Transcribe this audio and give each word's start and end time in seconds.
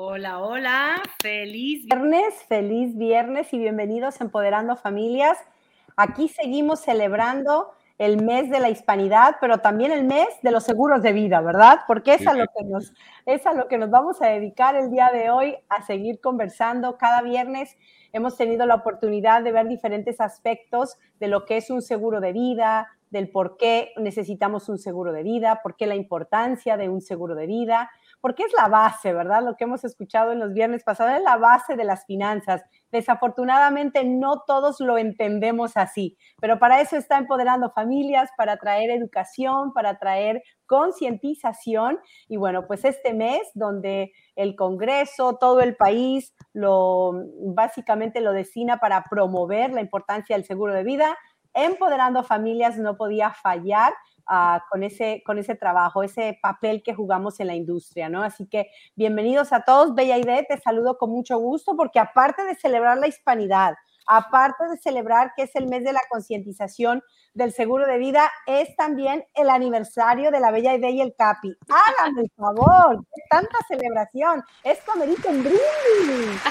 Hola, 0.00 0.38
hola, 0.38 1.02
feliz 1.20 1.84
viernes, 1.86 2.44
feliz 2.44 2.96
viernes 2.96 3.52
y 3.52 3.58
bienvenidos 3.58 4.20
a 4.20 4.24
Empoderando 4.24 4.76
Familias. 4.76 5.36
Aquí 5.96 6.28
seguimos 6.28 6.78
celebrando 6.78 7.72
el 7.98 8.22
mes 8.22 8.48
de 8.48 8.60
la 8.60 8.70
hispanidad, 8.70 9.38
pero 9.40 9.58
también 9.58 9.90
el 9.90 10.04
mes 10.04 10.28
de 10.44 10.52
los 10.52 10.62
seguros 10.62 11.02
de 11.02 11.12
vida, 11.12 11.40
¿verdad? 11.40 11.80
Porque 11.88 12.14
es 12.14 12.24
a 12.28 12.34
lo 12.34 12.44
que 12.46 12.64
nos, 12.64 12.94
es 13.26 13.44
a 13.44 13.54
lo 13.54 13.66
que 13.66 13.76
nos 13.76 13.90
vamos 13.90 14.22
a 14.22 14.28
dedicar 14.28 14.76
el 14.76 14.92
día 14.92 15.10
de 15.12 15.30
hoy, 15.30 15.56
a 15.68 15.82
seguir 15.82 16.20
conversando. 16.20 16.96
Cada 16.96 17.20
viernes 17.20 17.76
hemos 18.12 18.36
tenido 18.36 18.66
la 18.66 18.76
oportunidad 18.76 19.42
de 19.42 19.50
ver 19.50 19.66
diferentes 19.66 20.20
aspectos 20.20 20.96
de 21.18 21.26
lo 21.26 21.44
que 21.44 21.56
es 21.56 21.70
un 21.70 21.82
seguro 21.82 22.20
de 22.20 22.32
vida, 22.32 22.86
del 23.10 23.30
por 23.30 23.56
qué 23.56 23.92
necesitamos 23.96 24.68
un 24.68 24.78
seguro 24.78 25.12
de 25.12 25.24
vida, 25.24 25.58
por 25.60 25.74
qué 25.74 25.88
la 25.88 25.96
importancia 25.96 26.76
de 26.76 26.88
un 26.88 27.00
seguro 27.00 27.34
de 27.34 27.46
vida 27.46 27.90
porque 28.20 28.42
es 28.42 28.52
la 28.56 28.68
base, 28.68 29.12
¿verdad? 29.12 29.42
Lo 29.42 29.56
que 29.56 29.64
hemos 29.64 29.84
escuchado 29.84 30.32
en 30.32 30.40
los 30.40 30.52
viernes 30.52 30.82
pasados 30.84 31.14
es 31.18 31.22
la 31.22 31.36
base 31.36 31.76
de 31.76 31.84
las 31.84 32.04
finanzas. 32.04 32.62
Desafortunadamente 32.90 34.04
no 34.04 34.42
todos 34.46 34.80
lo 34.80 34.98
entendemos 34.98 35.76
así, 35.76 36.16
pero 36.40 36.58
para 36.58 36.80
eso 36.80 36.96
está 36.96 37.18
empoderando 37.18 37.70
familias, 37.70 38.30
para 38.36 38.56
traer 38.56 38.90
educación, 38.90 39.72
para 39.72 39.98
traer 39.98 40.42
concientización. 40.66 41.98
Y 42.28 42.36
bueno, 42.36 42.66
pues 42.66 42.84
este 42.84 43.14
mes 43.14 43.42
donde 43.54 44.12
el 44.36 44.56
Congreso, 44.56 45.36
todo 45.36 45.60
el 45.60 45.76
país, 45.76 46.34
lo 46.52 47.12
básicamente 47.54 48.20
lo 48.20 48.32
destina 48.32 48.78
para 48.78 49.04
promover 49.04 49.72
la 49.72 49.80
importancia 49.80 50.36
del 50.36 50.44
seguro 50.44 50.74
de 50.74 50.84
vida, 50.84 51.16
empoderando 51.54 52.22
familias 52.22 52.78
no 52.78 52.96
podía 52.96 53.30
fallar 53.30 53.92
con, 54.70 54.82
ese, 54.82 55.22
con 55.24 55.38
ese 55.38 55.54
trabajo, 55.54 56.02
ese 56.02 56.38
papel 56.42 56.82
que 56.82 56.94
jugamos 56.94 57.40
en 57.40 57.46
la 57.46 57.54
industria, 57.54 58.08
¿no? 58.08 58.22
Así 58.22 58.46
que 58.46 58.70
bienvenidos 58.94 59.52
a 59.52 59.62
todos. 59.62 59.94
Bella 59.94 60.18
Idea, 60.18 60.44
te 60.44 60.58
saludo 60.60 60.98
con 60.98 61.10
mucho 61.10 61.38
gusto 61.38 61.76
porque 61.76 61.98
aparte 61.98 62.44
de 62.44 62.54
celebrar 62.54 62.98
la 62.98 63.08
hispanidad, 63.08 63.74
aparte 64.06 64.68
de 64.68 64.76
celebrar 64.78 65.32
que 65.36 65.44
es 65.44 65.54
el 65.54 65.66
mes 65.66 65.84
de 65.84 65.92
la 65.92 66.00
concientización 66.10 67.02
del 67.34 67.52
seguro 67.52 67.86
de 67.86 67.98
vida, 67.98 68.30
es 68.46 68.74
también 68.76 69.24
el 69.34 69.48
aniversario 69.48 70.30
de 70.30 70.40
la 70.40 70.50
Bella 70.50 70.74
Idea 70.74 70.90
y 70.90 71.00
el 71.00 71.14
CAPI. 71.16 71.56
Háganme 71.68 72.22
el 72.22 72.30
favor, 72.36 73.04
tanta 73.30 73.58
celebración, 73.68 74.42
es 74.64 74.80
comerito 74.82 75.28
en 75.28 75.42
brindis. 75.42 76.42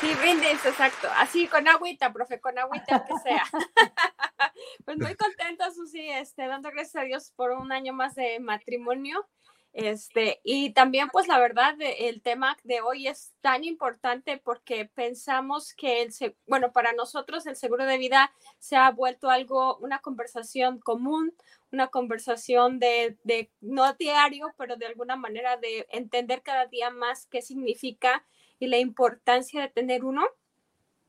Sí, 0.00 0.14
brindis, 0.14 0.64
exacto. 0.64 1.08
Así, 1.16 1.46
con 1.46 1.68
agüita, 1.68 2.10
profe, 2.10 2.40
con 2.40 2.58
agüita, 2.58 3.04
que 3.04 3.18
sea. 3.18 3.44
pues 4.86 4.96
muy 4.96 5.14
contenta, 5.14 5.70
Susi, 5.70 6.08
este, 6.08 6.46
dando 6.46 6.70
gracias 6.70 6.96
a 6.96 7.04
Dios 7.04 7.32
por 7.36 7.50
un 7.50 7.70
año 7.70 7.92
más 7.92 8.14
de 8.14 8.40
matrimonio. 8.40 9.28
Este, 9.74 10.40
y 10.42 10.72
también, 10.72 11.10
pues 11.10 11.28
la 11.28 11.38
verdad, 11.38 11.76
el 11.80 12.22
tema 12.22 12.56
de 12.64 12.80
hoy 12.80 13.08
es 13.08 13.34
tan 13.42 13.62
importante 13.62 14.38
porque 14.38 14.86
pensamos 14.86 15.74
que 15.74 16.00
el, 16.00 16.14
bueno, 16.46 16.72
para 16.72 16.94
nosotros 16.94 17.46
el 17.46 17.56
seguro 17.56 17.84
de 17.84 17.98
vida 17.98 18.32
se 18.58 18.76
ha 18.76 18.90
vuelto 18.90 19.28
algo, 19.28 19.76
una 19.76 19.98
conversación 19.98 20.80
común, 20.80 21.34
una 21.72 21.88
conversación 21.88 22.78
de, 22.78 23.18
de 23.22 23.50
no 23.60 23.92
diario, 23.92 24.54
pero 24.56 24.76
de 24.76 24.86
alguna 24.86 25.16
manera 25.16 25.58
de 25.58 25.86
entender 25.90 26.42
cada 26.42 26.64
día 26.66 26.88
más 26.88 27.26
qué 27.26 27.42
significa 27.42 28.24
y 28.60 28.68
la 28.68 28.78
importancia 28.78 29.60
de 29.60 29.68
tener 29.68 30.04
uno. 30.04 30.22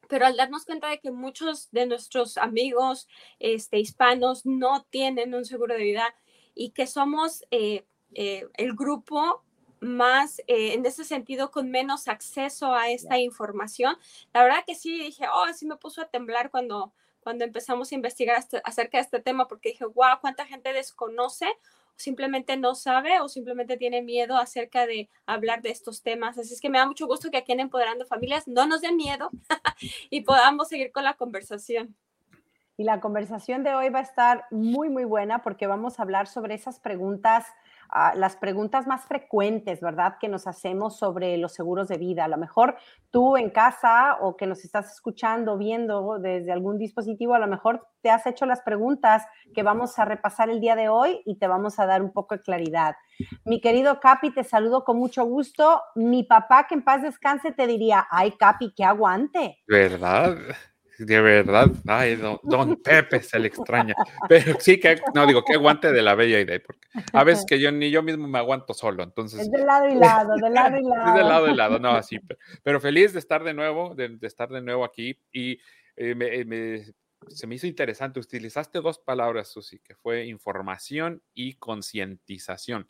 Pero 0.07 0.25
al 0.25 0.35
darnos 0.35 0.65
cuenta 0.65 0.89
de 0.89 0.99
que 0.99 1.11
muchos 1.11 1.69
de 1.71 1.85
nuestros 1.85 2.37
amigos 2.37 3.07
este, 3.39 3.79
hispanos 3.79 4.45
no 4.45 4.83
tienen 4.89 5.35
un 5.35 5.45
seguro 5.45 5.75
de 5.75 5.83
vida 5.83 6.15
y 6.55 6.71
que 6.71 6.87
somos 6.87 7.45
eh, 7.51 7.85
eh, 8.13 8.47
el 8.55 8.73
grupo 8.73 9.43
más, 9.79 10.39
eh, 10.47 10.73
en 10.73 10.85
ese 10.85 11.03
sentido, 11.03 11.51
con 11.51 11.71
menos 11.71 12.07
acceso 12.07 12.73
a 12.73 12.89
esta 12.89 13.19
información. 13.19 13.97
La 14.33 14.43
verdad 14.43 14.63
que 14.65 14.75
sí, 14.75 14.99
dije, 14.99 15.25
oh, 15.31 15.51
sí 15.53 15.65
me 15.65 15.77
puso 15.77 16.01
a 16.01 16.09
temblar 16.09 16.51
cuando, 16.51 16.93
cuando 17.21 17.45
empezamos 17.45 17.91
a 17.91 17.95
investigar 17.95 18.43
acerca 18.63 18.97
de 18.97 19.03
este 19.03 19.19
tema, 19.21 19.47
porque 19.47 19.69
dije, 19.69 19.85
wow, 19.85 20.19
cuánta 20.19 20.45
gente 20.45 20.71
desconoce 20.73 21.47
simplemente 21.95 22.57
no 22.57 22.75
sabe 22.75 23.19
o 23.21 23.29
simplemente 23.29 23.77
tiene 23.77 24.01
miedo 24.01 24.37
acerca 24.37 24.85
de 24.85 25.09
hablar 25.25 25.61
de 25.61 25.71
estos 25.71 26.01
temas. 26.01 26.37
Así 26.37 26.53
es 26.53 26.61
que 26.61 26.69
me 26.69 26.77
da 26.77 26.87
mucho 26.87 27.07
gusto 27.07 27.31
que 27.31 27.37
aquí 27.37 27.51
en 27.51 27.61
Empoderando 27.61 28.05
Familias 28.05 28.47
no 28.47 28.67
nos 28.67 28.81
dé 28.81 28.91
miedo 28.91 29.29
y 30.09 30.21
podamos 30.21 30.69
seguir 30.69 30.91
con 30.91 31.03
la 31.03 31.15
conversación. 31.15 31.95
Y 32.81 32.83
la 32.83 32.99
conversación 32.99 33.61
de 33.61 33.75
hoy 33.75 33.89
va 33.89 33.99
a 33.99 34.01
estar 34.01 34.45
muy, 34.49 34.89
muy 34.89 35.03
buena 35.03 35.43
porque 35.43 35.67
vamos 35.67 35.99
a 35.99 36.01
hablar 36.01 36.25
sobre 36.25 36.55
esas 36.55 36.79
preguntas 36.79 37.45
las 38.15 38.37
preguntas 38.37 38.87
más 38.87 39.03
frecuentes, 39.05 39.81
¿verdad? 39.81 40.15
Que 40.19 40.29
nos 40.29 40.47
hacemos 40.47 40.97
sobre 40.97 41.37
los 41.37 41.53
seguros 41.53 41.89
de 41.89 41.97
vida. 41.97 42.23
A 42.23 42.27
lo 42.27 42.37
mejor 42.37 42.77
tú 43.09 43.35
en 43.35 43.49
casa 43.49 44.17
o 44.21 44.37
que 44.37 44.47
nos 44.47 44.63
estás 44.63 44.93
escuchando, 44.93 45.57
viendo 45.57 46.17
desde 46.17 46.53
algún 46.53 46.77
dispositivo, 46.77 47.33
a 47.33 47.39
lo 47.39 47.47
mejor 47.47 47.85
te 48.01 48.09
has 48.09 48.25
hecho 48.25 48.45
las 48.45 48.61
preguntas 48.61 49.27
que 49.53 49.61
vamos 49.61 49.99
a 49.99 50.05
repasar 50.05 50.49
el 50.49 50.61
día 50.61 50.75
de 50.75 50.87
hoy 50.87 51.21
y 51.25 51.37
te 51.37 51.47
vamos 51.47 51.79
a 51.79 51.85
dar 51.85 52.01
un 52.01 52.13
poco 52.13 52.35
de 52.35 52.41
claridad. 52.41 52.95
Mi 53.43 53.59
querido 53.59 53.99
Capi, 53.99 54.31
te 54.31 54.45
saludo 54.45 54.85
con 54.85 54.97
mucho 54.97 55.25
gusto. 55.25 55.81
Mi 55.95 56.23
papá, 56.23 56.67
que 56.67 56.75
en 56.75 56.83
paz 56.83 57.01
descanse, 57.01 57.51
te 57.51 57.67
diría, 57.67 58.07
ay, 58.09 58.31
Capi, 58.31 58.73
que 58.73 58.85
aguante. 58.85 59.59
¿Verdad? 59.67 60.37
De 61.05 61.21
verdad, 61.21 61.67
ay, 61.87 62.15
don, 62.15 62.39
Pepe 62.83 63.21
se 63.21 63.39
le 63.39 63.47
extraña. 63.47 63.95
Pero 64.27 64.59
sí 64.59 64.79
que, 64.79 64.99
no 65.13 65.25
digo, 65.25 65.43
que 65.43 65.53
aguante 65.53 65.91
de 65.91 66.01
la 66.01 66.15
bella 66.15 66.39
idea, 66.39 66.61
porque 66.65 66.87
a 67.13 67.23
veces 67.23 67.45
que 67.45 67.59
yo 67.59 67.71
ni 67.71 67.91
yo 67.91 68.03
mismo 68.03 68.27
me 68.27 68.39
aguanto 68.39 68.73
solo, 68.73 69.03
entonces. 69.03 69.41
Es 69.41 69.51
de 69.51 69.63
lado 69.63 69.87
y 69.87 69.95
lado, 69.95 70.35
de 70.35 70.49
lado 70.49 70.77
y 70.77 70.83
lado. 70.83 71.07
Es 71.07 71.13
de 71.15 71.23
lado 71.23 71.47
y 71.47 71.55
lado, 71.55 71.79
no, 71.79 71.91
así. 71.91 72.19
Pero, 72.63 72.79
feliz 72.79 73.13
de 73.13 73.19
estar 73.19 73.43
de 73.43 73.53
nuevo, 73.53 73.95
de, 73.95 74.17
estar 74.21 74.49
de 74.49 74.61
nuevo 74.61 74.85
aquí 74.85 75.17
y 75.31 75.59
eh, 75.95 76.15
me, 76.15 76.85
se 77.29 77.47
me 77.47 77.55
hizo 77.55 77.67
interesante, 77.67 78.19
utilizaste 78.19 78.81
dos 78.81 78.99
palabras, 78.99 79.49
Susi, 79.49 79.79
que 79.79 79.95
fue 79.95 80.25
información 80.25 81.21
y 81.33 81.53
concientización. 81.53 82.87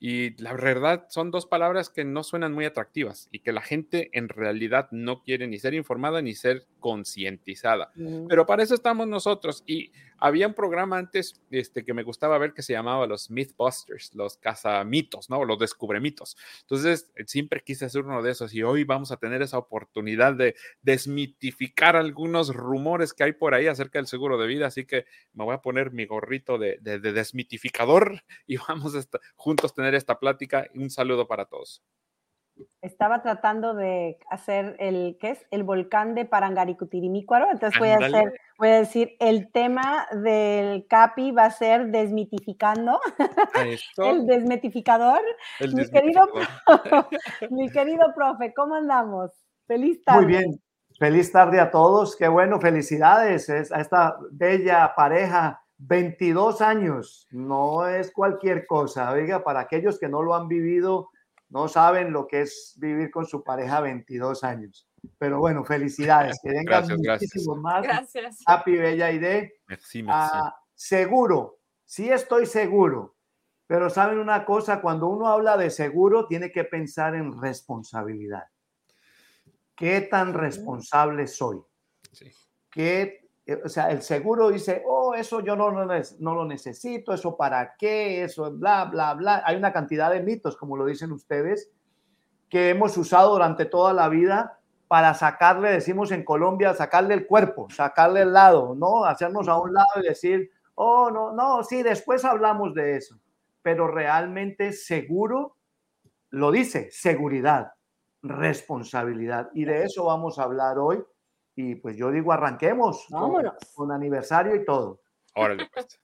Y 0.00 0.40
la 0.40 0.52
verdad 0.52 1.06
son 1.08 1.30
dos 1.30 1.46
palabras 1.46 1.90
que 1.90 2.04
no 2.04 2.22
suenan 2.22 2.52
muy 2.52 2.64
atractivas 2.64 3.28
y 3.32 3.40
que 3.40 3.52
la 3.52 3.62
gente 3.62 4.10
en 4.12 4.28
realidad 4.28 4.88
no 4.92 5.22
quiere 5.22 5.48
ni 5.48 5.58
ser 5.58 5.74
informada 5.74 6.22
ni 6.22 6.34
ser 6.34 6.66
concientizada. 6.78 7.90
Pero 8.28 8.46
para 8.46 8.62
eso 8.62 8.74
estamos 8.74 9.08
nosotros. 9.08 9.64
Y 9.66 9.90
había 10.18 10.46
un 10.46 10.54
programa 10.54 10.98
antes 10.98 11.40
este, 11.50 11.84
que 11.84 11.94
me 11.94 12.02
gustaba 12.02 12.38
ver 12.38 12.52
que 12.52 12.62
se 12.62 12.72
llamaba 12.72 13.06
los 13.06 13.30
Mythbusters, 13.30 14.14
los 14.14 14.36
cazamitos, 14.36 15.30
¿no? 15.30 15.44
Los 15.44 15.58
descubremitos. 15.58 16.36
Entonces, 16.62 17.10
siempre 17.26 17.62
quise 17.62 17.84
hacer 17.84 18.02
uno 18.02 18.22
de 18.22 18.32
esos 18.32 18.54
y 18.54 18.62
hoy 18.62 18.84
vamos 18.84 19.12
a 19.12 19.16
tener 19.16 19.42
esa 19.42 19.58
oportunidad 19.58 20.34
de 20.34 20.54
desmitificar 20.82 21.96
algunos 21.96 22.54
rumores 22.54 23.12
que 23.12 23.24
hay 23.24 23.32
por 23.32 23.54
ahí 23.54 23.66
acerca 23.66 23.98
del 23.98 24.06
seguro 24.06 24.38
de 24.38 24.46
vida. 24.46 24.66
Así 24.66 24.84
que 24.84 25.06
me 25.32 25.44
voy 25.44 25.54
a 25.54 25.62
poner 25.62 25.92
mi 25.92 26.06
gorrito 26.06 26.58
de, 26.58 26.78
de 26.80 26.98
desmitificador 26.98 28.22
y 28.46 28.56
vamos 28.56 28.94
a 28.94 29.00
estar, 29.00 29.20
juntos 29.36 29.74
tener 29.74 29.87
esta 29.94 30.18
plática 30.18 30.66
y 30.74 30.82
un 30.82 30.90
saludo 30.90 31.26
para 31.26 31.46
todos. 31.46 31.82
Estaba 32.82 33.22
tratando 33.22 33.74
de 33.74 34.18
hacer 34.30 34.76
el, 34.78 35.16
¿qué 35.20 35.30
es? 35.30 35.46
El 35.50 35.62
volcán 35.62 36.14
de 36.14 36.24
Parangaricutirimícuaro, 36.24 37.50
entonces 37.52 37.78
voy 37.78 37.90
a, 37.90 37.96
hacer, 37.96 38.32
voy 38.58 38.68
a 38.68 38.78
decir, 38.78 39.16
el 39.20 39.50
tema 39.52 40.06
del 40.10 40.86
CAPI 40.88 41.30
va 41.32 41.44
a 41.44 41.50
ser 41.50 41.86
desmitificando, 41.88 43.00
el 43.98 44.26
desmitificador. 44.26 45.20
mi, 45.72 45.88
Querido, 45.88 46.28
mi 47.50 47.70
querido 47.70 48.12
profe, 48.14 48.52
¿cómo 48.54 48.74
andamos? 48.74 49.30
Feliz 49.66 50.02
tarde. 50.02 50.22
Muy 50.22 50.26
bien, 50.26 50.60
feliz 50.98 51.30
tarde 51.30 51.60
a 51.60 51.70
todos, 51.70 52.16
qué 52.16 52.26
bueno, 52.26 52.60
felicidades 52.60 53.50
a 53.50 53.80
esta 53.80 54.16
bella 54.32 54.94
pareja 54.96 55.62
22 55.78 56.60
años 56.60 57.26
no 57.30 57.86
es 57.86 58.10
cualquier 58.10 58.66
cosa. 58.66 59.10
Oiga, 59.12 59.44
para 59.44 59.60
aquellos 59.60 59.98
que 59.98 60.08
no 60.08 60.22
lo 60.22 60.34
han 60.34 60.48
vivido, 60.48 61.10
no 61.50 61.68
saben 61.68 62.12
lo 62.12 62.26
que 62.26 62.42
es 62.42 62.74
vivir 62.78 63.10
con 63.10 63.26
su 63.26 63.42
pareja 63.42 63.80
22 63.80 64.44
años. 64.44 64.88
Pero 65.18 65.38
bueno, 65.38 65.64
felicidades. 65.64 66.38
Que 66.42 66.50
vengan 66.50 66.86
muchísimos 66.88 67.58
más. 67.58 67.82
Gracias. 67.82 68.42
Happy 68.46 68.76
Bella 68.76 69.10
Idea. 69.12 69.48
Ah, 70.08 70.54
seguro, 70.74 71.60
sí 71.84 72.10
estoy 72.10 72.46
seguro. 72.46 73.14
Pero 73.68 73.90
saben 73.90 74.18
una 74.18 74.44
cosa, 74.44 74.80
cuando 74.80 75.08
uno 75.08 75.28
habla 75.28 75.56
de 75.56 75.70
seguro, 75.70 76.26
tiene 76.26 76.50
que 76.50 76.64
pensar 76.64 77.14
en 77.14 77.40
responsabilidad. 77.40 78.44
¿Qué 79.76 80.00
tan 80.00 80.34
responsable 80.34 81.26
soy? 81.26 81.62
Sí. 82.12 82.32
¿Qué 82.70 83.27
o 83.64 83.68
sea, 83.68 83.90
el 83.90 84.02
seguro 84.02 84.50
dice, 84.50 84.82
oh, 84.86 85.14
eso 85.14 85.40
yo 85.40 85.56
no, 85.56 85.70
no, 85.70 85.86
no, 85.86 86.34
lo 86.34 86.44
necesito, 86.44 87.14
eso 87.14 87.36
para 87.36 87.76
qué, 87.76 88.22
eso 88.24 88.50
bla, 88.52 88.84
bla, 88.84 89.14
bla. 89.14 89.42
Hay 89.44 89.56
una 89.56 89.72
cantidad 89.72 90.10
de 90.10 90.22
mitos, 90.22 90.56
como 90.56 90.76
lo 90.76 90.84
dicen 90.84 91.12
ustedes, 91.12 91.70
que 92.48 92.70
hemos 92.70 92.96
usado 92.96 93.32
durante 93.32 93.64
toda 93.64 93.92
la 93.92 94.08
vida 94.08 94.58
para 94.86 95.14
sacarle, 95.14 95.70
decimos 95.70 96.10
en 96.12 96.24
Colombia, 96.24 96.74
sacarle 96.74 97.14
el 97.14 97.26
cuerpo, 97.26 97.68
sacarle 97.70 98.22
el 98.22 98.32
lado, 98.32 98.74
¿no? 98.74 99.04
Hacernos 99.04 99.48
a 99.48 99.58
un 99.58 99.72
lado 99.72 99.88
y 99.96 100.08
decir, 100.08 100.50
oh, 100.74 101.10
no, 101.10 101.32
no, 101.32 101.62
sí, 101.62 101.82
después 101.82 102.24
hablamos 102.24 102.74
de 102.74 102.96
eso. 102.96 103.18
Pero 103.62 103.88
realmente 103.88 104.72
seguro 104.72 105.56
lo 106.30 106.50
dice, 106.50 106.88
seguridad, 106.90 107.72
responsabilidad. 108.22 109.50
Y 109.54 109.64
de 109.64 109.84
eso 109.84 110.04
vamos 110.04 110.38
a 110.38 110.44
hablar 110.44 110.78
hoy. 110.78 111.02
Y 111.60 111.74
pues 111.74 111.96
yo 111.96 112.12
digo, 112.12 112.32
arranquemos. 112.32 113.06
Vámonos. 113.10 113.54
Con, 113.74 113.90
aniversario 113.90 114.54
y 114.54 114.64
todo. 114.64 115.02
Órale, 115.34 115.68
pues. 115.74 116.00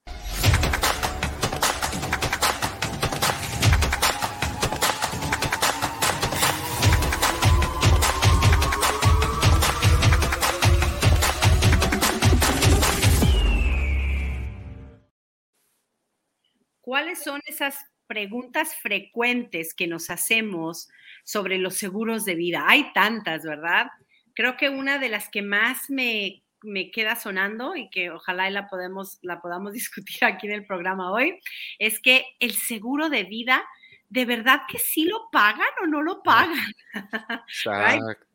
¿Cuáles 16.81 17.23
son 17.23 17.39
esas 17.47 17.77
preguntas 18.07 18.75
frecuentes 18.75 19.73
que 19.73 19.87
nos 19.87 20.09
hacemos 20.09 20.89
sobre 21.23 21.59
los 21.59 21.75
seguros 21.77 22.25
de 22.25 22.35
vida? 22.35 22.65
Hay 22.67 22.91
tantas, 22.91 23.43
¿verdad? 23.43 23.87
Creo 24.35 24.57
que 24.57 24.69
una 24.69 24.99
de 24.99 25.09
las 25.09 25.29
que 25.29 25.41
más 25.41 25.89
me, 25.89 26.43
me 26.61 26.91
queda 26.91 27.15
sonando 27.15 27.75
y 27.75 27.89
que 27.89 28.11
ojalá 28.11 28.49
la, 28.49 28.67
podemos, 28.67 29.19
la 29.21 29.41
podamos 29.41 29.73
discutir 29.73 30.23
aquí 30.23 30.47
en 30.47 30.53
el 30.53 30.65
programa 30.65 31.11
hoy 31.11 31.39
es 31.79 31.99
que 31.99 32.25
el 32.39 32.51
seguro 32.51 33.09
de 33.09 33.23
vida 33.23 33.63
¿de 34.09 34.25
verdad 34.25 34.61
que 34.69 34.77
sí 34.77 35.03
lo 35.05 35.29
pagan 35.31 35.67
o 35.81 35.87
no 35.87 36.01
lo 36.01 36.21
pagan? 36.21 36.73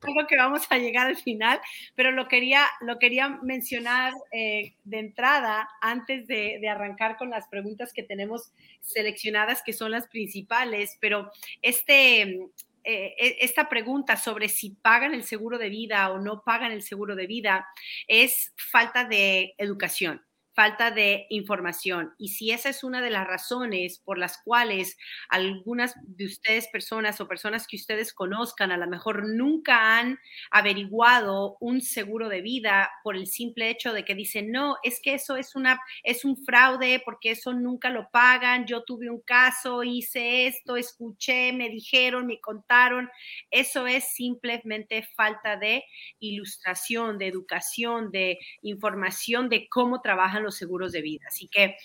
Creo 0.01 0.27
que 0.29 0.37
vamos 0.37 0.67
a 0.71 0.79
llegar 0.79 1.07
al 1.07 1.17
final, 1.17 1.61
pero 1.95 2.11
lo 2.11 2.29
quería, 2.29 2.67
lo 2.81 2.99
quería 2.99 3.29
mencionar 3.43 4.13
eh, 4.33 4.75
de 4.85 4.99
entrada 4.99 5.69
antes 5.81 6.27
de, 6.27 6.59
de, 6.61 6.69
arrancar 6.69 7.17
con 7.17 7.31
las 7.31 7.49
preguntas 7.49 7.93
que 7.93 8.03
tenemos 8.03 8.53
seleccionadas, 8.81 9.63
que 9.63 9.73
son 9.73 9.93
las 9.93 10.09
principales, 10.09 10.99
pero 11.01 11.31
este, 11.63 12.51
eh, 12.91 13.15
e, 13.19 13.37
esta 13.45 13.69
pregunta 13.69 14.17
sobre 14.17 14.49
si 14.49 14.71
pagan 14.71 15.15
el 15.15 15.23
seguro 15.23 15.59
de 15.59 15.69
vida 15.69 16.11
o 16.11 16.19
no 16.19 16.43
pagan 16.45 16.73
el 16.73 16.83
seguro 16.83 17.15
de 17.15 17.27
vida 17.27 17.67
es 18.09 18.53
falta 18.57 19.05
de 19.05 19.55
educación 19.59 20.23
falta 20.61 20.91
de 20.91 21.25
información. 21.31 22.13
Y 22.19 22.29
si 22.29 22.51
esa 22.51 22.69
es 22.69 22.85
una 22.85 23.01
de 23.01 23.09
las 23.09 23.27
razones 23.27 23.99
por 24.05 24.19
las 24.19 24.37
cuales 24.45 24.99
algunas 25.31 25.95
de 26.03 26.27
ustedes 26.27 26.69
personas 26.69 27.19
o 27.19 27.27
personas 27.27 27.67
que 27.67 27.77
ustedes 27.77 28.13
conozcan 28.13 28.71
a 28.71 28.77
lo 28.77 28.87
mejor 28.87 29.27
nunca 29.27 29.99
han 29.99 30.19
averiguado 30.51 31.57
un 31.61 31.81
seguro 31.81 32.29
de 32.29 32.43
vida 32.43 32.91
por 33.03 33.17
el 33.17 33.27
simple 33.27 33.71
hecho 33.71 33.95
de 33.95 34.05
que 34.05 34.15
dicen, 34.15 34.53
no, 34.53 34.77
es 34.83 35.01
que 35.03 35.15
eso 35.15 35.37
es, 35.37 35.57
una, 35.57 35.81
es 36.03 36.27
un 36.27 36.37
fraude 36.45 37.01
porque 37.07 37.31
eso 37.31 37.55
nunca 37.55 37.89
lo 37.89 38.11
pagan, 38.11 38.67
yo 38.67 38.85
tuve 38.85 39.09
un 39.09 39.23
caso, 39.23 39.83
hice 39.83 40.47
esto, 40.47 40.77
escuché, 40.77 41.55
me 41.55 41.71
dijeron, 41.71 42.27
me 42.27 42.39
contaron, 42.39 43.09
eso 43.51 43.87
es 43.87 44.13
simplemente 44.13 45.09
falta 45.17 45.57
de 45.57 45.85
ilustración, 46.19 47.17
de 47.17 47.29
educación, 47.29 48.11
de 48.11 48.39
información 48.61 49.49
de 49.49 49.67
cómo 49.71 50.03
trabajan 50.03 50.43
los 50.43 50.50
seguros 50.57 50.93
de 50.93 51.03
vida. 51.03 51.25
Así 51.29 51.49
que 51.49 51.77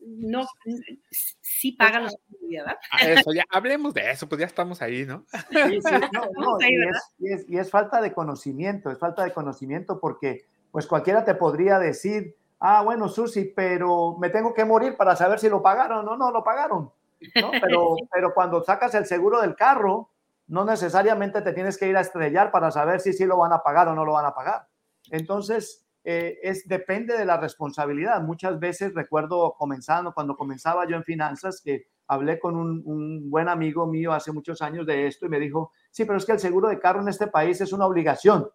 no, 0.00 0.46
sí 1.40 1.72
pagan 1.72 2.04
los 2.04 2.12
seguros 2.12 2.40
de 2.40 2.46
vida, 2.46 2.78
Eso, 3.00 3.32
ya 3.32 3.44
hablemos 3.50 3.94
de 3.94 4.10
eso, 4.10 4.28
pues 4.28 4.40
ya 4.40 4.46
estamos 4.46 4.82
ahí, 4.82 5.04
¿no? 5.04 5.24
Sí, 5.50 5.80
sí, 5.80 5.94
no, 6.12 6.58
y, 6.60 7.32
es, 7.32 7.46
y, 7.48 7.58
es, 7.58 7.70
falta 7.70 8.00
de 8.00 8.12
conocimiento, 8.12 8.90
es 8.90 8.98
falta 8.98 9.24
de 9.24 9.32
conocimiento 9.32 10.00
porque 10.00 10.46
pues 10.70 10.86
cualquiera 10.86 11.24
te 11.24 11.34
podría 11.34 11.78
decir, 11.78 12.36
ah, 12.60 12.82
bueno, 12.82 13.08
Susi, 13.08 13.44
pero 13.44 14.16
me 14.18 14.30
tengo 14.30 14.54
que 14.54 14.64
morir 14.64 14.96
para 14.96 15.14
saber 15.16 15.38
si 15.38 15.48
lo 15.48 15.62
pagaron 15.62 15.98
o 15.98 16.02
no, 16.02 16.16
no 16.16 16.30
lo 16.30 16.42
pagaron. 16.42 16.90
¿no? 17.40 17.50
Pero, 17.62 17.96
pero 18.12 18.34
cuando 18.34 18.62
sacas 18.62 18.94
el 18.94 19.06
seguro 19.06 19.40
del 19.40 19.56
carro, 19.56 20.10
no 20.46 20.64
necesariamente 20.64 21.40
te 21.42 21.52
tienes 21.52 21.78
que 21.78 21.88
ir 21.88 21.96
a 21.96 22.00
estrellar 22.00 22.50
para 22.50 22.70
saber 22.70 23.00
si 23.00 23.12
sí 23.12 23.24
lo 23.24 23.38
van 23.38 23.52
a 23.52 23.62
pagar 23.62 23.88
o 23.88 23.94
no 23.94 24.04
lo 24.04 24.12
van 24.12 24.26
a 24.26 24.34
pagar. 24.34 24.66
Entonces, 25.10 25.83
eh, 26.06 26.38
es, 26.42 26.68
depende 26.68 27.16
de 27.16 27.24
la 27.24 27.38
responsabilidad. 27.38 28.20
Muchas 28.22 28.60
veces 28.60 28.92
recuerdo 28.94 29.54
comenzando, 29.58 30.12
cuando 30.12 30.36
comenzaba 30.36 30.86
yo 30.86 30.96
en 30.96 31.02
finanzas, 31.02 31.62
que 31.64 31.86
hablé 32.08 32.38
con 32.38 32.56
un, 32.56 33.30
buen 33.30 33.48
amigo 33.48 33.86
mío 33.86 34.12
hace 34.12 34.30
muchos 34.30 34.60
años 34.60 34.86
de 34.86 35.06
esto 35.06 35.24
y 35.24 35.30
me 35.30 35.40
dijo, 35.40 35.72
sí, 35.90 36.04
pero 36.04 36.18
es 36.18 36.26
que 36.26 36.32
el 36.32 36.38
seguro 36.38 36.68
de 36.68 36.78
carro 36.78 37.00
en 37.00 37.08
este 37.08 37.28
país 37.28 37.58
es 37.62 37.72
una 37.72 37.86
obligación. 37.86 38.46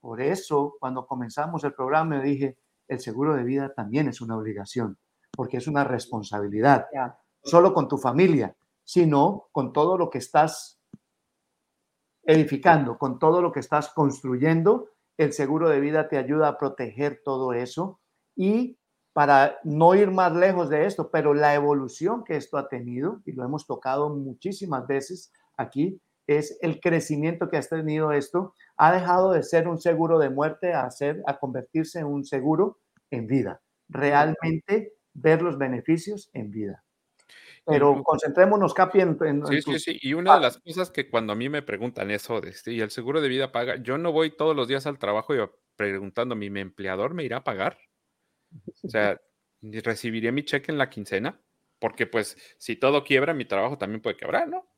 Por 0.00 0.20
eso, 0.20 0.76
cuando 0.80 1.06
comenzamos 1.06 1.62
el 1.62 1.72
programa, 1.72 2.16
me 2.16 2.22
dije, 2.22 2.58
el 2.88 2.98
seguro 2.98 3.34
de 3.34 3.44
vida 3.44 3.72
también 3.72 4.08
es 4.08 4.20
una 4.20 4.36
obligación, 4.36 4.98
porque 5.30 5.58
es 5.58 5.68
una 5.68 5.84
responsabilidad, 5.84 6.86
no 6.92 7.16
solo 7.42 7.72
con 7.72 7.86
tu 7.86 7.96
familia, 7.96 8.56
sino 8.82 9.48
con 9.52 9.72
todo 9.72 9.96
lo 9.96 10.10
que 10.10 10.18
estás 10.18 10.80
edificando, 12.24 12.98
con 12.98 13.20
todo 13.20 13.40
lo 13.40 13.52
que 13.52 13.60
estás 13.60 13.88
construyendo 13.90 14.90
el 15.18 15.32
seguro 15.32 15.68
de 15.68 15.80
vida 15.80 16.08
te 16.08 16.18
ayuda 16.18 16.48
a 16.48 16.58
proteger 16.58 17.22
todo 17.24 17.52
eso 17.52 18.00
y 18.34 18.78
para 19.12 19.58
no 19.64 19.94
ir 19.94 20.10
más 20.10 20.34
lejos 20.34 20.68
de 20.68 20.84
esto, 20.84 21.10
pero 21.10 21.32
la 21.32 21.54
evolución 21.54 22.22
que 22.22 22.36
esto 22.36 22.58
ha 22.58 22.68
tenido, 22.68 23.22
y 23.24 23.32
lo 23.32 23.44
hemos 23.44 23.66
tocado 23.66 24.10
muchísimas 24.10 24.86
veces 24.86 25.32
aquí, 25.56 26.02
es 26.26 26.58
el 26.60 26.80
crecimiento 26.80 27.48
que 27.48 27.56
ha 27.56 27.62
tenido 27.62 28.12
esto, 28.12 28.52
ha 28.76 28.92
dejado 28.92 29.32
de 29.32 29.42
ser 29.42 29.68
un 29.68 29.80
seguro 29.80 30.18
de 30.18 30.28
muerte 30.28 30.74
a, 30.74 30.90
ser, 30.90 31.22
a 31.26 31.38
convertirse 31.38 32.00
en 32.00 32.06
un 32.06 32.24
seguro 32.24 32.78
en 33.10 33.26
vida. 33.26 33.62
Realmente 33.88 34.92
ver 35.14 35.40
los 35.40 35.56
beneficios 35.56 36.28
en 36.34 36.50
vida. 36.50 36.84
Pero 37.66 38.02
concentrémonos, 38.04 38.72
Capi, 38.72 39.00
en, 39.00 39.46
Sí, 39.46 39.60
sí, 39.60 39.78
sí. 39.80 39.98
Y 40.00 40.14
una 40.14 40.36
de 40.36 40.40
las 40.40 40.58
cosas 40.58 40.90
que 40.90 41.10
cuando 41.10 41.32
a 41.32 41.36
mí 41.36 41.48
me 41.48 41.62
preguntan 41.62 42.10
eso, 42.10 42.40
de 42.40 42.50
este, 42.50 42.72
y 42.72 42.80
el 42.80 42.90
seguro 42.90 43.20
de 43.20 43.28
vida 43.28 43.50
paga, 43.50 43.76
yo 43.82 43.98
no 43.98 44.12
voy 44.12 44.30
todos 44.30 44.54
los 44.54 44.68
días 44.68 44.86
al 44.86 44.98
trabajo 44.98 45.34
y 45.34 45.38
preguntando, 45.74 46.36
¿mi 46.36 46.46
empleador 46.60 47.14
me 47.14 47.24
irá 47.24 47.38
a 47.38 47.44
pagar? 47.44 47.78
O 48.52 48.58
sea, 48.88 49.20
¿recibiré 49.62 50.30
mi 50.32 50.44
cheque 50.44 50.70
en 50.70 50.78
la 50.78 50.90
quincena? 50.90 51.40
Porque 51.80 52.06
pues 52.06 52.36
si 52.58 52.76
todo 52.76 53.04
quiebra, 53.04 53.34
mi 53.34 53.44
trabajo 53.44 53.78
también 53.78 54.00
puede 54.00 54.16
quebrar, 54.16 54.48
¿no? 54.48 54.68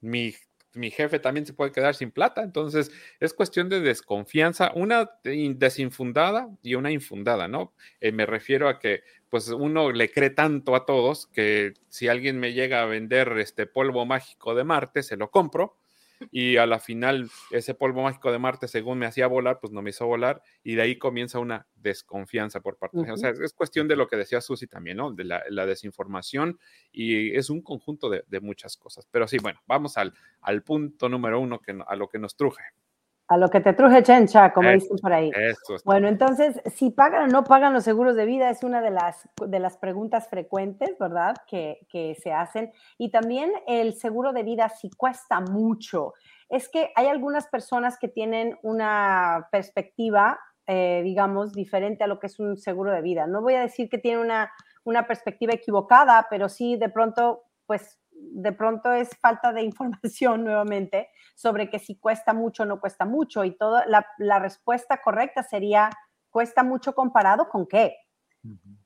Mi 0.00 0.34
mi 0.74 0.90
jefe 0.90 1.18
también 1.18 1.46
se 1.46 1.54
puede 1.54 1.72
quedar 1.72 1.94
sin 1.94 2.10
plata. 2.10 2.42
Entonces, 2.42 2.90
es 3.20 3.32
cuestión 3.32 3.68
de 3.68 3.80
desconfianza, 3.80 4.72
una 4.74 5.10
desinfundada 5.22 6.48
y 6.62 6.74
una 6.74 6.90
infundada, 6.90 7.48
¿no? 7.48 7.74
Eh, 8.00 8.12
me 8.12 8.26
refiero 8.26 8.68
a 8.68 8.78
que, 8.78 9.02
pues, 9.34 9.48
uno 9.48 9.90
le 9.90 10.12
cree 10.12 10.30
tanto 10.30 10.76
a 10.76 10.86
todos 10.86 11.26
que 11.26 11.74
si 11.88 12.06
alguien 12.06 12.38
me 12.38 12.52
llega 12.52 12.82
a 12.82 12.86
vender 12.86 13.36
este 13.38 13.66
polvo 13.66 14.06
mágico 14.06 14.54
de 14.54 14.62
Marte, 14.62 15.02
se 15.02 15.16
lo 15.16 15.32
compro 15.32 15.76
y 16.30 16.56
a 16.56 16.66
la 16.66 16.78
final 16.78 17.28
ese 17.50 17.74
polvo 17.74 18.04
mágico 18.04 18.30
de 18.30 18.38
Marte, 18.38 18.68
según 18.68 18.96
me 18.98 19.06
hacía 19.06 19.26
volar, 19.26 19.58
pues 19.58 19.72
no 19.72 19.82
me 19.82 19.90
hizo 19.90 20.06
volar 20.06 20.40
y 20.62 20.76
de 20.76 20.82
ahí 20.82 20.98
comienza 20.98 21.40
una 21.40 21.66
desconfianza 21.74 22.60
por 22.60 22.76
parte 22.76 23.02
de 23.02 23.10
O 23.10 23.16
sea, 23.16 23.30
es 23.30 23.52
cuestión 23.54 23.88
de 23.88 23.96
lo 23.96 24.06
que 24.06 24.14
decía 24.14 24.40
Susi 24.40 24.68
también, 24.68 24.98
¿no? 24.98 25.10
De 25.10 25.24
la, 25.24 25.66
desinformación 25.66 26.60
y 26.92 27.36
es 27.36 27.50
un 27.50 27.60
conjunto 27.60 28.08
de, 28.08 28.40
muchas 28.40 28.76
cosas. 28.76 29.08
Pero 29.10 29.26
sí, 29.26 29.38
bueno, 29.38 29.58
vamos 29.66 29.96
al, 29.96 30.14
al 30.42 30.62
punto 30.62 31.08
número 31.08 31.40
uno, 31.40 31.58
que, 31.58 31.76
a 31.84 31.96
lo 31.96 32.08
que 32.08 32.20
nos 32.20 32.36
truje. 32.36 32.62
A 33.26 33.38
lo 33.38 33.48
que 33.48 33.60
te 33.60 33.72
truje 33.72 34.02
chencha, 34.02 34.52
como 34.52 34.70
dicen 34.70 34.98
por 34.98 35.12
ahí. 35.12 35.30
Bueno, 35.84 36.08
entonces, 36.08 36.60
si 36.74 36.90
pagan 36.90 37.22
o 37.22 37.26
no 37.28 37.44
pagan 37.44 37.72
los 37.72 37.84
seguros 37.84 38.16
de 38.16 38.26
vida 38.26 38.50
es 38.50 38.62
una 38.62 38.82
de 38.82 38.90
las, 38.90 39.26
de 39.46 39.58
las 39.58 39.78
preguntas 39.78 40.28
frecuentes, 40.28 40.96
¿verdad? 40.98 41.34
Que, 41.46 41.86
que 41.88 42.14
se 42.16 42.32
hacen. 42.32 42.70
Y 42.98 43.10
también 43.10 43.50
el 43.66 43.94
seguro 43.94 44.34
de 44.34 44.42
vida 44.42 44.68
si 44.68 44.90
cuesta 44.90 45.40
mucho. 45.40 46.12
Es 46.50 46.68
que 46.68 46.92
hay 46.96 47.06
algunas 47.06 47.46
personas 47.48 47.98
que 47.98 48.08
tienen 48.08 48.58
una 48.62 49.48
perspectiva, 49.50 50.38
eh, 50.66 51.00
digamos, 51.02 51.52
diferente 51.52 52.04
a 52.04 52.06
lo 52.06 52.18
que 52.18 52.26
es 52.26 52.38
un 52.38 52.58
seguro 52.58 52.92
de 52.92 53.00
vida. 53.00 53.26
No 53.26 53.40
voy 53.40 53.54
a 53.54 53.62
decir 53.62 53.88
que 53.88 53.98
tiene 53.98 54.20
una, 54.20 54.52
una 54.84 55.06
perspectiva 55.06 55.54
equivocada, 55.54 56.26
pero 56.28 56.48
sí 56.48 56.76
de 56.76 56.90
pronto, 56.90 57.44
pues 57.66 57.98
de 58.32 58.52
pronto 58.52 58.92
es 58.92 59.10
falta 59.20 59.52
de 59.52 59.62
información 59.62 60.44
nuevamente 60.44 61.08
sobre 61.34 61.70
que 61.70 61.78
si 61.78 61.96
cuesta 61.98 62.32
mucho 62.32 62.62
o 62.62 62.66
no 62.66 62.80
cuesta 62.80 63.04
mucho 63.04 63.44
y 63.44 63.56
todo, 63.56 63.82
la, 63.86 64.38
respuesta 64.38 65.00
correcta 65.02 65.42
sería, 65.42 65.90
¿cuesta 66.30 66.62
mucho 66.62 66.94
comparado 66.94 67.48
con 67.48 67.66
qué? 67.66 67.96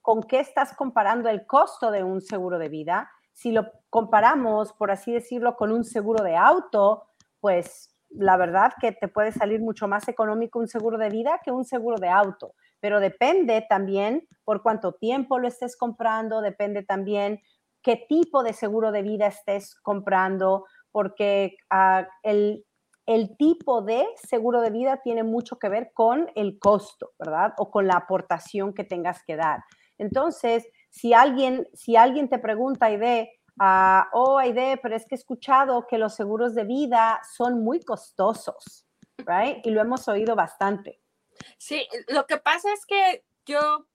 ¿Con 0.03 0.23
qué 0.23 0.41
estás 0.41 0.73
comparando 0.75 1.29
el 1.29 1.47
costo 1.47 1.91
de 1.91 2.05
un 2.05 2.21
seguro 2.21 2.59
de 2.59 2.69
vida? 2.69 3.11
Si 3.33 3.51
lo 3.51 3.71
comparamos, 3.91 4.73
por 4.73 4.91
así 4.91 5.13
decirlo, 5.13 5.57
con 5.57 5.73
un 5.73 5.85
seguro 5.85 6.23
de 6.23 6.37
auto, 6.37 7.09
pues 7.41 7.95
la 8.11 8.37
verdad 8.37 8.73
que 8.81 8.93
te 8.93 9.09
puede 9.09 9.33
salir 9.33 9.61
mucho 9.61 9.87
más 9.89 10.09
económico 10.09 10.59
un 10.59 10.69
seguro 10.69 10.97
de 10.97 11.11
vida 11.11 11.41
que 11.45 11.51
un 11.51 11.65
seguro 11.65 11.99
de 11.99 12.09
auto, 12.09 12.55
pero 12.81 13.01
depende 13.01 13.67
también 13.69 14.27
por 14.45 14.63
cuánto 14.63 14.93
tiempo 14.93 15.39
lo 15.39 15.49
estés 15.49 15.77
comprando, 15.77 16.41
depende 16.41 16.83
también 16.83 17.41
qué 17.83 18.05
tipo 18.09 18.43
de 18.43 18.53
seguro 18.53 18.93
de 18.93 19.03
vida 19.03 19.27
estés 19.27 19.75
comprando, 19.81 20.67
porque 20.93 21.57
ah, 21.71 22.07
el, 22.23 22.65
tipo 23.39 23.83
de 23.83 24.07
seguro 24.17 24.61
de 24.61 24.71
vida 24.71 25.01
tiene 25.03 25.23
mucho 25.23 25.59
que 25.59 25.69
ver 25.69 25.93
con 25.95 26.31
el 26.35 26.59
costo, 26.59 27.13
¿verdad? 27.19 27.55
O 27.59 27.71
con 27.71 27.87
la 27.87 27.95
aportación 27.95 28.75
que 28.75 28.85
tengas 28.85 29.23
que 29.25 29.37
dar. 29.37 29.65
Entonces, 29.97 30.67
si 30.91 31.15
alguien, 31.15 31.67
si 31.73 31.97
alguien 31.97 32.29
te 32.29 32.39
pregunta 32.39 32.89
ve, 32.91 33.31
uh, 33.61 34.03
oh, 34.13 34.39
Aide, 34.39 34.79
pero 34.83 34.95
es 34.95 35.07
que 35.07 35.15
he 35.15 35.19
escuchado 35.19 35.87
que 35.87 35.99
los 35.99 36.15
seguros 36.15 36.55
de 36.55 36.65
vida 36.65 37.21
son 37.37 37.63
muy 37.63 37.81
costosos, 37.81 38.87
right? 39.19 39.65
Y 39.65 39.71
lo 39.71 39.81
hemos 39.81 40.07
oído 40.09 40.37
bastante. 40.37 41.01
Sí, 41.57 41.87
lo 42.09 42.27
que 42.27 42.39
pasa 42.39 42.73
es 42.73 42.85
que 42.87 43.25
yo 43.47 43.87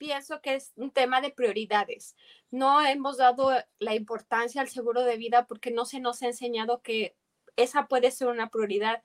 pienso 0.00 0.40
que 0.40 0.54
es 0.54 0.72
un 0.76 0.90
tema 0.90 1.20
de 1.20 1.30
prioridades. 1.30 2.16
No 2.50 2.80
hemos 2.80 3.18
dado 3.18 3.50
la 3.78 3.94
importancia 3.94 4.62
al 4.62 4.70
seguro 4.70 5.02
de 5.02 5.18
vida 5.18 5.46
porque 5.46 5.70
no 5.70 5.84
se 5.84 6.00
nos 6.00 6.22
ha 6.22 6.26
enseñado 6.26 6.80
que 6.80 7.14
esa 7.56 7.86
puede 7.86 8.10
ser 8.10 8.28
una 8.28 8.48
prioridad. 8.48 9.02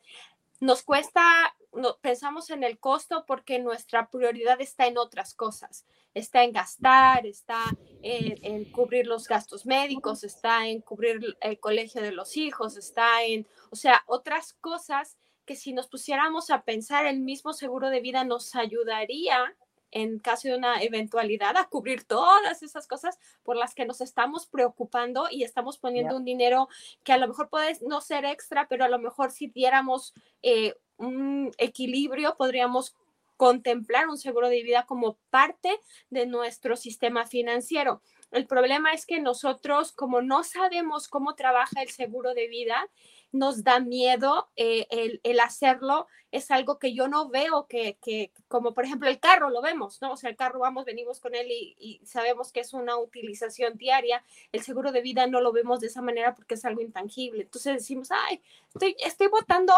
Nos 0.62 0.84
cuesta, 0.84 1.54
no, 1.74 1.98
pensamos 2.00 2.50
en 2.50 2.64
el 2.64 2.80
costo 2.80 3.26
porque 3.28 3.60
nuestra 3.60 4.10
prioridad 4.10 4.62
está 4.62 4.88
en 4.88 4.98
otras 4.98 5.34
cosas. 5.34 5.86
Está 6.14 6.46
en 6.46 6.54
gastar, 6.54 7.26
está 7.26 7.60
en, 8.02 8.40
en, 8.42 8.72
cubrir 8.72 9.06
los 9.06 9.28
gastos 9.28 9.66
médicos, 9.66 10.24
está 10.24 10.66
en 10.66 10.80
cubrir 10.80 11.20
el 11.42 11.60
colegio 11.60 12.02
de 12.02 12.14
los 12.14 12.38
hijos, 12.38 12.78
está 12.78 13.22
en, 13.26 13.46
o 13.70 13.76
sea, 13.76 14.02
otras 14.08 14.54
cosas 14.62 15.18
que 15.46 15.58
si 15.58 15.74
nos 15.74 15.88
pusiéramos 15.88 16.50
a 16.52 16.62
pensar 16.62 17.06
el 17.06 17.20
mismo 17.20 17.52
seguro 17.52 17.90
de 17.90 18.00
vida 18.00 18.24
nos 18.24 18.56
ayudaría 18.56 19.58
en 19.96 20.20
caso 20.20 20.50
de 20.50 20.58
una 20.58 20.84
eventualidad 20.84 21.56
a 21.56 21.70
cubrir 21.70 22.04
todas 22.04 22.62
esas 22.62 22.86
cosas 22.86 23.18
por 23.44 23.56
las 23.56 23.74
que 23.74 23.86
nos 23.86 24.02
estamos 24.02 24.46
preocupando 24.46 25.28
y 25.32 25.44
estamos 25.44 25.78
poniendo 25.78 26.12
yeah. 26.12 26.18
un 26.20 26.26
dinero 26.26 26.68
que 27.06 27.14
a 27.14 27.18
lo 27.18 27.30
mejor 27.30 27.48
puede 27.48 27.78
no 27.82 28.02
ser 28.02 28.26
extra, 28.26 28.68
pero 28.68 28.84
a 28.84 28.90
lo 28.90 29.00
mejor 29.00 29.32
si 29.32 29.48
diéramos 29.48 30.14
eh, 30.44 30.76
un 30.98 31.54
equilibrio 31.58 32.36
podríamos 32.36 32.94
contemplar 33.38 34.10
un 34.10 34.18
seguro 34.18 34.50
de 34.50 34.64
vida 34.64 34.86
como 34.86 35.18
parte 35.30 35.80
de 36.10 36.26
nuestro 36.26 36.76
sistema 36.76 37.26
financiero. 37.26 38.02
El 38.32 38.48
problema 38.48 38.92
es 38.92 39.06
que 39.06 39.22
nosotros, 39.22 39.94
como 39.94 40.22
no 40.22 40.44
sabemos 40.44 41.08
cómo 41.08 41.36
trabaja 41.36 41.82
el 41.82 41.90
seguro 41.90 42.34
de 42.34 42.50
vida, 42.50 42.90
nos 43.32 43.64
da 43.64 43.80
miedo 43.80 44.50
eh, 44.56 44.88
el, 44.90 45.20
el, 45.24 45.40
hacerlo, 45.40 46.08
es 46.32 46.52
algo 46.52 46.80
que 46.80 46.94
yo 46.94 47.08
no 47.08 47.30
veo 47.30 47.68
que, 47.68 47.98
que, 48.02 48.32
como 48.48 48.74
por 48.74 48.86
ejemplo 48.86 49.10
el 49.10 49.20
carro, 49.20 49.50
lo 49.50 49.62
vemos, 49.62 50.02
¿no? 50.02 50.14
O 50.14 50.18
sea, 50.18 50.30
el 50.30 50.36
carro 50.36 50.60
vamos, 50.60 50.86
venimos 50.86 51.20
con 51.20 51.36
él 51.36 51.48
y, 51.50 51.76
y, 51.80 52.06
sabemos 52.06 52.52
que 52.52 52.62
es 52.62 52.74
una 52.74 52.98
utilización 52.98 53.78
diaria, 53.78 54.24
el 54.52 54.62
seguro 54.62 54.92
de 54.92 55.02
vida 55.02 55.28
no 55.28 55.42
lo 55.42 55.52
vemos 55.52 55.80
de 55.80 55.88
esa 55.88 56.02
manera 56.02 56.34
porque 56.36 56.56
es 56.56 56.66
algo 56.66 56.82
intangible. 56.82 57.44
Entonces 57.44 57.76
decimos, 57.76 58.10
ay, 58.12 58.42
estoy, 58.74 58.96
estoy 59.00 59.28
votando 59.28 59.74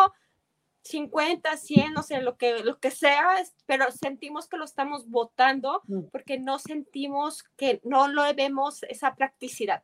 50, 0.87 1.57
100, 1.57 1.93
no 1.93 2.01
sé, 2.01 2.21
lo 2.21 2.37
que, 2.37 2.63
lo 2.63 2.79
que 2.79 2.91
sea, 2.91 3.43
pero 3.65 3.91
sentimos 3.91 4.47
que 4.47 4.57
lo 4.57 4.65
estamos 4.65 5.09
votando 5.09 5.81
porque 6.11 6.39
no 6.39 6.59
sentimos 6.59 7.43
que 7.57 7.81
no 7.83 8.07
lo 8.07 8.23
vemos 8.33 8.83
esa 8.83 9.15
practicidad. 9.15 9.83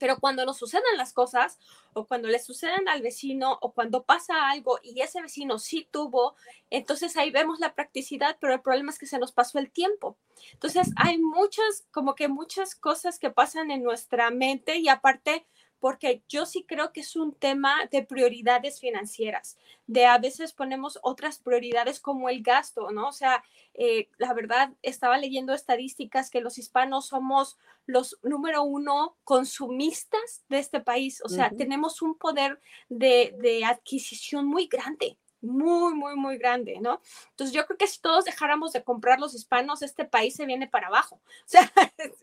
Pero 0.00 0.18
cuando 0.18 0.44
nos 0.44 0.56
suceden 0.56 0.96
las 0.96 1.12
cosas 1.12 1.58
o 1.92 2.06
cuando 2.06 2.26
le 2.26 2.40
suceden 2.40 2.88
al 2.88 3.02
vecino 3.02 3.58
o 3.60 3.72
cuando 3.72 4.02
pasa 4.02 4.48
algo 4.50 4.80
y 4.82 5.00
ese 5.02 5.22
vecino 5.22 5.60
sí 5.60 5.86
tuvo, 5.90 6.34
entonces 6.70 7.16
ahí 7.16 7.30
vemos 7.30 7.60
la 7.60 7.74
practicidad, 7.74 8.38
pero 8.40 8.54
el 8.54 8.62
problema 8.62 8.90
es 8.90 8.98
que 8.98 9.06
se 9.06 9.18
nos 9.18 9.30
pasó 9.30 9.58
el 9.58 9.70
tiempo. 9.70 10.16
Entonces 10.52 10.90
hay 10.96 11.18
muchas, 11.18 11.86
como 11.92 12.14
que 12.14 12.28
muchas 12.28 12.74
cosas 12.74 13.18
que 13.18 13.30
pasan 13.30 13.70
en 13.70 13.82
nuestra 13.84 14.30
mente 14.30 14.78
y 14.78 14.88
aparte 14.88 15.46
porque 15.80 16.22
yo 16.28 16.46
sí 16.46 16.64
creo 16.68 16.92
que 16.92 17.00
es 17.00 17.16
un 17.16 17.34
tema 17.34 17.74
de 17.90 18.02
prioridades 18.02 18.78
financieras, 18.78 19.58
de 19.86 20.06
a 20.06 20.18
veces 20.18 20.52
ponemos 20.52 20.98
otras 21.02 21.38
prioridades 21.38 21.98
como 22.00 22.28
el 22.28 22.42
gasto, 22.42 22.90
¿no? 22.90 23.08
O 23.08 23.12
sea, 23.12 23.42
eh, 23.74 24.08
la 24.18 24.34
verdad, 24.34 24.72
estaba 24.82 25.18
leyendo 25.18 25.54
estadísticas 25.54 26.30
que 26.30 26.40
los 26.42 26.58
hispanos 26.58 27.06
somos 27.06 27.58
los 27.86 28.18
número 28.22 28.62
uno 28.62 29.16
consumistas 29.24 30.44
de 30.48 30.58
este 30.58 30.80
país, 30.80 31.22
o 31.24 31.28
sea, 31.28 31.46
uh 31.46 31.54
-huh. 31.54 31.58
tenemos 31.58 32.02
un 32.02 32.14
poder 32.16 32.60
de, 32.88 33.34
de 33.40 33.64
adquisición 33.64 34.46
muy 34.46 34.66
grande 34.66 35.16
muy, 35.42 35.94
muy, 35.94 36.16
muy 36.16 36.38
grande, 36.38 36.78
¿no? 36.80 37.00
Entonces 37.30 37.54
yo 37.54 37.66
creo 37.66 37.78
que 37.78 37.86
si 37.86 38.00
todos 38.00 38.24
dejáramos 38.24 38.72
de 38.72 38.84
comprar 38.84 39.18
los 39.18 39.34
hispanos, 39.34 39.82
este 39.82 40.04
país 40.04 40.34
se 40.34 40.46
viene 40.46 40.68
para 40.68 40.88
abajo. 40.88 41.20
O 41.50 41.50
sea, 41.50 41.72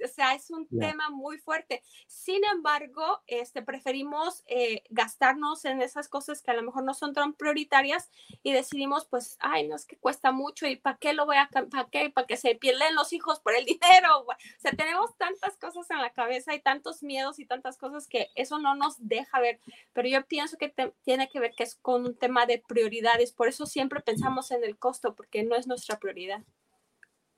o 0.05 0.07
sea 0.07 0.35
es 0.35 0.49
un 0.51 0.67
yeah. 0.69 0.89
tema 0.89 1.09
muy 1.09 1.37
fuerte. 1.37 1.83
Sin 2.07 2.45
embargo, 2.45 3.21
este, 3.27 3.61
preferimos 3.61 4.43
eh, 4.47 4.83
gastarnos 4.89 5.65
en 5.65 5.81
esas 5.81 6.07
cosas 6.07 6.41
que 6.41 6.51
a 6.51 6.53
lo 6.53 6.63
mejor 6.63 6.83
no 6.83 6.93
son 6.93 7.13
tan 7.13 7.33
prioritarias 7.33 8.09
y 8.41 8.53
decidimos, 8.53 9.05
pues, 9.05 9.37
ay, 9.39 9.67
no 9.67 9.75
es 9.75 9.85
que 9.85 9.97
cuesta 9.97 10.31
mucho 10.31 10.65
y 10.65 10.77
¿para 10.77 10.97
qué 10.97 11.13
lo 11.13 11.25
voy 11.25 11.37
a, 11.37 11.49
para 11.49 11.89
qué? 11.89 12.09
Para 12.09 12.25
que 12.25 12.37
se 12.37 12.55
pierden 12.55 12.95
los 12.95 13.11
hijos 13.11 13.39
por 13.39 13.53
el 13.53 13.65
dinero. 13.65 14.19
O 14.19 14.35
sea, 14.59 14.71
tenemos 14.71 15.17
tantas 15.17 15.57
cosas 15.57 15.89
en 15.89 16.01
la 16.01 16.11
cabeza 16.11 16.53
y 16.53 16.61
tantos 16.61 17.03
miedos 17.03 17.39
y 17.39 17.45
tantas 17.45 17.77
cosas 17.77 18.07
que 18.07 18.29
eso 18.35 18.59
no 18.59 18.75
nos 18.75 18.95
deja 18.99 19.39
ver. 19.39 19.59
Pero 19.93 20.07
yo 20.07 20.25
pienso 20.25 20.57
que 20.57 20.69
te, 20.69 20.93
tiene 21.03 21.29
que 21.29 21.39
ver 21.39 21.53
que 21.55 21.63
es 21.63 21.75
con 21.75 22.05
un 22.05 22.15
tema 22.15 22.45
de 22.45 22.59
prioridad 22.59 23.06
por 23.35 23.47
eso 23.47 23.65
siempre 23.65 24.01
pensamos 24.01 24.51
en 24.51 24.63
el 24.63 24.77
costo, 24.77 25.15
porque 25.15 25.43
no 25.43 25.55
es 25.55 25.67
nuestra 25.67 25.97
prioridad. 25.97 26.43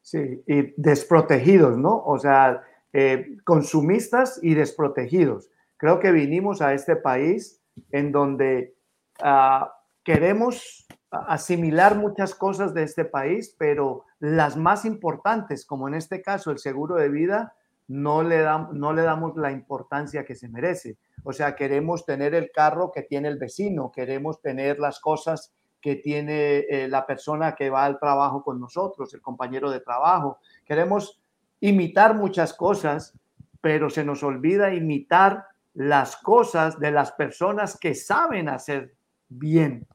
Sí, 0.01 0.43
y 0.47 0.73
desprotegidos, 0.77 1.77
¿no? 1.77 2.03
O 2.05 2.17
sea, 2.17 2.63
eh, 2.93 3.37
consumistas 3.43 4.39
y 4.41 4.55
desprotegidos. 4.55 5.49
Creo 5.77 5.99
que 5.99 6.11
vinimos 6.11 6.61
a 6.61 6.73
este 6.73 6.95
país 6.95 7.61
en 7.91 8.11
donde 8.11 8.75
uh, 9.21 9.65
queremos 10.03 10.87
asimilar 11.11 11.95
muchas 11.95 12.35
cosas 12.35 12.73
de 12.73 12.83
este 12.83 13.05
país, 13.05 13.55
pero 13.57 14.05
las 14.19 14.57
más 14.57 14.85
importantes, 14.85 15.65
como 15.65 15.87
en 15.87 15.93
este 15.93 16.21
caso 16.21 16.51
el 16.51 16.59
seguro 16.59 16.95
de 16.95 17.09
vida, 17.09 17.53
no 17.87 18.21
le, 18.21 18.39
da, 18.39 18.69
no 18.71 18.93
le 18.93 19.01
damos 19.01 19.35
la 19.35 19.51
importancia 19.51 20.23
que 20.23 20.35
se 20.35 20.47
merece. 20.47 20.97
O 21.23 21.33
sea, 21.33 21.55
queremos 21.55 22.05
tener 22.05 22.35
el 22.35 22.51
carro 22.51 22.91
que 22.91 23.01
tiene 23.01 23.27
el 23.29 23.39
vecino, 23.39 23.91
queremos 23.91 24.41
tener 24.41 24.79
las 24.79 24.99
cosas 24.99 25.53
que 25.81 25.95
tiene 25.95 26.59
eh, 26.59 26.87
la 26.87 27.05
persona 27.05 27.55
que 27.55 27.69
va 27.69 27.85
al 27.85 27.99
trabajo 27.99 28.43
con 28.43 28.59
nosotros, 28.59 29.13
el 29.13 29.21
compañero 29.21 29.69
de 29.71 29.79
trabajo. 29.79 30.39
Queremos 30.65 31.19
imitar 31.61 32.15
muchas 32.15 32.53
cosas, 32.53 33.13
pero 33.61 33.89
se 33.89 34.03
nos 34.03 34.23
olvida 34.23 34.73
imitar 34.73 35.45
las 35.73 36.17
cosas 36.17 36.79
de 36.79 36.91
las 36.91 37.11
personas 37.11 37.77
que 37.77 37.95
saben 37.95 38.49
hacer 38.49 38.93
bien, 39.27 39.87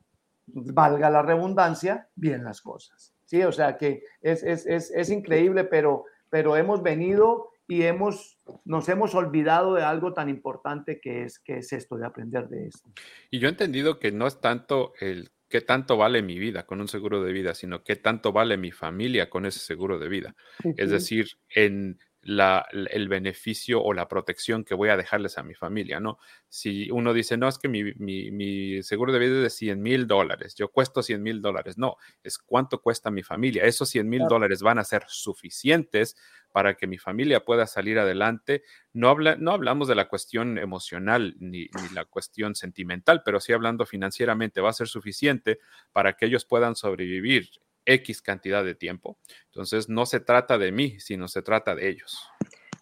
valga 0.46 1.10
la 1.10 1.22
redundancia, 1.22 2.08
bien 2.14 2.44
las 2.44 2.60
cosas. 2.60 3.12
Sí, 3.24 3.42
o 3.42 3.52
sea 3.52 3.76
que 3.76 4.04
es, 4.20 4.42
es, 4.42 4.66
es, 4.66 4.90
es 4.90 5.10
increíble, 5.10 5.64
pero, 5.64 6.04
pero 6.30 6.56
hemos 6.56 6.82
venido 6.82 7.50
y 7.66 7.82
hemos, 7.82 8.38
nos 8.64 8.88
hemos 8.88 9.14
olvidado 9.14 9.74
de 9.74 9.82
algo 9.82 10.12
tan 10.12 10.28
importante 10.28 11.00
que 11.00 11.24
es, 11.24 11.38
que 11.38 11.58
es 11.58 11.72
esto, 11.72 11.96
de 11.96 12.06
aprender 12.06 12.48
de 12.48 12.66
esto. 12.66 12.90
Y 13.30 13.38
yo 13.38 13.48
he 13.48 13.50
entendido 13.50 13.98
que 13.98 14.12
no 14.12 14.26
es 14.26 14.40
tanto 14.40 14.92
el 15.00 15.30
qué 15.54 15.60
tanto 15.60 15.96
vale 15.96 16.20
mi 16.20 16.36
vida 16.40 16.66
con 16.66 16.80
un 16.80 16.88
seguro 16.88 17.22
de 17.22 17.32
vida, 17.32 17.54
sino 17.54 17.84
qué 17.84 17.94
tanto 17.94 18.32
vale 18.32 18.56
mi 18.56 18.72
familia 18.72 19.30
con 19.30 19.46
ese 19.46 19.60
seguro 19.60 20.00
de 20.00 20.08
vida. 20.08 20.34
Uh 20.64 20.70
-huh. 20.70 20.74
Es 20.76 20.90
decir, 20.90 21.28
en 21.48 22.00
la, 22.24 22.66
el 22.72 23.08
beneficio 23.08 23.82
o 23.82 23.92
la 23.92 24.08
protección 24.08 24.64
que 24.64 24.74
voy 24.74 24.88
a 24.88 24.96
dejarles 24.96 25.38
a 25.38 25.42
mi 25.42 25.54
familia, 25.54 26.00
¿no? 26.00 26.18
Si 26.48 26.90
uno 26.90 27.12
dice, 27.12 27.36
no, 27.36 27.48
es 27.48 27.58
que 27.58 27.68
mi, 27.68 27.94
mi, 27.94 28.30
mi 28.30 28.82
seguro 28.82 29.12
de 29.12 29.18
vida 29.18 29.36
es 29.36 29.42
de 29.42 29.50
100 29.50 29.82
mil 29.82 30.06
dólares, 30.06 30.54
yo 30.54 30.68
cuesto 30.68 31.02
100 31.02 31.22
mil 31.22 31.42
dólares, 31.42 31.78
no, 31.78 31.96
es 32.22 32.38
cuánto 32.38 32.80
cuesta 32.80 33.10
mi 33.10 33.22
familia. 33.22 33.64
Esos 33.64 33.88
100 33.90 34.08
mil 34.08 34.22
dólares 34.28 34.62
van 34.62 34.78
a 34.78 34.84
ser 34.84 35.04
suficientes 35.06 36.16
para 36.52 36.74
que 36.74 36.86
mi 36.86 36.98
familia 36.98 37.44
pueda 37.44 37.66
salir 37.66 37.98
adelante. 37.98 38.62
No, 38.92 39.08
habla, 39.08 39.36
no 39.36 39.50
hablamos 39.50 39.88
de 39.88 39.96
la 39.96 40.08
cuestión 40.08 40.56
emocional 40.56 41.34
ni, 41.38 41.62
ni, 41.62 41.94
la 41.94 42.04
cuestión 42.04 42.54
sentimental, 42.54 43.22
pero 43.24 43.40
sí 43.40 43.52
hablando 43.52 43.86
financieramente, 43.86 44.60
va 44.60 44.70
a 44.70 44.74
ser 44.74 44.88
suficiente 44.88 45.58
para 45.92 46.14
que 46.14 46.26
ellos 46.26 46.44
puedan 46.44 46.76
sobrevivir 46.76 47.48
X 47.86 48.22
cantidad 48.22 48.64
de 48.64 48.74
tiempo. 48.74 49.18
Entonces, 49.46 49.88
no 49.88 50.06
se 50.06 50.20
trata 50.20 50.58
de 50.58 50.72
mí, 50.72 50.98
sino 51.00 51.28
se 51.28 51.42
trata 51.42 51.74
de 51.74 51.88
ellos. 51.88 52.28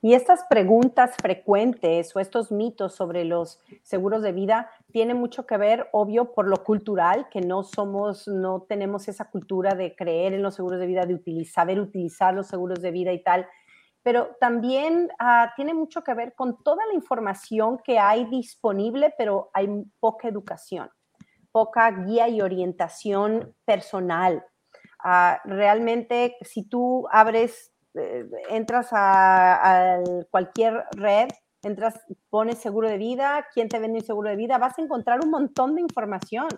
Y 0.05 0.15
estas 0.15 0.43
preguntas 0.51 1.15
frecuentes 1.23 2.15
o 2.17 2.19
estos 2.19 2.51
mitos 2.51 2.93
sobre 2.93 3.25
los 3.25 3.61
seguros 3.85 4.23
de 4.23 4.33
vida 4.33 4.69
tienen 4.91 5.17
mucho 5.17 5.47
que 5.47 5.57
ver, 5.57 5.89
obvio, 5.93 6.33
por 6.33 6.49
lo 6.49 6.65
cultural, 6.65 7.29
que 7.31 7.41
no 7.41 7.63
somos, 7.63 8.27
no 8.27 8.63
tenemos 8.63 9.07
esa 9.07 9.31
cultura 9.31 9.77
de 9.77 9.95
creer 9.95 10.35
en 10.35 10.43
los 10.43 10.57
seguros 10.57 10.81
de 10.81 10.89
vida, 10.89 11.07
de 11.07 11.15
utilizar, 11.15 11.63
saber 11.63 11.79
utilizar 11.79 12.35
los 12.35 12.49
seguros 12.49 12.83
de 12.83 12.91
vida 12.91 13.13
y 13.13 13.23
tal. 13.23 13.47
Pero 14.03 14.37
también 14.41 15.09
uh, 15.21 15.47
tiene 15.55 15.73
mucho 15.73 16.03
que 16.03 16.15
ver 16.15 16.35
con 16.35 16.61
toda 16.65 16.85
la 16.87 16.95
información 16.95 17.79
que 17.85 18.01
hay 18.01 18.25
disponible, 18.25 19.15
pero 19.17 19.51
hay 19.55 19.69
poca 20.01 20.27
educación, 20.27 20.91
poca 21.53 21.89
guía 21.93 22.29
y 22.29 22.41
orientación 22.41 23.55
personal 23.65 24.45
Realmente, 25.45 26.37
si 26.43 26.63
tú 26.65 27.07
abres, 27.11 27.73
eh, 27.95 28.25
entras 28.51 28.89
a, 28.93 29.99
cualquier 30.31 30.85
red, 30.93 31.29
entras, 31.63 32.01
pones 32.31 32.59
seguro 32.59 32.89
de 32.89 32.99
vida, 32.99 33.47
quién 33.53 33.69
te 33.69 33.79
vende 33.79 33.99
un 33.99 34.05
seguro 34.05 34.31
de 34.31 34.37
vida, 34.37 34.59
vas 34.59 34.79
a 34.79 34.83
encontrar 34.83 35.21
un 35.25 35.31
montón 35.31 35.75
de 35.75 35.83
información. 35.83 36.49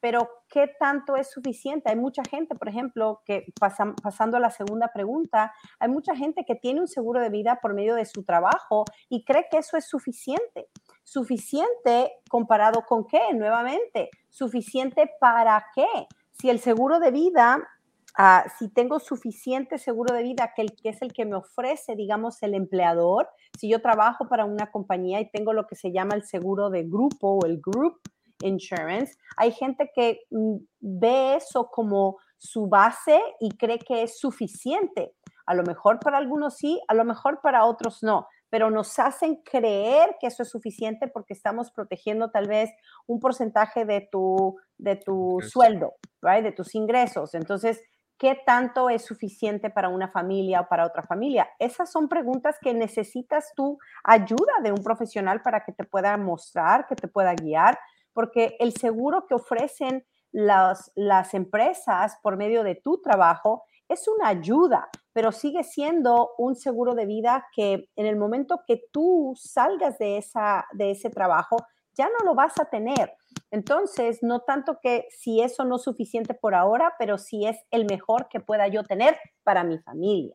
pero 0.00 0.28
¿qué 0.50 0.68
tanto 0.78 1.16
es 1.16 1.30
suficiente? 1.30 1.88
Hay 1.88 1.96
mucha 1.96 2.22
gente, 2.28 2.54
por 2.54 2.68
ejemplo, 2.68 3.22
que 3.24 3.46
pasando 3.58 4.36
a 4.36 4.40
la 4.40 4.50
segunda 4.50 4.88
pregunta, 4.92 5.50
hay 5.80 5.88
mucha 5.88 6.14
gente 6.14 6.44
que 6.46 6.56
tiene 6.56 6.82
un 6.82 6.88
seguro 6.88 7.20
de 7.22 7.30
vida 7.30 7.58
por 7.62 7.72
medio 7.72 7.94
de 7.94 8.04
su 8.04 8.22
trabajo 8.22 8.84
y 9.08 9.24
cree 9.24 9.46
que 9.50 9.56
eso 9.56 9.78
es 9.78 9.88
suficiente. 9.88 10.68
¿Suficiente 11.04 12.12
comparado 12.28 12.82
con 12.86 13.06
qué? 13.06 13.32
Nuevamente, 13.32 14.10
¿suficiente 14.28 15.10
para 15.18 15.64
qué? 15.74 16.06
Si 16.34 16.50
el 16.50 16.60
seguro 16.60 17.00
de 17.00 17.10
vida 17.10 17.68
Ah, 18.16 18.44
si 18.58 18.68
tengo 18.68 19.00
suficiente 19.00 19.76
seguro 19.76 20.14
de 20.14 20.22
vida, 20.22 20.52
que, 20.54 20.62
el, 20.62 20.76
que 20.76 20.90
es 20.90 21.02
el 21.02 21.12
que 21.12 21.24
me 21.24 21.34
ofrece, 21.34 21.96
digamos, 21.96 22.40
el 22.44 22.54
empleador, 22.54 23.28
si 23.58 23.68
yo 23.68 23.82
trabajo 23.82 24.28
para 24.28 24.44
una 24.44 24.70
compañía 24.70 25.20
y 25.20 25.28
tengo 25.30 25.52
lo 25.52 25.66
que 25.66 25.74
se 25.74 25.90
llama 25.90 26.14
el 26.14 26.22
seguro 26.22 26.70
de 26.70 26.84
grupo 26.84 27.38
o 27.38 27.44
el 27.44 27.60
group 27.60 27.98
insurance, 28.40 29.16
hay 29.36 29.50
gente 29.50 29.90
que 29.92 30.20
mm, 30.30 30.56
ve 30.78 31.36
eso 31.36 31.68
como 31.72 32.18
su 32.38 32.68
base 32.68 33.20
y 33.40 33.50
cree 33.56 33.80
que 33.80 34.04
es 34.04 34.20
suficiente. 34.20 35.12
A 35.46 35.54
lo 35.54 35.64
mejor 35.64 35.98
para 35.98 36.18
algunos 36.18 36.56
sí, 36.56 36.80
a 36.86 36.94
lo 36.94 37.04
mejor 37.04 37.40
para 37.42 37.64
otros 37.64 38.04
no, 38.04 38.28
pero 38.54 38.70
nos 38.70 39.00
hacen 39.00 39.42
creer 39.42 40.14
que 40.20 40.28
eso 40.28 40.44
es 40.44 40.48
suficiente 40.48 41.08
porque 41.08 41.32
estamos 41.32 41.72
protegiendo 41.72 42.30
tal 42.30 42.46
vez 42.46 42.70
un 43.08 43.18
porcentaje 43.18 43.84
de 43.84 44.08
tu, 44.12 44.56
de 44.78 44.94
tu 44.94 45.40
sueldo, 45.40 45.94
right? 46.22 46.44
de 46.44 46.52
tus 46.52 46.76
ingresos. 46.76 47.34
Entonces, 47.34 47.82
¿Qué 48.16 48.40
tanto 48.46 48.90
es 48.90 49.04
suficiente 49.04 49.70
para 49.70 49.88
una 49.88 50.06
familia 50.06 50.60
o 50.60 50.68
para 50.68 50.86
otra 50.86 51.02
familia? 51.02 51.50
Esas 51.58 51.90
son 51.90 52.08
preguntas 52.08 52.56
que 52.62 52.72
necesitas 52.72 53.52
tú 53.56 53.76
ayuda 54.04 54.52
de 54.62 54.70
un 54.70 54.84
profesional 54.84 55.42
para 55.42 55.64
que 55.64 55.72
te 55.72 55.82
pueda 55.82 56.16
mostrar, 56.16 56.86
que 56.86 56.94
te 56.94 57.08
pueda 57.08 57.34
guiar, 57.34 57.76
porque 58.12 58.56
el 58.60 58.72
seguro 58.72 59.26
que 59.26 59.34
ofrecen 59.34 60.06
las, 60.30 60.92
las 60.94 61.34
empresas 61.34 62.16
por 62.22 62.36
medio 62.36 62.62
de 62.62 62.76
tu 62.76 63.02
trabajo 63.02 63.64
es 63.88 64.08
una 64.08 64.28
ayuda, 64.28 64.88
pero 65.12 65.32
sigue 65.32 65.62
siendo 65.64 66.30
un 66.38 66.56
seguro 66.56 66.94
de 66.94 67.06
vida 67.06 67.46
que 67.54 67.88
en 67.96 68.06
el 68.06 68.16
momento 68.16 68.62
que 68.66 68.82
tú 68.92 69.34
salgas 69.36 69.98
de, 69.98 70.18
esa, 70.18 70.66
de 70.72 70.90
ese 70.92 71.10
trabajo, 71.10 71.56
ya 71.96 72.08
no 72.08 72.24
lo 72.24 72.34
vas 72.34 72.58
a 72.58 72.64
tener. 72.64 73.12
Entonces, 73.50 74.18
no 74.22 74.40
tanto 74.40 74.78
que 74.82 75.06
si 75.10 75.40
eso 75.40 75.64
no 75.64 75.76
es 75.76 75.82
suficiente 75.82 76.34
por 76.34 76.54
ahora, 76.54 76.94
pero 76.98 77.18
si 77.18 77.46
es 77.46 77.56
el 77.70 77.84
mejor 77.84 78.28
que 78.28 78.40
pueda 78.40 78.66
yo 78.68 78.82
tener 78.82 79.16
para 79.44 79.62
mi 79.62 79.78
familia. 79.78 80.34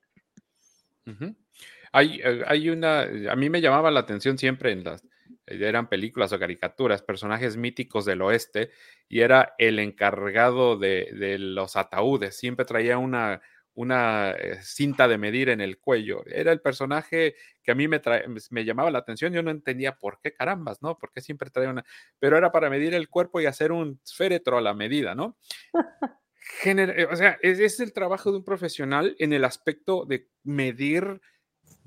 hay, 1.91 2.21
eh, 2.23 2.43
hay, 2.47 2.69
una, 2.69 3.01
a 3.01 3.35
mí 3.35 3.49
me 3.49 3.61
llamaba 3.61 3.91
la 3.91 4.01
atención 4.01 4.37
siempre 4.37 4.71
en 4.71 4.83
las, 4.83 5.03
eran 5.45 5.89
películas 5.89 6.33
o 6.33 6.39
caricaturas, 6.39 7.01
personajes 7.01 7.57
míticos 7.57 8.05
del 8.05 8.21
oeste, 8.21 8.71
y 9.07 9.21
era 9.21 9.55
el 9.57 9.79
encargado 9.79 10.77
de, 10.77 11.09
de 11.13 11.39
los 11.39 11.75
ataúdes, 11.75 12.37
siempre 12.37 12.65
traía 12.65 12.97
una, 12.97 13.41
una 13.79 14.31
eh, 14.31 14.59
cinta 14.61 15.07
de 15.07 15.17
medir 15.17 15.47
en 15.47 15.61
el 15.61 15.79
cuello. 15.79 16.23
Era 16.25 16.51
el 16.51 16.59
personaje 16.59 17.35
que 17.63 17.71
a 17.71 17.75
mí 17.75 17.87
me, 17.87 18.01
me 18.49 18.65
llamaba 18.65 18.91
la 18.91 18.99
atención. 18.99 19.31
Yo 19.31 19.41
no 19.41 19.51
entendía 19.51 19.95
por 19.95 20.19
qué 20.19 20.33
carambas, 20.33 20.81
¿no? 20.81 20.97
Por 20.97 21.13
qué 21.13 21.21
siempre 21.21 21.49
traía 21.49 21.69
una... 21.69 21.85
Pero 22.19 22.37
era 22.37 22.51
para 22.51 22.69
medir 22.69 22.93
el 22.93 23.07
cuerpo 23.07 23.39
y 23.39 23.45
hacer 23.45 23.71
un 23.71 24.01
féretro 24.03 24.57
a 24.57 24.61
la 24.61 24.73
medida, 24.73 25.15
¿no? 25.15 25.37
Eh, 26.65 27.07
o 27.09 27.15
sea, 27.15 27.37
es, 27.43 27.59
es, 27.59 27.79
el 27.79 27.93
trabajo 27.93 28.31
de 28.31 28.37
un 28.37 28.43
profesional 28.43 29.15
en 29.19 29.33
el 29.33 29.45
aspecto 29.45 30.05
de 30.05 30.29
medir, 30.43 31.21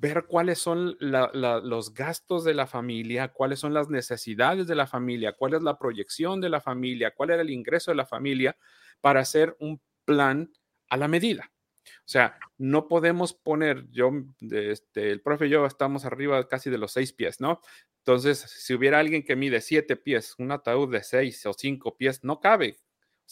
ver 0.03 0.25
cuáles 0.27 0.59
son 0.59 0.97
los 0.99 1.95
gastos 1.95 2.43
de 2.43 2.55
la 2.55 2.67
familia, 2.67 3.29
cuáles 3.29 3.61
son 3.61 3.73
las 3.73 3.89
necesidades 3.89 4.67
de 4.67 4.75
la 4.75 4.89
familia, 4.89 5.35
cuál 5.35 5.55
es 5.55 5.63
la 5.63 5.79
proyección 5.79 6.41
de 6.41 6.49
la 6.49 6.61
familia, 6.61 7.13
cuál 7.15 7.31
era 7.31 7.43
el 7.43 7.51
ingreso 7.51 7.93
de 7.93 7.95
la 7.95 8.05
familia 8.05 8.57
para 9.01 9.21
hacer 9.21 9.57
un 9.61 9.81
plan 10.05 10.51
a 10.89 10.97
la 10.97 11.07
medida. 11.07 11.53
O 11.85 12.09
sea, 12.09 12.37
no 12.59 12.89
podemos 12.89 13.33
poner, 13.33 13.89
yo, 13.93 14.11
este, 14.41 15.13
el 15.13 15.21
profe 15.21 15.47
y 15.47 15.51
yo 15.51 15.65
estamos 15.67 16.05
arriba 16.05 16.49
casi 16.49 16.69
de 16.69 16.79
los 16.79 16.91
seis 16.91 17.13
pies, 17.13 17.41
¿no? 17.41 17.61
Entonces, 17.99 18.41
si 18.41 18.75
hubiera 18.75 18.99
alguien 18.99 19.23
que 19.23 19.37
mide 19.37 19.61
siete 19.61 19.95
pies, 19.95 20.35
un 20.39 20.51
ataúd 20.51 20.91
de 20.91 21.05
seis 21.05 21.47
o 21.47 21.53
cinco 21.53 21.97
pies, 21.97 22.25
no 22.25 22.41
cabe. 22.41 22.77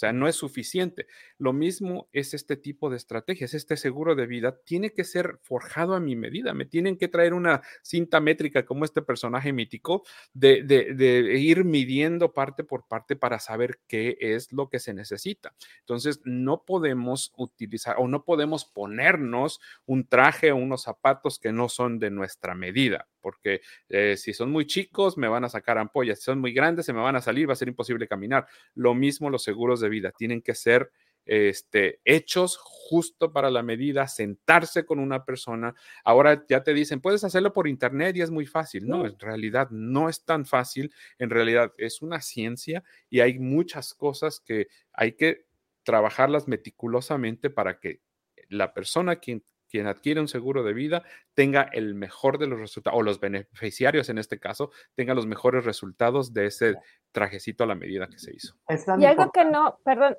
O 0.01 0.07
sea, 0.09 0.15
no 0.15 0.29
es 0.29 0.37
suficiente. 0.37 1.07
Lo 1.37 1.53
mismo 1.53 2.09
es 2.15 2.33
este 2.33 2.57
tipo 2.57 2.89
de 2.89 2.97
estrategias. 2.97 3.53
Este 3.53 3.77
seguro 3.77 4.15
de 4.15 4.27
vida 4.27 4.59
tiene 4.65 4.95
que 4.95 5.05
ser 5.05 5.39
forjado 5.43 5.93
a 5.93 6.01
mi 6.01 6.17
medida. 6.17 6.55
Me 6.55 6.65
tienen 6.65 6.97
que 6.97 7.09
traer 7.09 7.35
una 7.35 7.61
cinta 7.83 8.19
métrica 8.19 8.65
como 8.65 8.87
este 8.87 9.03
personaje 9.03 9.53
mítico 9.53 10.03
de, 10.33 11.37
ir 11.39 11.65
midiendo 11.67 12.33
parte 12.33 12.65
por 12.65 12.89
parte 12.89 13.15
para 13.15 13.41
saber 13.41 13.79
qué 13.87 14.17
es 14.19 14.51
lo 14.53 14.71
que 14.71 14.79
se 14.79 14.95
necesita. 14.95 15.53
Entonces, 15.81 16.23
no 16.25 16.65
podemos 16.65 17.35
utilizar 17.37 17.97
o 17.99 18.09
no 18.09 18.25
podemos 18.25 18.65
ponernos 18.65 19.61
un 19.85 20.07
traje 20.07 20.51
o 20.51 20.57
unos 20.57 20.85
zapatos 20.85 21.39
que 21.39 21.53
no 21.53 21.69
son 21.69 21.99
de 21.99 22.09
nuestra 22.09 22.55
medida, 22.55 23.07
porque 23.21 23.61
eh, 23.91 24.17
si 24.17 24.33
son 24.33 24.51
muy 24.51 24.67
chicos, 24.67 25.19
me 25.19 25.29
van 25.29 25.45
a 25.45 25.51
sacar 25.51 25.77
ampollas. 25.77 26.21
Si 26.21 26.25
son 26.25 26.41
muy 26.41 26.55
grandes, 26.55 26.87
se 26.87 26.95
me 26.95 27.01
van 27.01 27.17
a 27.17 27.21
salir, 27.21 27.47
va 27.47 27.53
a 27.53 27.57
ser 27.57 27.69
imposible 27.69 28.09
caminar. 28.09 28.47
Lo 28.75 28.95
mismo 28.95 29.29
los 29.29 29.43
seguros 29.43 29.81
de 29.81 29.90
vida, 29.91 30.13
tienen 30.17 30.41
que 30.41 30.55
ser 30.55 30.91
este, 31.27 32.01
hechos 32.05 32.59
justo 32.61 33.33
para 33.33 33.51
la 33.51 33.63
medida, 33.63 34.09
sentarse 34.09 34.85
con 34.85 34.99
una 34.99 35.25
persona. 35.25 35.75
Ahora 36.05 36.45
ya 36.49 36.63
te 36.63 36.75
dicen, 36.75 37.01
puedes 37.01 37.23
hacerlo 37.25 37.53
por 37.53 37.69
internet 37.69 38.17
y 38.17 38.23
es 38.23 38.31
muy 38.31 38.47
fácil. 38.47 38.89
No, 38.89 39.07
en 39.07 39.19
realidad 39.19 39.69
no 39.71 40.09
es 40.09 40.25
tan 40.25 40.47
fácil. 40.47 40.93
En 41.19 41.31
realidad 41.31 41.73
es 41.77 42.03
una 42.03 42.21
ciencia 42.21 42.83
y 43.09 43.21
hay 43.21 43.39
muchas 43.39 43.95
cosas 43.95 44.41
que 44.41 44.69
hay 44.93 45.13
que 45.13 45.47
trabajarlas 45.85 46.49
meticulosamente 46.49 47.51
para 47.51 47.79
que 47.79 48.01
la 48.49 48.75
persona 48.75 49.17
quien, 49.17 49.45
quien 49.71 49.87
adquiere 49.87 50.21
un 50.21 50.29
seguro 50.29 50.63
de 50.63 50.73
vida 50.73 51.03
tenga 51.35 51.63
el 51.63 51.95
mejor 51.95 52.39
de 52.39 52.47
los 52.47 52.59
resultados, 52.59 52.99
o 52.99 53.03
los 53.03 53.21
beneficiarios 53.21 54.09
en 54.09 54.19
este 54.19 54.39
caso, 54.39 54.71
tengan 54.95 55.17
los 55.17 55.27
mejores 55.27 55.65
resultados 55.65 56.35
de 56.35 56.47
ese 56.47 56.75
trajecito 57.13 57.65
a 57.65 57.67
la 57.67 57.75
medida 57.75 58.09
que 58.09 58.19
se 58.19 58.35
hizo. 58.35 58.57
Y 58.99 59.05
algo 59.05 59.31
que 59.31 59.45
no, 59.45 59.79
perdón, 59.85 60.17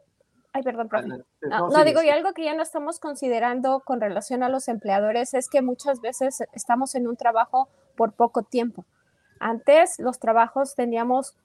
ay, 0.54 0.64
perdón, 0.64 0.90
No, 1.42 1.70
no, 1.70 1.84
digo, 1.84 2.02
y 2.02 2.10
algo 2.10 2.34
que 2.34 2.46
ya 2.46 2.56
no 2.56 2.64
estamos 2.64 3.00
considerando 3.00 3.82
con 3.82 4.02
relación 4.02 4.44
a 4.44 4.50
los 4.50 4.68
empleadores 4.68 5.34
es 5.34 5.50
que 5.50 5.62
muchas 5.62 6.02
veces 6.02 6.44
estamos 6.54 6.96
en 6.96 7.08
un 7.08 7.18
trabajo 7.18 7.70
por 7.96 8.14
poco 8.14 8.44
tiempo. 8.44 8.86
Antes 9.40 10.00
los 10.00 10.20
trabajos 10.20 10.76
teníamos 10.76 11.36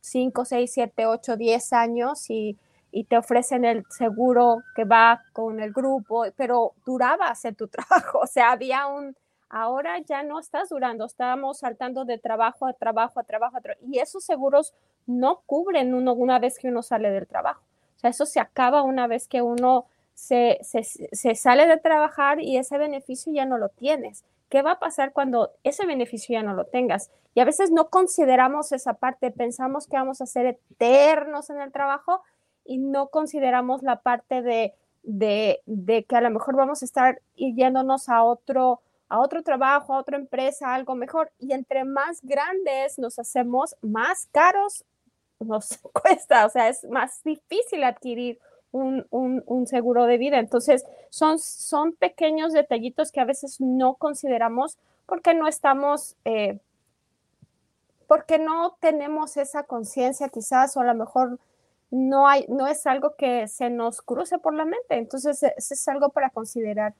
5, 0.00 0.44
6, 0.44 0.70
7, 0.72 1.06
8, 1.06 1.36
10 1.36 1.72
años 1.72 2.30
y 2.30 2.58
y 2.90 3.04
te 3.04 3.16
ofrecen 3.16 3.64
el 3.64 3.84
seguro 3.90 4.62
que 4.74 4.84
va 4.84 5.22
con 5.32 5.60
el 5.60 5.72
grupo, 5.72 6.24
pero 6.36 6.72
durabas 6.84 7.44
en 7.44 7.54
tu 7.54 7.68
trabajo, 7.68 8.20
o 8.20 8.26
sea, 8.26 8.52
había 8.52 8.86
un, 8.86 9.16
ahora 9.48 9.98
ya 10.00 10.22
no 10.22 10.38
estás 10.38 10.70
durando, 10.70 11.04
estamos 11.04 11.58
saltando 11.58 12.04
de 12.04 12.18
trabajo 12.18 12.66
a 12.66 12.72
trabajo 12.72 13.20
a 13.20 13.24
trabajo, 13.24 13.56
a 13.56 13.60
trabajo 13.60 13.82
y 13.86 13.98
esos 13.98 14.24
seguros 14.24 14.74
no 15.06 15.42
cubren 15.46 15.94
uno 15.94 16.12
una 16.14 16.38
vez 16.38 16.58
que 16.58 16.68
uno 16.68 16.82
sale 16.82 17.10
del 17.10 17.26
trabajo, 17.26 17.62
o 17.96 17.98
sea, 17.98 18.10
eso 18.10 18.26
se 18.26 18.40
acaba 18.40 18.82
una 18.82 19.06
vez 19.06 19.28
que 19.28 19.42
uno 19.42 19.86
se, 20.14 20.58
se, 20.62 20.82
se 20.82 21.34
sale 21.36 21.66
de 21.66 21.76
trabajar 21.76 22.40
y 22.40 22.56
ese 22.56 22.76
beneficio 22.76 23.32
ya 23.32 23.44
no 23.44 23.56
lo 23.56 23.68
tienes. 23.68 24.24
¿Qué 24.48 24.62
va 24.62 24.72
a 24.72 24.78
pasar 24.80 25.12
cuando 25.12 25.52
ese 25.62 25.86
beneficio 25.86 26.32
ya 26.32 26.42
no 26.42 26.54
lo 26.54 26.64
tengas? 26.64 27.10
Y 27.34 27.40
a 27.40 27.44
veces 27.44 27.70
no 27.70 27.88
consideramos 27.88 28.72
esa 28.72 28.94
parte, 28.94 29.30
pensamos 29.30 29.86
que 29.86 29.96
vamos 29.96 30.20
a 30.20 30.26
ser 30.26 30.46
eternos 30.46 31.50
en 31.50 31.60
el 31.60 31.70
trabajo 31.70 32.22
y 32.68 32.76
no 32.76 33.08
consideramos 33.08 33.82
la 33.82 34.02
parte 34.02 34.42
de, 34.42 34.74
de, 35.02 36.04
que 36.06 36.16
a 36.16 36.20
lo 36.20 36.30
mejor 36.30 36.54
vamos 36.54 36.82
a 36.82 36.84
estar 36.84 37.22
yéndonos 37.34 38.10
a 38.10 38.22
otro, 38.22 38.82
a 39.08 39.20
otro 39.20 39.42
trabajo, 39.42 39.94
a 39.94 39.98
otra 39.98 40.18
empresa, 40.18 40.74
algo 40.74 40.94
mejor. 40.94 41.32
Y 41.38 41.54
entre 41.54 41.84
más 41.84 42.20
grandes 42.22 42.98
nos 42.98 43.18
hacemos, 43.18 43.74
más 43.80 44.28
caros 44.32 44.84
nos 45.40 45.78
cuesta, 45.92 46.44
o 46.44 46.50
sea, 46.50 46.68
es 46.68 46.84
más 46.90 47.24
difícil 47.24 47.84
adquirir 47.84 48.38
un, 48.70 49.06
un, 49.10 49.66
seguro 49.66 50.04
de 50.04 50.18
vida. 50.18 50.38
Entonces, 50.38 50.84
son, 51.08 51.38
son 51.38 51.94
pequeños 51.94 52.52
detallitos 52.52 53.12
que 53.12 53.20
a 53.20 53.24
veces 53.24 53.62
no 53.62 53.94
consideramos 53.94 54.76
porque 55.06 55.32
no 55.32 55.48
estamos, 55.48 56.16
eh, 56.26 56.58
porque 58.06 58.38
no 58.38 58.76
tenemos 58.78 59.38
esa 59.38 59.62
conciencia 59.62 60.28
quizás, 60.28 60.76
o 60.76 60.80
a 60.80 60.84
lo 60.84 60.94
mejor 60.94 61.38
no, 61.90 62.28
hay, 62.28 62.44
no 62.48 62.66
es 62.66 62.86
algo 62.86 63.14
que 63.16 63.48
se 63.48 63.70
nos 63.70 64.02
cruce 64.02 64.38
por 64.38 64.54
la 64.54 64.64
mente. 64.64 64.96
Entonces, 64.96 65.42
e, 65.42 65.54
es 65.56 65.88
algo 65.88 66.10
para 66.10 66.30
considerar. 66.30 66.94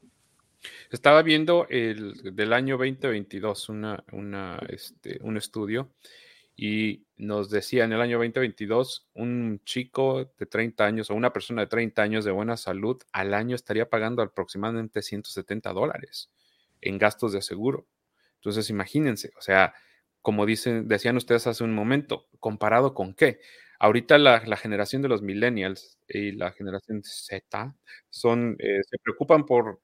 Estaba 0.90 1.22
viendo 1.22 1.66
el 1.68 2.34
del 2.34 2.52
año 2.52 2.76
2022 2.78 3.68
una, 3.68 4.04
una, 4.12 4.58
este, 4.68 5.18
un 5.22 5.36
estudio 5.36 5.90
y 6.56 7.04
nos 7.16 7.50
decía 7.50 7.84
en 7.84 7.92
el 7.92 8.00
año 8.00 8.18
2022 8.18 9.08
un 9.14 9.60
chico 9.64 10.32
de 10.36 10.46
30 10.46 10.84
años 10.84 11.10
o 11.10 11.14
una 11.14 11.32
persona 11.32 11.62
de 11.62 11.68
30 11.68 12.02
años 12.02 12.24
de 12.24 12.32
buena 12.32 12.56
salud 12.56 13.00
al 13.12 13.34
año 13.34 13.54
estaría 13.54 13.88
pagando 13.88 14.22
aproximadamente 14.22 15.02
170 15.02 15.72
dólares 15.72 16.30
en 16.80 16.98
gastos 16.98 17.32
de 17.32 17.42
seguro. 17.42 17.86
Entonces 18.36 18.70
imagínense, 18.70 19.32
o 19.38 19.40
sea, 19.40 19.74
como 20.20 20.46
dicen, 20.46 20.88
decían 20.88 21.16
ustedes 21.16 21.46
hace 21.46 21.62
un 21.62 21.74
momento, 21.74 22.26
comparado 22.40 22.92
con 22.92 23.14
qué? 23.14 23.40
Ahorita 23.78 24.18
la, 24.18 24.40
generación 24.56 25.02
de 25.02 25.08
los 25.08 25.22
millennials 25.22 25.98
y 26.08 26.32
la 26.32 26.52
generación 26.52 27.02
Z 27.04 27.76
son, 28.10 28.56
eh, 28.58 28.80
se 28.88 28.98
preocupan 28.98 29.46
por 29.46 29.80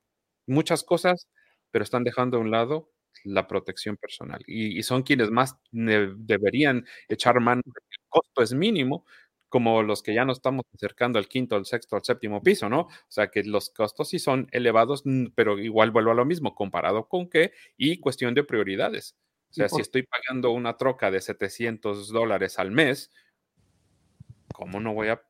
muchas 0.47 0.83
cosas, 0.83 1.29
pero 1.71 1.85
están 1.85 2.05
dejando 2.05 2.37
a 2.37 2.41
un 2.41 2.51
lado 2.51 2.91
la 3.25 3.47
protección 3.47 3.97
personal 3.97 4.43
y, 4.47 4.83
son 4.83 5.03
quienes 5.03 5.31
más 5.31 5.57
deberían 5.71 6.85
echar 7.09 7.41
mano, 7.41 7.63
el 7.67 7.73
costo 8.09 8.43
es 8.43 8.53
mínimo, 8.53 9.07
como 9.49 9.85
los 9.85 10.03
que 10.03 10.15
ya 10.15 10.25
nos 10.25 10.39
estamos 10.39 10.65
acercando 10.75 11.19
al 11.19 11.29
quinto, 11.29 11.55
al 11.55 11.65
sexto, 11.65 11.95
al 11.95 12.03
séptimo 12.05 12.43
piso, 12.43 12.69
¿no? 12.69 12.81
O 12.81 13.07
sea 13.09 13.29
que 13.29 13.45
los 13.45 13.71
costos 13.71 14.09
sí 14.09 14.19
son 14.19 14.49
elevados, 14.51 15.05
pero 15.37 15.61
igual 15.61 15.93
vuelvo 15.93 16.11
a 16.11 16.15
lo 16.15 16.25
mismo, 16.25 16.57
comparado 16.57 17.09
con 17.09 17.31
qué 17.31 17.53
y 17.77 18.01
cuestión 18.01 18.35
de 18.35 18.43
prioridades. 18.43 19.17
O 19.51 19.55
sea, 19.55 19.69
si 19.69 19.81
estoy 19.81 20.03
pagando 20.03 20.51
una 20.51 20.77
troca 20.77 21.13
de 21.13 21.21
700 21.21 22.09
dólares 22.09 22.59
al 22.59 22.73
mes, 22.73 23.13
¿cómo 24.55 24.81
no 24.81 24.95
voy 24.95 25.09
a 25.09 25.21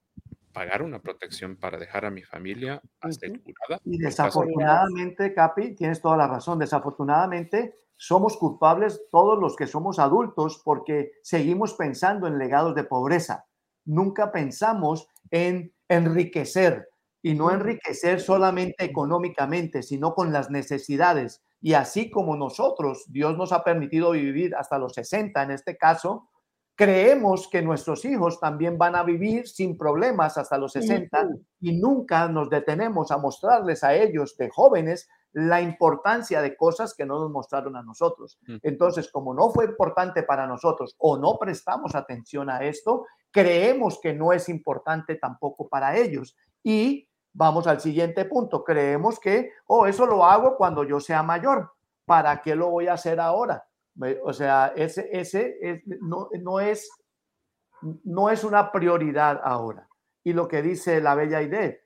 pagar 0.52 0.82
una 0.82 1.00
protección 1.00 1.56
para 1.56 1.78
dejar 1.78 2.04
a 2.04 2.10
mi 2.10 2.22
familia 2.22 2.80
asegurada? 3.00 3.80
Y 3.84 3.98
desafortunadamente, 3.98 5.34
Capi, 5.34 5.74
tienes 5.74 6.00
toda 6.00 6.16
la 6.16 6.28
razón, 6.28 6.60
desafortunadamente 6.60 7.74
somos 7.96 8.37
culpables 8.37 9.02
todos 9.10 9.40
los 9.40 9.56
que 9.56 9.66
somos 9.66 9.98
adultos 9.98 10.60
porque 10.64 11.12
seguimos 11.22 11.74
pensando 11.74 12.28
en 12.28 12.38
legados 12.38 12.76
de 12.76 12.84
pobreza 12.84 13.46
nunca 13.84 14.32
pensamos 14.32 15.08
en 15.30 15.72
enriquecer 15.88 16.88
y 17.22 17.34
no 17.34 17.50
enriquecer 17.50 18.20
solamente 18.20 18.84
económicamente, 18.84 19.82
sino 19.82 20.14
con 20.14 20.32
las 20.32 20.50
necesidades. 20.50 21.42
Y 21.60 21.72
así 21.74 22.10
como 22.10 22.37
nosotros, 22.37 23.04
Dios 23.08 23.37
nos 23.38 23.52
ha 23.52 23.64
permitido 23.64 24.10
vivir 24.10 24.54
hasta 24.54 24.78
los 24.78 24.92
60 24.94 25.42
en 25.42 25.50
este 25.50 25.76
caso, 25.76 26.28
creemos 26.76 27.48
que 27.48 27.62
nuestros 27.62 28.04
hijos 28.04 28.40
también 28.40 28.76
van 28.78 28.96
a 28.96 29.04
vivir 29.04 29.46
sin 29.46 29.78
problemas 29.78 30.37
hasta 30.38 30.58
los 30.58 30.72
60 30.72 31.28
y 31.60 31.72
nunca 31.72 32.28
nos 32.28 32.50
detenemos 32.50 33.10
a 33.10 33.18
mostrarles 33.18 33.84
a 33.84 33.94
ellos 33.94 34.37
de 34.37 34.50
jóvenes 34.50 35.08
la 35.32 35.60
importancia 35.60 36.40
de 36.40 36.56
cosas 36.56 36.94
que 36.94 37.06
no 37.06 37.18
nos 37.18 37.30
mostraron 37.30 37.76
a 37.76 37.82
nosotros. 37.82 38.38
Entonces, 38.62 39.10
como 39.10 39.34
no 39.34 39.50
fue 39.50 39.64
importante 39.66 40.22
para 40.22 40.46
nosotros 40.46 40.94
o 40.98 41.16
no 41.18 41.38
prestamos 41.38 41.94
atención 41.94 42.50
a 42.50 42.64
esto, 42.64 43.06
creemos 43.30 44.00
que 44.00 44.14
no 44.14 44.32
es 44.32 44.48
importante 44.48 45.16
tampoco 45.16 45.68
para 45.68 45.96
ellos. 45.96 46.37
Y 46.62 47.08
vamos 47.32 47.66
al 47.66 47.80
siguiente 47.80 48.24
punto, 48.26 48.62
creemos 48.62 49.18
que, 49.18 49.50
oh, 49.66 49.87
eso 49.87 50.06
lo 50.06 50.24
hago 50.24 50.56
cuando 50.56 50.84
yo 50.84 51.00
sea 51.00 51.22
mayor. 51.22 51.72
¿Para 52.04 52.40
qué 52.40 52.54
lo 52.54 52.70
voy 52.70 52.87
a 52.87 52.92
hacer 52.92 53.18
ahora? 53.18 53.64
O 54.24 54.33
sea, 54.33 54.72
ese, 54.76 55.09
ese 55.12 55.83
no, 56.00 56.28
no, 56.40 56.61
es, 56.61 56.90
no 58.04 58.30
es 58.30 58.44
una 58.44 58.72
prioridad 58.72 59.40
ahora. 59.44 59.88
Y 60.24 60.33
lo 60.33 60.48
que 60.48 60.62
dice 60.62 61.00
la 61.00 61.14
bella 61.14 61.42
idea, 61.42 61.76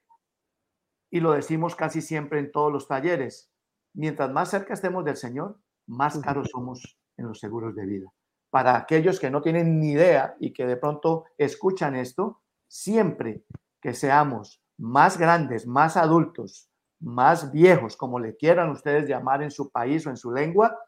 y 1.11 1.21
lo 1.21 1.33
decimos 1.33 1.75
casi 1.75 2.03
siempre 2.03 2.39
en 2.39 2.53
todos 2.53 2.73
los 2.73 2.87
talleres, 2.87 3.51
mientras 3.95 4.31
más 4.31 4.51
cerca 4.51 4.75
estemos 4.75 5.05
del 5.05 5.17
Señor, 5.17 5.59
más 5.87 6.19
caros 6.19 6.49
somos 6.51 6.99
en 7.17 7.27
los 7.27 7.41
seguros 7.41 7.75
de 7.75 7.87
vida. 7.87 8.13
Para 8.51 8.77
aquellos 8.77 9.19
que 9.19 9.31
no 9.31 9.43
tienen 9.43 9.79
ni 9.81 9.93
idea 9.93 10.37
y 10.39 10.53
que 10.53 10.67
de 10.67 10.77
pronto 10.77 11.27
escuchan 11.37 11.97
esto, 11.97 12.43
siempre 12.67 13.45
que 13.81 13.95
seamos 13.95 14.63
más 14.79 15.19
grandes, 15.19 15.67
más 15.67 15.97
adultos, 15.97 16.71
más 17.01 17.53
viejos, 17.53 17.97
como 17.97 18.19
le 18.19 18.37
quieran 18.37 18.71
ustedes 18.71 19.09
llamar 19.09 19.43
en 19.43 19.51
su 19.51 19.71
país 19.71 20.07
o 20.07 20.11
en 20.11 20.17
su 20.17 20.33
lengua, 20.33 20.79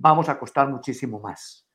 vamos 0.00 0.28
a 0.28 0.38
costar 0.38 0.68
muchísimo 0.68 1.20
más. 1.20 1.66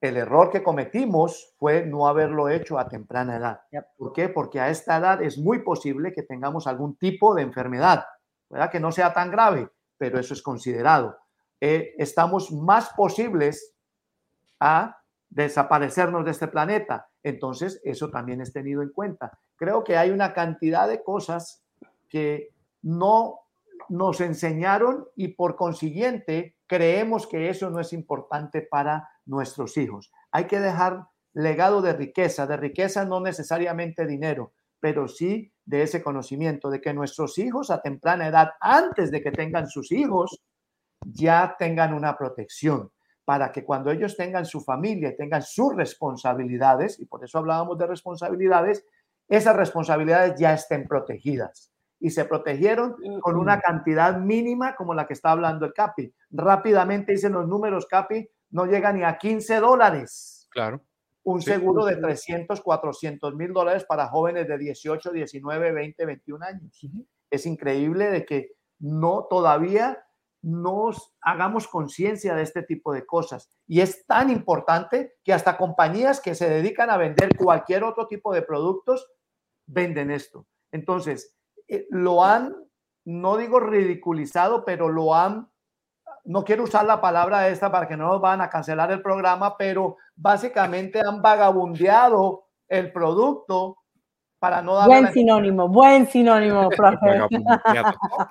El 0.00 0.16
error 0.16 0.50
que 0.50 0.62
cometimos 0.62 1.54
fue 1.58 1.84
no 1.84 2.06
haberlo 2.06 2.48
hecho 2.48 2.78
a 2.78 2.88
temprana 2.88 3.36
edad. 3.36 3.60
¿Por 3.96 4.12
qué? 4.12 4.28
Porque 4.28 4.60
a 4.60 4.70
esta 4.70 4.96
edad 4.96 5.22
es 5.22 5.38
muy 5.38 5.60
posible 5.60 6.12
que 6.12 6.22
tengamos 6.22 6.66
algún 6.66 6.96
tipo 6.96 7.34
de 7.34 7.42
enfermedad, 7.42 8.04
¿verdad? 8.48 8.70
Que 8.70 8.80
no 8.80 8.92
sea 8.92 9.12
tan 9.12 9.30
grave, 9.30 9.68
pero 9.98 10.18
eso 10.18 10.32
es 10.34 10.42
considerado. 10.42 11.18
Eh, 11.60 11.94
estamos 11.98 12.52
más 12.52 12.90
posibles 12.90 13.74
a 14.58 14.98
desaparecernos 15.28 16.24
de 16.24 16.30
este 16.30 16.48
planeta. 16.48 17.08
Entonces, 17.22 17.80
eso 17.84 18.10
también 18.10 18.40
es 18.40 18.52
tenido 18.52 18.82
en 18.82 18.90
cuenta. 18.90 19.38
Creo 19.56 19.84
que 19.84 19.96
hay 19.96 20.10
una 20.10 20.32
cantidad 20.32 20.88
de 20.88 21.02
cosas 21.02 21.62
que 22.08 22.54
no 22.82 23.40
nos 23.88 24.20
enseñaron 24.20 25.06
y 25.14 25.28
por 25.28 25.56
consiguiente 25.56 26.56
creemos 26.70 27.26
que 27.26 27.48
eso 27.48 27.68
no 27.68 27.80
es 27.80 27.92
importante 27.92 28.62
para 28.62 29.10
nuestros 29.26 29.76
hijos. 29.76 30.12
Hay 30.30 30.44
que 30.44 30.60
dejar 30.60 31.08
legado 31.32 31.82
de 31.82 31.94
riqueza, 31.94 32.46
de 32.46 32.56
riqueza 32.56 33.04
no 33.04 33.18
necesariamente 33.18 34.06
dinero, 34.06 34.52
pero 34.78 35.08
sí 35.08 35.52
de 35.64 35.82
ese 35.82 36.00
conocimiento, 36.00 36.70
de 36.70 36.80
que 36.80 36.94
nuestros 36.94 37.38
hijos 37.38 37.72
a 37.72 37.82
temprana 37.82 38.28
edad, 38.28 38.50
antes 38.60 39.10
de 39.10 39.20
que 39.20 39.32
tengan 39.32 39.66
sus 39.66 39.90
hijos, 39.90 40.44
ya 41.04 41.56
tengan 41.58 41.92
una 41.92 42.16
protección 42.16 42.92
para 43.24 43.50
que 43.50 43.64
cuando 43.64 43.90
ellos 43.90 44.16
tengan 44.16 44.46
su 44.46 44.60
familia, 44.60 45.16
tengan 45.16 45.42
sus 45.42 45.74
responsabilidades, 45.74 47.00
y 47.00 47.04
por 47.06 47.24
eso 47.24 47.38
hablábamos 47.38 47.78
de 47.78 47.88
responsabilidades, 47.88 48.84
esas 49.28 49.56
responsabilidades 49.56 50.38
ya 50.38 50.54
estén 50.54 50.86
protegidas 50.86 51.72
y 51.98 52.10
se 52.10 52.24
protegieron 52.24 52.94
con 53.20 53.36
una 53.36 53.60
cantidad 53.60 54.16
mínima 54.18 54.76
como 54.76 54.94
la 54.94 55.08
que 55.08 55.14
está 55.14 55.32
hablando 55.32 55.66
el 55.66 55.74
CAPI. 55.74 56.14
Rápidamente 56.30 57.12
dicen 57.12 57.32
los 57.32 57.46
números, 57.46 57.86
CAPI, 57.86 58.28
no 58.50 58.66
llega 58.66 58.92
ni 58.92 59.02
a 59.02 59.18
15 59.18 59.60
dólares. 59.60 60.48
Claro. 60.50 60.82
Un 61.22 61.42
seguro 61.42 61.84
de 61.84 61.96
300, 61.96 62.60
400 62.60 63.34
mil 63.34 63.52
dólares 63.52 63.84
para 63.84 64.08
jóvenes 64.08 64.48
de 64.48 64.58
18, 64.58 65.12
19, 65.12 65.72
20, 65.72 66.06
21 66.06 66.44
años. 66.44 66.80
Es 67.30 67.46
increíble 67.46 68.10
de 68.10 68.24
que 68.24 68.52
no 68.78 69.26
todavía 69.28 70.02
nos 70.42 71.14
hagamos 71.20 71.68
conciencia 71.68 72.34
de 72.34 72.42
este 72.42 72.62
tipo 72.62 72.92
de 72.92 73.04
cosas. 73.04 73.50
Y 73.66 73.80
es 73.80 74.06
tan 74.06 74.30
importante 74.30 75.14
que 75.22 75.32
hasta 75.32 75.56
compañías 75.58 76.20
que 76.20 76.34
se 76.34 76.48
dedican 76.48 76.90
a 76.90 76.96
vender 76.96 77.36
cualquier 77.36 77.84
otro 77.84 78.06
tipo 78.06 78.32
de 78.32 78.42
productos 78.42 79.06
venden 79.66 80.10
esto. 80.10 80.46
Entonces, 80.72 81.36
eh, 81.68 81.86
lo 81.90 82.24
han, 82.24 82.56
no 83.04 83.36
digo 83.36 83.60
ridiculizado, 83.60 84.64
pero 84.64 84.88
lo 84.88 85.14
han, 85.14 85.50
no 86.24 86.44
quiero 86.44 86.64
usar 86.64 86.84
la 86.84 87.00
palabra 87.00 87.48
esta 87.48 87.70
para 87.70 87.88
que 87.88 87.96
no 87.96 88.06
nos 88.06 88.20
van 88.20 88.40
a 88.40 88.50
cancelar 88.50 88.90
el 88.92 89.02
programa, 89.02 89.56
pero 89.56 89.96
básicamente 90.16 91.00
han 91.00 91.22
vagabundeado 91.22 92.44
el 92.68 92.92
producto 92.92 93.76
para 94.38 94.62
no 94.62 94.74
dar 94.74 94.88
Buen 94.88 95.12
sinónimo, 95.12 95.68
buen 95.68 96.06
sinónimo, 96.06 96.68
profe. 96.76 97.20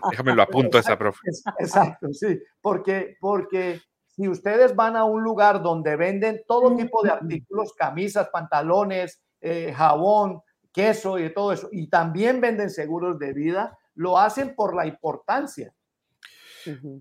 Déjame 0.10 0.36
lo 0.36 0.42
apunto 0.42 0.80
esa, 0.80 0.98
profe. 0.98 1.20
Exacto, 1.60 2.12
sí, 2.12 2.40
porque, 2.62 3.16
porque 3.22 3.80
si 4.08 4.28
ustedes 4.28 4.76
van 4.76 4.98
a 4.98 5.06
un 5.06 5.24
lugar 5.24 5.62
donde 5.62 5.96
venden 5.96 6.42
todo 6.48 6.76
tipo 6.76 7.04
de 7.04 7.12
artículos, 7.12 7.74
camisas, 7.74 8.30
pantalones, 8.30 9.22
eh, 9.40 9.72
jabón, 9.74 10.42
queso 10.74 11.20
y 11.20 11.32
todo 11.34 11.54
eso, 11.54 11.70
y 11.72 11.88
también 11.90 12.42
venden 12.42 12.70
seguros 12.70 13.20
de 13.20 13.34
vida, 13.34 13.78
lo 13.94 14.18
hacen 14.18 14.56
por 14.56 14.76
la 14.76 14.88
importancia. 14.88 15.74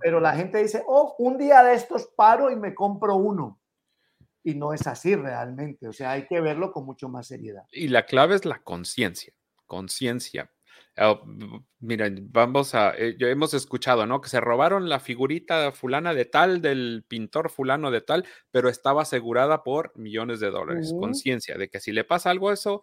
Pero 0.00 0.20
la 0.20 0.34
gente 0.34 0.58
dice, 0.58 0.82
oh, 0.86 1.14
un 1.18 1.38
día 1.38 1.62
de 1.62 1.74
estos 1.74 2.06
paro 2.16 2.50
y 2.50 2.56
me 2.56 2.74
compro 2.74 3.16
uno. 3.16 3.60
Y 4.42 4.54
no 4.54 4.72
es 4.72 4.86
así 4.86 5.14
realmente, 5.14 5.88
o 5.88 5.92
sea, 5.92 6.12
hay 6.12 6.26
que 6.26 6.40
verlo 6.40 6.72
con 6.72 6.86
mucho 6.86 7.08
más 7.08 7.26
seriedad. 7.26 7.64
Y 7.70 7.88
la 7.88 8.06
clave 8.06 8.34
es 8.34 8.44
la 8.44 8.62
conciencia, 8.62 9.34
conciencia. 9.66 10.50
Oh, 11.00 11.22
miren, 11.80 12.28
vamos 12.32 12.74
a, 12.74 12.92
eh, 12.96 13.16
yo 13.18 13.28
hemos 13.28 13.54
escuchado, 13.54 14.06
¿no? 14.06 14.20
Que 14.20 14.28
se 14.28 14.40
robaron 14.40 14.88
la 14.88 14.98
figurita 14.98 15.70
fulana 15.70 16.12
de 16.12 16.24
tal, 16.24 16.60
del 16.60 17.04
pintor 17.06 17.50
fulano 17.50 17.90
de 17.90 18.00
tal, 18.00 18.26
pero 18.50 18.68
estaba 18.68 19.02
asegurada 19.02 19.62
por 19.62 19.96
millones 19.96 20.40
de 20.40 20.50
dólares. 20.50 20.92
Conciencia 20.98 21.56
de 21.56 21.68
que 21.68 21.78
si 21.78 21.92
le 21.92 22.04
pasa 22.04 22.30
algo 22.30 22.48
a 22.48 22.54
eso, 22.54 22.82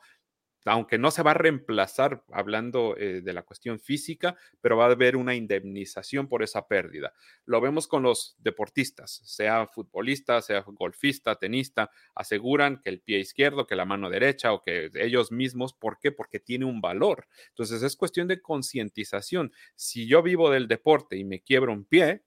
aunque 0.65 0.97
no 0.97 1.12
se 1.12 1.21
va 1.21 1.32
a 1.32 1.36
reemplazar 1.36 2.23
hablando 2.32 2.97
eh, 2.97 3.21
de 3.21 3.34
la 3.34 3.43
cuestión 3.43 3.80
física, 3.80 4.36
pero 4.62 4.78
va 4.78 4.86
a 4.86 4.91
haber 4.91 5.15
una 5.15 5.36
indemnización 5.36 6.28
por 6.28 6.41
esa 6.41 6.67
pérdida. 6.67 7.13
Lo 7.45 7.62
vemos 7.62 7.88
con 7.88 8.04
los 8.04 8.36
deportistas, 8.39 9.21
sea 9.25 9.67
futbolista, 9.67 10.41
sea 10.41 10.62
golfista, 10.67 11.36
tenista, 11.36 11.91
aseguran 12.15 12.82
que 12.82 12.89
el 12.89 13.01
pie 13.01 13.19
izquierdo, 13.19 13.67
que 13.67 13.75
la 13.75 13.86
mano 13.86 14.10
derecha 14.10 14.54
o 14.54 14.62
que 14.62 14.89
ellos 14.95 15.32
mismos, 15.32 15.73
¿por 15.73 15.99
qué? 15.99 16.12
Porque 16.12 16.39
tiene 16.39 16.65
un 16.65 16.82
valor. 16.82 17.28
Entonces 17.49 17.84
es 17.84 17.95
cuestión 17.95 18.28
de 18.28 18.41
concientización. 18.41 19.54
Si 19.75 20.08
yo 20.08 20.23
vivo 20.23 20.49
del 20.49 20.67
deporte 20.67 21.15
y 21.17 21.25
me 21.25 21.41
quiebro 21.41 21.73
un 21.73 21.86
pie, 21.86 22.23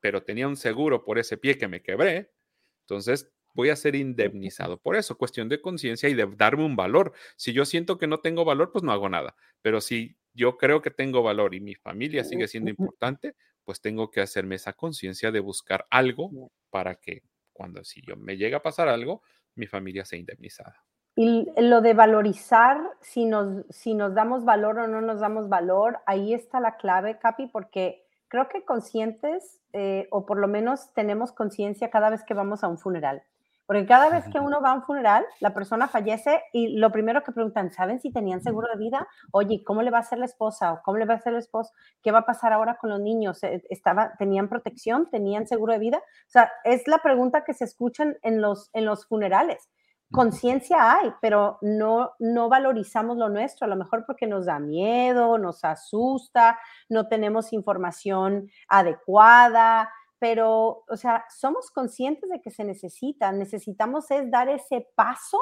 pero 0.00 0.22
tenía 0.22 0.48
un 0.48 0.56
seguro 0.56 1.04
por 1.04 1.18
ese 1.18 1.36
pie 1.36 1.58
que 1.58 1.68
me 1.68 1.82
quebré, 1.82 2.32
entonces 2.80 3.30
voy 3.54 3.70
a 3.70 3.76
ser 3.76 3.94
indemnizado. 3.94 4.78
Por 4.78 4.96
eso, 4.96 5.16
cuestión 5.16 5.48
de 5.48 5.60
conciencia 5.60 6.08
y 6.08 6.14
de 6.14 6.26
darme 6.36 6.64
un 6.64 6.76
valor. 6.76 7.12
Si 7.36 7.52
yo 7.52 7.64
siento 7.64 7.98
que 7.98 8.06
no 8.06 8.20
tengo 8.20 8.44
valor, 8.44 8.72
pues 8.72 8.84
no 8.84 8.92
hago 8.92 9.08
nada. 9.08 9.34
Pero 9.60 9.80
si 9.80 10.16
yo 10.34 10.56
creo 10.56 10.82
que 10.82 10.90
tengo 10.90 11.22
valor 11.22 11.54
y 11.54 11.60
mi 11.60 11.74
familia 11.74 12.24
sigue 12.24 12.48
siendo 12.48 12.70
importante, 12.70 13.34
pues 13.64 13.80
tengo 13.80 14.10
que 14.10 14.20
hacerme 14.20 14.56
esa 14.56 14.72
conciencia 14.72 15.30
de 15.30 15.40
buscar 15.40 15.86
algo 15.90 16.50
para 16.70 16.96
que 16.96 17.22
cuando 17.52 17.84
si 17.84 18.02
yo 18.02 18.16
me 18.16 18.36
llega 18.36 18.58
a 18.58 18.62
pasar 18.62 18.88
algo, 18.88 19.22
mi 19.54 19.66
familia 19.66 20.04
sea 20.04 20.18
indemnizada. 20.18 20.84
Y 21.14 21.46
lo 21.58 21.82
de 21.82 21.92
valorizar, 21.92 22.80
si 23.00 23.26
nos, 23.26 23.66
si 23.68 23.94
nos 23.94 24.14
damos 24.14 24.44
valor 24.46 24.78
o 24.78 24.88
no 24.88 25.02
nos 25.02 25.20
damos 25.20 25.48
valor, 25.48 25.98
ahí 26.06 26.32
está 26.32 26.58
la 26.58 26.76
clave, 26.78 27.18
Capi, 27.18 27.48
porque 27.48 28.06
creo 28.28 28.48
que 28.48 28.64
conscientes, 28.64 29.60
eh, 29.74 30.08
o 30.10 30.24
por 30.24 30.38
lo 30.38 30.48
menos 30.48 30.94
tenemos 30.94 31.32
conciencia 31.32 31.90
cada 31.90 32.08
vez 32.08 32.24
que 32.24 32.32
vamos 32.32 32.64
a 32.64 32.68
un 32.68 32.78
funeral. 32.78 33.22
Porque 33.72 33.86
cada 33.86 34.10
vez 34.10 34.28
que 34.30 34.38
uno 34.38 34.60
va 34.60 34.72
a 34.72 34.74
un 34.74 34.82
funeral, 34.82 35.24
la 35.40 35.54
persona 35.54 35.88
fallece 35.88 36.42
y 36.52 36.76
lo 36.76 36.92
primero 36.92 37.22
que 37.22 37.32
preguntan, 37.32 37.72
¿saben 37.72 38.02
si 38.02 38.12
tenían 38.12 38.42
seguro 38.42 38.68
de 38.70 38.76
vida? 38.76 39.08
Oye, 39.30 39.64
¿cómo 39.64 39.80
le 39.80 39.90
va 39.90 39.96
a 39.96 40.00
hacer 40.02 40.18
la 40.18 40.26
esposa? 40.26 40.74
¿O 40.74 40.82
cómo 40.82 40.98
le 40.98 41.06
va 41.06 41.14
a 41.14 41.16
hacer 41.16 41.32
el 41.32 41.38
esposo? 41.38 41.72
¿Qué 42.02 42.12
va 42.12 42.18
a 42.18 42.26
pasar 42.26 42.52
ahora 42.52 42.76
con 42.76 42.90
los 42.90 43.00
niños? 43.00 43.42
Eh, 43.44 43.62
¿Estaba, 43.70 44.12
¿Tenían 44.18 44.50
protección? 44.50 45.08
¿Tenían 45.08 45.46
seguro 45.46 45.72
de 45.72 45.78
vida? 45.78 45.96
O 45.96 46.30
sea, 46.30 46.52
es 46.64 46.86
la 46.86 46.98
pregunta 46.98 47.44
que 47.44 47.54
se 47.54 47.64
escuchan 47.64 48.18
en 48.20 48.42
los, 48.42 48.68
en 48.74 48.84
los 48.84 49.06
funerales. 49.06 49.70
Conciencia 50.10 50.92
hay, 50.92 51.10
pero 51.22 51.56
no, 51.62 52.12
no 52.18 52.50
valorizamos 52.50 53.16
lo 53.16 53.30
nuestro, 53.30 53.64
a 53.64 53.70
lo 53.70 53.76
mejor 53.76 54.04
porque 54.06 54.26
nos 54.26 54.44
da 54.44 54.58
miedo, 54.58 55.38
nos 55.38 55.64
asusta, 55.64 56.58
no 56.90 57.08
tenemos 57.08 57.54
información 57.54 58.50
adecuada, 58.68 59.88
pero, 60.22 60.84
o 60.88 60.96
sea, 60.96 61.24
somos 61.36 61.72
conscientes 61.72 62.30
de 62.30 62.40
que 62.40 62.52
se 62.52 62.62
necesita, 62.62 63.32
necesitamos 63.32 64.08
es 64.12 64.30
dar 64.30 64.48
ese 64.48 64.86
paso 64.94 65.36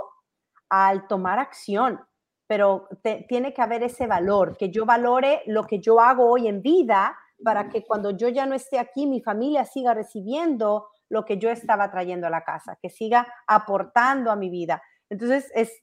al 0.71 1.07
tomar 1.07 1.39
acción, 1.39 2.01
pero 2.47 2.89
tiene 3.29 3.53
que 3.53 3.61
haber 3.61 3.83
ese 3.83 4.07
valor, 4.07 4.57
que 4.57 4.71
yo 4.71 4.87
valore 4.87 5.43
lo 5.45 5.67
que 5.67 5.81
yo 5.81 6.01
hago 6.01 6.31
hoy 6.31 6.49
en 6.49 6.63
vida 6.63 7.15
para 7.45 7.69
que 7.69 7.85
cuando 7.85 8.13
yo 8.13 8.31
ya 8.31 8.47
no 8.47 8.55
esté 8.55 8.79
aquí, 8.79 9.07
mi 9.07 9.21
familia 9.21 9.67
siga 9.67 9.93
recibiendo 9.93 10.89
lo 11.11 11.27
que 11.27 11.37
yo 11.37 11.51
estaba 11.51 11.91
trayendo 11.91 12.27
a 12.27 12.31
la 12.31 12.43
casa, 12.43 12.79
que 12.81 12.89
siga 12.89 13.31
aportando 13.47 14.31
a 14.31 14.37
mi 14.37 14.49
vida. 14.49 14.83
Entonces, 15.11 15.53
es, 15.55 15.83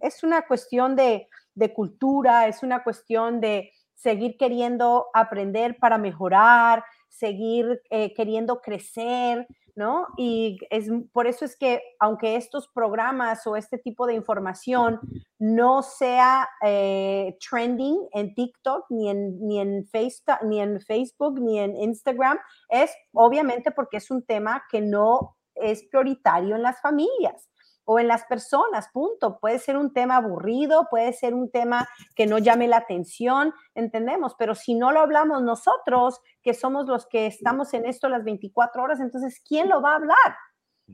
es 0.00 0.22
una 0.22 0.42
cuestión 0.42 0.94
de, 0.94 1.28
de 1.52 1.74
cultura, 1.74 2.46
es 2.46 2.62
una 2.62 2.84
cuestión 2.84 3.40
de 3.40 3.72
seguir 3.96 4.36
queriendo 4.36 5.08
aprender 5.14 5.78
para 5.80 5.98
mejorar, 5.98 6.84
seguir 7.08 7.80
eh, 7.90 8.12
queriendo 8.14 8.60
crecer, 8.60 9.46
¿no? 9.74 10.06
Y 10.16 10.58
es, 10.70 10.88
por 11.12 11.26
eso 11.26 11.44
es 11.44 11.56
que 11.56 11.82
aunque 12.00 12.36
estos 12.36 12.68
programas 12.68 13.46
o 13.46 13.56
este 13.56 13.78
tipo 13.78 14.06
de 14.06 14.14
información 14.14 15.00
no 15.38 15.82
sea 15.82 16.48
eh, 16.64 17.36
trending 17.48 18.08
en 18.12 18.34
TikTok, 18.34 18.86
ni 18.90 19.10
en, 19.10 19.86
Facebook, 19.86 20.38
ni 20.44 20.60
en 20.60 20.80
Facebook, 20.80 21.40
ni 21.40 21.58
en 21.58 21.76
Instagram, 21.76 22.38
es 22.68 22.90
obviamente 23.12 23.70
porque 23.70 23.98
es 23.98 24.10
un 24.10 24.24
tema 24.24 24.64
que 24.70 24.80
no 24.80 25.36
es 25.54 25.84
prioritario 25.84 26.56
en 26.56 26.62
las 26.62 26.80
familias 26.80 27.48
o 27.86 27.98
en 27.98 28.08
las 28.08 28.24
personas, 28.24 28.88
punto. 28.92 29.38
Puede 29.38 29.58
ser 29.58 29.78
un 29.78 29.94
tema 29.94 30.16
aburrido, 30.16 30.88
puede 30.90 31.14
ser 31.14 31.32
un 31.32 31.50
tema 31.50 31.88
que 32.14 32.26
no 32.26 32.36
llame 32.38 32.68
la 32.68 32.76
atención, 32.78 33.54
entendemos, 33.74 34.34
pero 34.38 34.54
si 34.54 34.74
no 34.74 34.92
lo 34.92 35.00
hablamos 35.00 35.42
nosotros, 35.42 36.20
que 36.42 36.52
somos 36.52 36.86
los 36.86 37.06
que 37.06 37.26
estamos 37.26 37.72
en 37.72 37.86
esto 37.86 38.08
las 38.08 38.24
24 38.24 38.82
horas, 38.82 39.00
entonces, 39.00 39.40
¿quién 39.46 39.68
lo 39.68 39.80
va 39.80 39.92
a 39.92 39.96
hablar? 39.96 40.36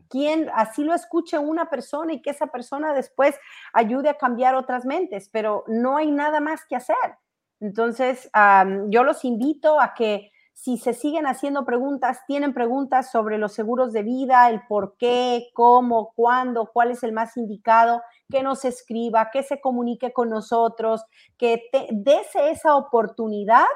¿Quién 0.09 0.51
así 0.55 0.85
lo 0.85 0.95
escuche 0.95 1.39
una 1.39 1.69
persona 1.69 2.13
y 2.13 2.23
que 2.23 2.31
esa 2.31 2.47
persona 2.47 2.95
después 2.95 3.39
ayude 3.73 4.09
a 4.09 4.19
cambiar 4.19 4.55
otras 4.55 4.85
mentes? 4.85 5.29
Pero 5.31 5.65
no 5.67 5.97
hay 5.97 6.11
nada 6.11 6.41
más 6.41 6.65
que 6.67 6.77
hacer. 6.77 6.97
Entonces, 7.61 8.31
yo 8.89 9.05
los 9.05 9.25
invito 9.25 9.81
a 9.81 9.95
que 9.95 10.31
si 10.63 10.79
se 10.79 10.95
siguen 10.95 11.27
haciendo 11.27 11.65
preguntas, 11.65 12.21
tienen 12.29 12.55
preguntas 12.55 13.11
sobre 13.11 13.37
los 13.37 13.53
seguros 13.53 13.93
de 13.93 14.05
vida, 14.05 14.49
el 14.49 14.65
por 14.69 14.97
qué, 14.97 15.49
cómo, 15.55 16.13
cuándo, 16.15 16.71
cuál 16.73 16.93
es 16.93 17.03
el 17.03 17.11
más 17.11 17.37
indicado, 17.37 18.01
que 18.31 18.45
nos 18.45 18.65
escriba, 18.65 19.31
que 19.33 19.43
se 19.43 19.61
comunique 19.61 20.13
con 20.13 20.31
nosotros, 20.31 21.05
que 21.37 21.65
te, 21.73 21.89
dese 21.91 22.53
esa 22.53 22.77
oportunidad 22.77 23.67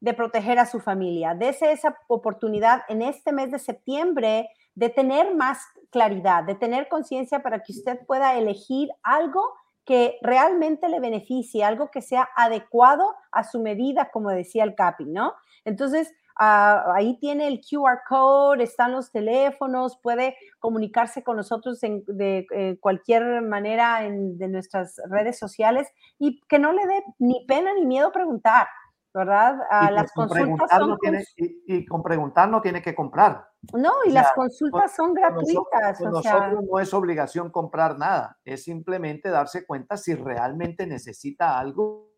de 0.00 0.14
proteger 0.14 0.58
a 0.58 0.64
su 0.64 0.80
familia, 0.80 1.34
dese 1.34 1.72
esa 1.72 1.94
oportunidad 2.08 2.84
en 2.88 3.02
este 3.02 3.30
mes 3.30 3.50
de 3.50 3.58
septiembre 3.58 4.48
de 4.74 4.88
tener 4.88 5.34
más 5.34 5.60
claridad, 5.90 6.42
de 6.42 6.54
tener 6.54 6.88
conciencia 6.88 7.42
para 7.42 7.62
que 7.62 7.72
usted 7.72 7.98
pueda 8.06 8.38
elegir 8.38 8.88
algo 9.02 9.42
que 9.84 10.18
realmente 10.22 10.88
le 10.88 11.00
beneficie, 11.00 11.64
algo 11.64 11.90
que 11.90 12.00
sea 12.00 12.30
adecuado 12.34 13.14
a 13.30 13.44
su 13.44 13.60
medida, 13.60 14.10
como 14.10 14.30
decía 14.30 14.64
el 14.64 14.74
CAPI, 14.74 15.04
¿no? 15.04 15.34
Entonces, 15.64 16.12
ah, 16.38 16.92
ahí 16.94 17.18
tiene 17.18 17.48
el 17.48 17.60
QR 17.60 18.00
code, 18.08 18.64
están 18.64 18.92
los 18.92 19.10
teléfonos, 19.10 19.98
puede 20.02 20.36
comunicarse 20.58 21.22
con 21.22 21.36
nosotros 21.36 21.80
de 21.80 22.46
eh, 22.54 22.78
cualquier 22.80 23.42
manera 23.42 24.04
en, 24.04 24.38
de 24.38 24.48
nuestras 24.48 25.00
redes 25.08 25.38
sociales 25.38 25.88
y 26.18 26.40
que 26.48 26.58
no 26.58 26.72
le 26.72 26.86
dé 26.86 27.02
ni 27.18 27.44
pena 27.46 27.74
ni 27.74 27.84
miedo 27.84 28.12
preguntar. 28.12 28.66
¿verdad? 29.14 29.58
A 29.70 29.90
las 29.90 30.10
consultas 30.12 30.70
son 30.70 30.96
y, 31.36 31.84
con 31.84 32.02
preguntar 32.02 32.48
no 32.48 32.62
tiene 32.62 32.80
que 32.80 32.94
comprar. 32.94 33.46
No, 33.74 33.92
y 34.06 34.10
las 34.10 34.32
consultas 34.32 34.94
son 34.94 35.12
gratuitas. 35.12 36.00
nosotros 36.00 36.64
no 36.70 36.80
es 36.80 36.94
obligación 36.94 37.50
comprar 37.50 37.98
nada, 37.98 38.38
es 38.44 38.64
simplemente 38.64 39.28
darse 39.28 39.66
cuenta 39.66 39.96
si 39.96 40.14
realmente 40.14 40.86
necesita 40.86 41.58
algo. 41.58 42.10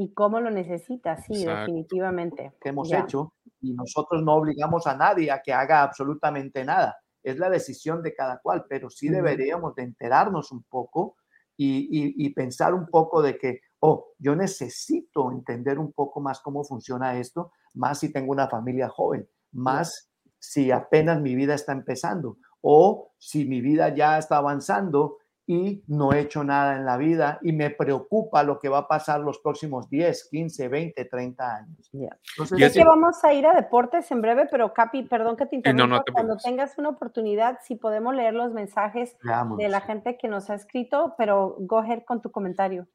Y 0.00 0.14
cómo 0.14 0.40
lo 0.40 0.50
necesita, 0.50 1.16
sí, 1.18 1.44
definitivamente. 1.44 2.54
Que 2.58 2.70
hemos 2.70 2.90
hecho 2.90 3.34
y 3.60 3.74
nosotros 3.74 4.22
no 4.22 4.36
obligamos 4.36 4.86
a 4.86 4.96
nadie 4.96 5.30
a 5.30 5.42
que 5.42 5.52
haga 5.52 5.82
absolutamente 5.82 6.64
nada. 6.64 6.96
Es 7.22 7.38
la 7.38 7.50
decisión 7.50 8.02
de 8.02 8.14
cada 8.14 8.38
cual, 8.38 8.64
pero 8.66 8.88
sí 8.88 9.10
deberíamos 9.10 9.74
de 9.74 9.82
enterarnos 9.82 10.52
un 10.52 10.62
poco 10.62 11.16
y, 11.54 11.88
y 11.90 12.30
pensar 12.32 12.72
un 12.72 12.86
poco 12.86 13.20
de 13.20 13.36
que 13.36 13.60
oh, 13.80 14.12
yo 14.18 14.34
necesito 14.34 15.32
entender 15.32 15.78
un 15.78 15.92
poco 15.92 16.20
más 16.22 16.40
cómo 16.40 16.64
funciona 16.64 17.18
esto, 17.18 17.52
más 17.74 17.98
si 17.98 18.10
tengo 18.10 18.32
una 18.32 18.48
familia 18.48 18.88
joven, 18.88 19.28
más 19.52 20.10
si 20.38 20.70
apenas 20.70 21.20
mi 21.20 21.34
vida 21.34 21.54
está 21.54 21.72
empezando 21.72 22.38
o 22.62 23.12
si 23.18 23.44
mi 23.44 23.60
vida 23.60 23.94
ya 23.94 24.16
está 24.16 24.38
avanzando 24.38 25.18
y 25.50 25.82
no 25.88 26.12
he 26.12 26.20
hecho 26.20 26.44
nada 26.44 26.76
en 26.76 26.84
la 26.84 26.96
vida 26.96 27.40
y 27.42 27.52
me 27.52 27.70
preocupa 27.70 28.44
lo 28.44 28.60
que 28.60 28.68
va 28.68 28.78
a 28.78 28.86
pasar 28.86 29.18
los 29.18 29.40
próximos 29.40 29.90
10, 29.90 30.28
15, 30.30 30.68
20, 30.68 31.04
30 31.06 31.56
años. 31.56 31.90
Entonces, 31.92 32.72
que 32.72 32.84
vamos 32.84 33.24
a 33.24 33.32
ir 33.32 33.44
a 33.48 33.52
deportes 33.52 34.08
en 34.12 34.22
breve, 34.22 34.46
pero 34.48 34.72
Capi, 34.72 35.02
perdón 35.02 35.36
que 35.36 35.46
te 35.46 35.56
interrumpa, 35.56 36.04
cuando 36.12 36.36
tengas 36.36 36.78
una 36.78 36.90
oportunidad, 36.90 37.58
si 37.66 37.74
podemos 37.74 38.14
leer 38.14 38.32
los 38.32 38.52
mensajes 38.52 39.16
de 39.58 39.68
la 39.68 39.80
gente 39.80 40.16
que 40.16 40.28
nos 40.28 40.50
ha 40.50 40.54
escrito, 40.54 41.16
pero 41.18 41.56
go 41.58 41.78
ahead 41.78 42.04
con 42.04 42.22
tu 42.22 42.30
comentario. 42.30 42.86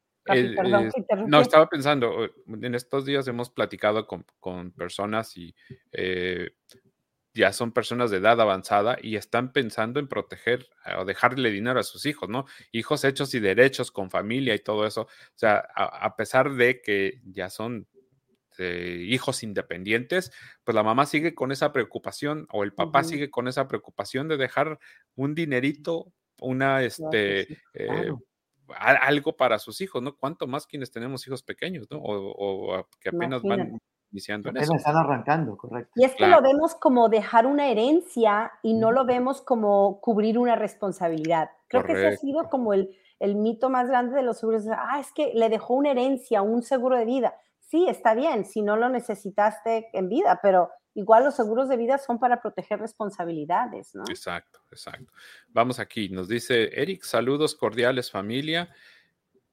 No, 1.26 1.40
estaba 1.42 1.68
pensando, 1.68 2.10
en 2.46 2.74
estos 2.74 3.04
días 3.04 3.28
hemos 3.28 3.50
platicado 3.50 4.06
con, 4.06 4.72
personas 4.72 5.36
y 5.36 5.54
eh, 5.92 6.52
ya 7.36 7.52
son 7.52 7.70
personas 7.70 8.10
de 8.10 8.16
edad 8.16 8.40
avanzada 8.40 8.96
y 9.00 9.16
están 9.16 9.52
pensando 9.52 10.00
en 10.00 10.08
proteger 10.08 10.68
o 10.98 11.04
dejarle 11.04 11.50
dinero 11.50 11.78
a 11.78 11.82
sus 11.82 12.06
hijos, 12.06 12.28
¿no? 12.28 12.46
Hijos 12.72 13.04
hechos 13.04 13.34
y 13.34 13.40
derechos 13.40 13.90
con 13.90 14.10
familia 14.10 14.54
y 14.54 14.58
todo 14.58 14.86
eso. 14.86 15.02
O 15.02 15.08
sea, 15.34 15.58
a, 15.74 16.16
pesar 16.16 16.54
de 16.54 16.80
que 16.80 17.20
ya 17.24 17.50
son 17.50 17.86
eh, 18.58 19.04
hijos 19.06 19.42
independientes, 19.42 20.32
pues 20.64 20.74
la 20.74 20.82
mamá 20.82 21.04
sigue 21.04 21.34
con 21.34 21.52
esa 21.52 21.72
preocupación 21.72 22.48
o 22.50 22.64
el 22.64 22.72
papá 22.72 23.04
sigue 23.04 23.30
con 23.30 23.48
esa 23.48 23.68
preocupación 23.68 24.28
de 24.28 24.38
dejar 24.38 24.78
un 25.14 25.34
dinerito, 25.34 26.12
una, 26.40 26.82
este, 26.82 27.58
eh, 27.74 28.12
algo 28.78 29.36
para 29.36 29.58
sus 29.58 29.82
hijos, 29.82 30.02
¿no? 30.02 30.16
¿Cuánto 30.16 30.46
más 30.46 30.66
quienes 30.66 30.90
tenemos 30.90 31.26
hijos 31.26 31.42
pequeños, 31.42 31.86
¿no? 31.90 31.98
O, 32.02 32.88
que 32.98 33.10
apenas 33.10 33.42
van 33.42 33.78
iniciando 34.12 34.50
en 34.50 34.58
eso. 34.58 34.74
están 34.74 34.96
arrancando, 34.96 35.56
correcto. 35.56 35.92
Y 35.96 36.04
es 36.04 36.14
que 36.14 36.26
lo 36.26 36.40
vemos 36.42 36.74
como 36.74 37.08
dejar 37.08 37.46
una 37.46 37.68
herencia 37.68 38.52
y 38.62 38.74
no 38.74 38.92
lo 38.92 39.04
vemos 39.04 39.42
como 39.42 40.00
cubrir 40.00 40.38
una 40.38 40.56
responsabilidad. 40.56 41.50
Creo 41.68 41.84
que 41.84 41.92
ese 41.92 42.06
ha 42.06 42.16
sido 42.16 42.48
como 42.48 42.72
el, 42.72 42.96
el 43.18 43.36
mito 43.36 43.70
más 43.70 43.88
grande 43.88 44.16
de 44.16 44.22
los 44.22 44.38
seguros. 44.38 44.64
Ah, 44.70 45.00
es 45.00 45.12
que 45.12 45.32
le 45.34 45.48
dejó 45.48 45.74
una 45.74 45.90
herencia, 45.90 46.42
un 46.42 46.62
seguro 46.62 46.96
de 46.96 47.04
vida. 47.04 47.34
Sí, 47.60 47.86
está 47.88 48.14
bien, 48.14 48.44
si 48.44 48.62
no 48.62 48.76
lo 48.76 48.88
necesitaste 48.88 49.88
en 49.92 50.08
vida, 50.08 50.38
pero 50.40 50.70
igual 50.94 51.24
los 51.24 51.34
seguros 51.34 51.68
de 51.68 51.76
vida 51.76 51.98
son 51.98 52.18
para 52.18 52.40
proteger 52.40 52.78
responsabilidades, 52.78 53.94
¿no? 53.94 54.04
Exacto, 54.08 54.60
exacto. 54.70 55.12
Vamos 55.48 55.78
aquí, 55.78 56.08
nos 56.08 56.28
dice 56.28 56.70
Eric, 56.80 57.02
saludos 57.02 57.54
cordiales 57.54 58.10
familia. 58.10 58.70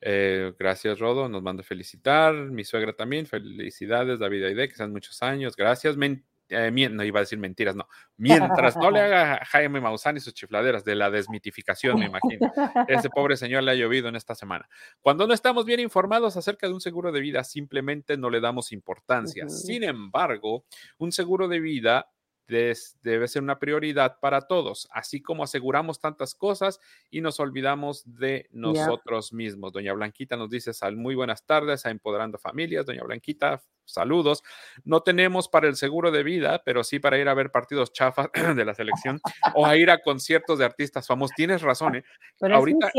Eh, 0.05 0.53
gracias, 0.59 0.99
Rodo, 0.99 1.29
nos 1.29 1.41
manda 1.41 1.63
felicitar. 1.63 2.33
Mi 2.33 2.65
suegra 2.65 2.91
también, 2.91 3.25
felicidades, 3.25 4.19
David 4.19 4.43
Aide, 4.43 4.67
que 4.67 4.75
sean 4.75 4.91
muchos 4.91 5.23
años. 5.23 5.55
Gracias. 5.55 5.95
Eh, 6.49 6.71
no 6.91 7.03
iba 7.05 7.19
a 7.19 7.23
decir 7.23 7.39
mentiras, 7.39 7.73
no. 7.73 7.87
Mientras 8.17 8.75
no 8.75 8.91
le 8.91 8.99
haga 9.01 9.35
a 9.35 9.45
Jaime 9.45 9.79
Maussan 9.79 10.17
y 10.17 10.19
sus 10.19 10.33
chifladeras 10.33 10.83
de 10.83 10.95
la 10.95 11.09
desmitificación, 11.09 11.97
me 11.99 12.07
imagino. 12.07 12.51
Ese 12.89 13.09
pobre 13.09 13.37
señor 13.37 13.63
le 13.63 13.71
ha 13.71 13.75
llovido 13.75 14.09
en 14.09 14.17
esta 14.17 14.35
semana. 14.35 14.67
Cuando 14.99 15.25
no 15.25 15.33
estamos 15.33 15.63
bien 15.65 15.79
informados 15.79 16.35
acerca 16.35 16.67
de 16.67 16.73
un 16.73 16.81
seguro 16.81 17.13
de 17.13 17.21
vida, 17.21 17.45
simplemente 17.45 18.17
no 18.17 18.29
le 18.29 18.41
damos 18.41 18.73
importancia. 18.73 19.47
Sin 19.47 19.85
embargo, 19.85 20.65
un 20.97 21.13
seguro 21.13 21.47
de 21.47 21.61
vida 21.61 22.09
debe 22.47 23.27
ser 23.27 23.41
una 23.41 23.60
prioridad 23.60 24.19
para 24.19 24.41
todos, 24.41 24.88
así 24.91 25.21
como 25.21 25.43
aseguramos 25.43 25.99
tantas 25.99 26.36
cosas 26.36 26.79
y 27.10 27.21
nos 27.21 27.39
olvidamos 27.39 28.03
de 28.06 28.47
nosotros 28.51 29.34
mismos. 29.34 29.71
Doña 29.71 29.93
Blanquita 29.93 30.36
nos 30.36 30.49
dice, 30.49 30.73
sal, 30.73 30.97
muy 30.97 31.15
buenas 31.15 31.45
tardes 31.45 31.86
a 31.86 31.89
Empoderando 31.89 32.38
Familias. 32.38 32.86
Doña 32.86 33.03
Blanquita, 33.03 33.62
saludos. 33.86 34.43
No 34.84 35.01
tenemos 35.01 35.47
para 35.47 35.67
el 35.67 35.75
seguro 35.75 36.12
de 36.12 36.23
vida, 36.23 36.62
pero 36.65 36.84
sí 36.84 36.99
para 36.99 37.17
ir 37.17 37.29
a 37.29 37.34
ver 37.34 37.51
partidos 37.51 37.93
chafas 37.93 38.29
de 38.56 38.65
la 38.65 38.73
selección 38.73 39.21
o 39.56 39.65
a 39.65 39.77
ir 39.77 39.89
a 39.89 40.01
conciertos 40.01 40.60
de 40.60 40.65
artistas 40.65 41.08
famosos. 41.08 41.36
Tienes 41.36 41.62
razón, 41.62 41.95
¿eh? 41.95 42.03
Pero 42.39 42.56
Ahorita 42.56 42.91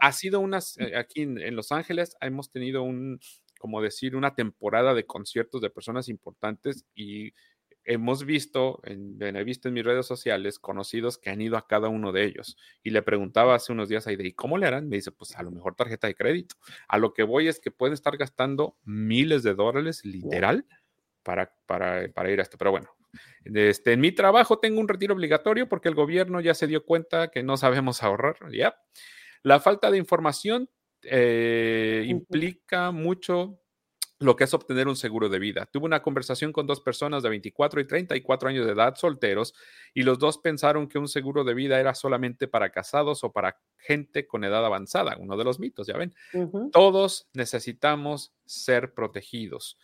ha 0.00 0.12
sido 0.12 0.40
unas, 0.40 0.78
eh, 0.78 0.96
aquí 0.96 1.22
en 1.22 1.56
Los 1.56 1.72
Ángeles 1.72 2.16
hemos 2.20 2.50
tenido 2.50 2.82
un, 2.82 3.18
como 3.62 3.80
decir, 3.80 4.16
una 4.16 4.34
temporada 4.34 4.92
de 4.92 5.06
conciertos 5.06 5.60
de 5.60 5.70
personas 5.70 6.08
importantes 6.08 6.84
y 6.96 7.32
hemos 7.84 8.24
visto, 8.24 8.80
en, 8.84 9.20
he 9.20 9.44
visto 9.44 9.68
en 9.68 9.74
mis 9.74 9.84
redes 9.84 10.06
sociales, 10.06 10.58
conocidos 10.58 11.18
que 11.18 11.30
han 11.30 11.40
ido 11.40 11.56
a 11.56 11.66
cada 11.66 11.88
uno 11.88 12.12
de 12.12 12.24
ellos. 12.24 12.56
Y 12.82 12.90
le 12.90 13.02
preguntaba 13.02 13.54
hace 13.54 13.72
unos 13.72 13.88
días 13.88 14.06
a 14.06 14.10
Aide, 14.10 14.26
¿y 14.26 14.32
cómo 14.32 14.58
le 14.58 14.66
harán? 14.66 14.88
Me 14.88 14.96
dice, 14.96 15.12
pues 15.12 15.36
a 15.36 15.42
lo 15.42 15.50
mejor 15.50 15.74
tarjeta 15.74 16.06
de 16.06 16.14
crédito. 16.14 16.56
A 16.88 16.98
lo 16.98 17.12
que 17.12 17.22
voy 17.22 17.48
es 17.48 17.60
que 17.60 17.70
pueden 17.70 17.94
estar 17.94 18.16
gastando 18.16 18.76
miles 18.84 19.42
de 19.42 19.54
dólares 19.54 20.04
literal 20.04 20.66
para, 21.22 21.54
para, 21.66 22.08
para 22.12 22.30
ir 22.30 22.40
a 22.40 22.42
esto. 22.42 22.58
Pero 22.58 22.70
bueno, 22.70 22.90
este, 23.44 23.92
en 23.92 24.00
mi 24.00 24.12
trabajo 24.12 24.58
tengo 24.58 24.80
un 24.80 24.88
retiro 24.88 25.14
obligatorio 25.14 25.68
porque 25.68 25.88
el 25.88 25.94
gobierno 25.94 26.40
ya 26.40 26.54
se 26.54 26.66
dio 26.66 26.84
cuenta 26.84 27.28
que 27.28 27.42
no 27.42 27.56
sabemos 27.56 28.02
ahorrar. 28.02 28.36
Ya. 28.52 28.76
La 29.42 29.60
falta 29.60 29.90
de 29.90 29.98
información 29.98 30.70
eh, 31.02 32.04
implica 32.06 32.92
mucho 32.92 33.61
lo 34.22 34.36
que 34.36 34.44
es 34.44 34.54
obtener 34.54 34.88
un 34.88 34.96
seguro 34.96 35.28
de 35.28 35.38
vida. 35.38 35.66
Tuve 35.66 35.84
una 35.84 36.02
conversación 36.02 36.52
con 36.52 36.66
dos 36.66 36.80
personas 36.80 37.22
de 37.22 37.28
24 37.28 37.80
y 37.80 37.86
34 37.86 38.48
años 38.48 38.66
de 38.66 38.72
edad 38.72 38.94
solteros 38.96 39.54
y 39.94 40.02
los 40.02 40.18
dos 40.18 40.38
pensaron 40.38 40.88
que 40.88 40.98
un 40.98 41.08
seguro 41.08 41.44
de 41.44 41.54
vida 41.54 41.80
era 41.80 41.94
solamente 41.94 42.48
para 42.48 42.70
casados 42.70 43.24
o 43.24 43.32
para 43.32 43.58
gente 43.76 44.26
con 44.26 44.44
edad 44.44 44.64
avanzada, 44.64 45.16
uno 45.18 45.36
de 45.36 45.44
los 45.44 45.58
mitos, 45.58 45.86
ya 45.86 45.96
ven. 45.96 46.14
Todos 46.72 47.28
necesitamos 47.34 48.32
ser 48.46 48.94
protegidos. 48.94 49.78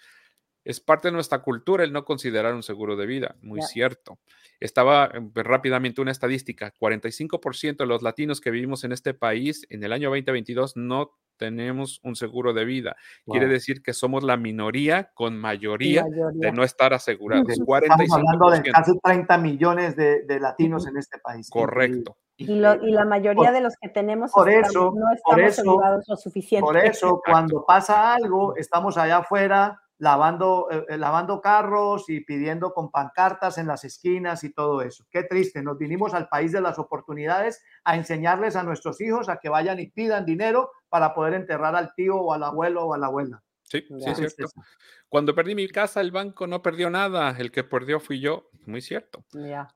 Es 0.65 0.81
parte 0.81 1.09
de 1.09 1.13
nuestra 1.13 1.41
cultura 1.41 1.83
el 1.83 1.93
no 1.93 2.05
considerar 2.05 2.55
un 2.55 2.63
seguro 2.63 2.97
de 2.97 3.07
vida, 3.07 3.37
muy 3.41 3.63
cierto. 3.63 4.19
Estaba 4.61 5.11
eh, 5.15 5.21
pues, 5.33 5.47
rápidamente 5.47 6.01
una 6.01 6.11
estadística, 6.11 6.75
45% 6.75 7.77
de 7.79 7.87
los 7.87 8.03
latinos 8.03 8.41
que 8.41 8.51
vivimos 8.51 8.85
en 8.85 8.93
este 8.93 9.15
país 9.15 9.67
en 9.71 9.83
el 9.83 9.93
año 9.93 10.11
2022 10.11 10.77
no 10.77 11.17
tenemos 11.39 12.01
un 12.03 12.17
seguro 12.17 12.53
de 12.53 12.65
vida. 12.65 12.97
Quiere 13.25 13.47
decir 13.47 13.83
que 13.83 13.95
somos 13.95 14.25
la 14.25 14.37
minoría 14.37 15.11
con 15.15 15.39
mayoría, 15.39 16.05
de 16.35 16.53
no 16.53 16.65
estar 16.65 16.93
asegurados. 16.93 17.49
Estamos 17.49 18.13
hablando 18.13 18.51
de 18.51 18.63
casi 18.71 18.99
30 18.99 19.39
millones 19.39 19.97
de, 19.97 20.41
latinos 20.41 20.87
en 20.87 20.97
este 20.97 21.19
país. 21.19 21.49
Correcto. 21.51 22.17
Y, 22.37 22.47
la 22.47 23.05
mayoría 23.05 23.51
de 23.51 23.61
los 23.61 23.75
que 23.81 23.89
tenemos 23.89 24.31
por 24.31 24.49
eso, 24.49 24.93
no 24.95 25.13
estamos 25.13 25.59
asegurados 25.59 26.05
lo 26.09 26.17
suficiente. 26.17 26.65
Por 26.65 26.77
eso, 26.77 27.21
cuando 27.25 27.65
pasa 27.67 28.15
algo, 28.15 28.55
estamos 28.57 28.97
allá 28.97 29.19
afuera 29.19 29.81
lavando, 29.99 30.69
eh, 30.71 30.85
eh, 30.89 30.97
lavando 30.97 31.41
carros 31.41 32.09
y 32.09 32.21
pidiendo 32.21 32.73
con 32.73 32.91
pancartas 32.91 33.59
en 33.59 33.67
las 33.67 33.85
esquinas 33.85 34.45
y 34.45 34.53
todo 34.53 34.83
eso. 34.83 35.05
Qué 35.11 35.25
triste, 35.25 35.63
nos 35.63 35.77
vinimos 35.77 36.15
al 36.15 36.29
país 36.29 36.53
de 36.53 36.61
las 36.61 36.79
oportunidades 36.79 37.63
a 37.85 37.97
enseñarles 37.97 38.57
a 38.57 38.63
nuestros 38.63 39.01
hijos 39.01 39.29
a 39.29 39.39
que 39.39 39.49
vayan 39.49 39.81
y 39.81 39.89
pidan 39.89 40.25
dinero 40.25 40.71
para 40.89 41.15
poder 41.15 41.35
enterrar 41.35 41.75
al 41.77 41.95
tío 41.95 42.17
o 42.17 42.33
al 42.33 42.45
abuelo 42.45 42.85
o 42.87 42.95
a 42.95 42.99
la 42.99 43.07
abuela. 43.07 43.43
Sí, 43.63 43.85
sí, 43.87 44.23
es 44.23 44.35
cierto. 44.35 44.63
Cuando 45.09 45.35
perdí 45.35 45.55
mi 45.55 45.69
casa, 45.69 46.01
el 46.01 46.11
banco 46.11 46.47
no 46.47 46.63
perdió 46.63 46.89
nada, 46.89 47.35
el 47.39 47.51
que 47.51 47.65
perdió 47.65 48.01
fui 48.01 48.21
yo, 48.21 48.51
muy 48.67 48.81
cierto. 48.81 49.25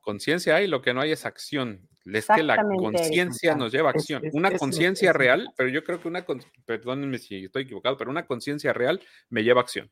Conciencia 0.00 0.56
hay, 0.56 0.66
lo 0.66 0.80
que 0.80 0.94
no 0.94 1.00
hay 1.02 1.12
es 1.12 1.26
acción. 1.26 1.88
Es 2.04 2.26
que 2.26 2.42
la 2.42 2.56
conciencia 2.56 3.54
nos 3.54 3.72
lleva 3.72 3.90
a 3.90 3.92
acción. 3.92 4.22
una 4.32 4.56
conciencia 4.56 5.12
real, 5.12 5.52
pero 5.56 5.68
yo 5.68 5.84
creo 5.84 6.00
que 6.00 6.08
una, 6.08 6.24
perdónenme 6.66 7.18
si 7.18 7.44
estoy 7.44 7.62
equivocado, 7.62 7.96
pero 7.96 8.10
una 8.10 8.26
conciencia 8.26 8.72
real 8.72 9.00
me 9.28 9.44
lleva 9.44 9.60
a 9.60 9.64
acción. 9.64 9.90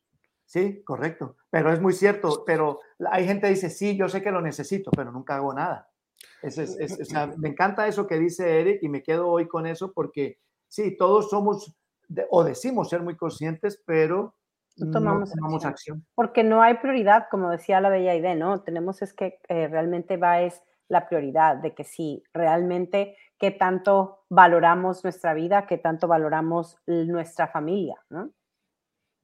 Sí, 0.51 0.83
correcto. 0.83 1.37
Pero 1.49 1.73
es 1.73 1.81
muy 1.81 1.93
cierto. 1.93 2.43
Pero 2.45 2.81
hay 3.09 3.25
gente 3.25 3.47
que 3.47 3.55
dice, 3.55 3.71
sí, 3.71 3.97
yo 3.97 4.09
sé 4.09 4.21
que 4.21 4.33
lo 4.33 4.41
necesito, 4.41 4.91
pero 4.91 5.13
nunca 5.13 5.37
hago 5.37 5.55
nada. 5.55 5.89
me 7.37 7.49
encanta 7.49 7.87
eso 7.87 8.09
que 8.09 8.19
dice 8.19 8.61
Eric 8.61 8.83
y 8.83 8.89
me 8.89 9.01
quedo 9.01 9.29
hoy 9.29 9.47
con 9.47 9.65
eso 9.65 9.93
porque 9.93 10.41
sí, 10.67 10.97
todos 10.97 11.31
somos 11.31 11.73
o 12.31 12.43
decimos 12.43 12.89
ser 12.89 13.01
muy 13.01 13.17
conscientes, 13.17 13.81
pero 13.87 14.35
no 14.77 14.91
tomamos, 14.91 15.65
acción. 15.65 16.05
Porque 16.17 16.43
no 16.43 16.63
hay 16.63 16.75
prioridad, 16.79 17.29
como 17.31 17.49
decía 17.49 17.81
la 17.81 17.89
bella 17.89 18.17
idea, 18.17 18.35
¿no? 18.35 18.63
Tenemos 18.63 19.03
es 19.03 19.13
que 19.13 19.39
eh, 19.47 19.69
realmente 19.69 20.17
va 20.17 20.41
es 20.41 20.65
la 20.89 21.07
prioridad 21.07 21.59
de 21.59 21.77
que 21.77 21.85
sí, 21.85 22.25
realmente 22.35 23.17
qué 23.39 23.53
tanto 23.53 24.25
valoramos 24.29 25.05
nuestra 25.05 25.33
vida, 25.33 25.67
qué 25.69 25.79
tanto 25.79 26.09
valoramos 26.09 26.77
nuestra 26.87 27.47
familia, 27.47 28.01
¿no? 28.09 28.33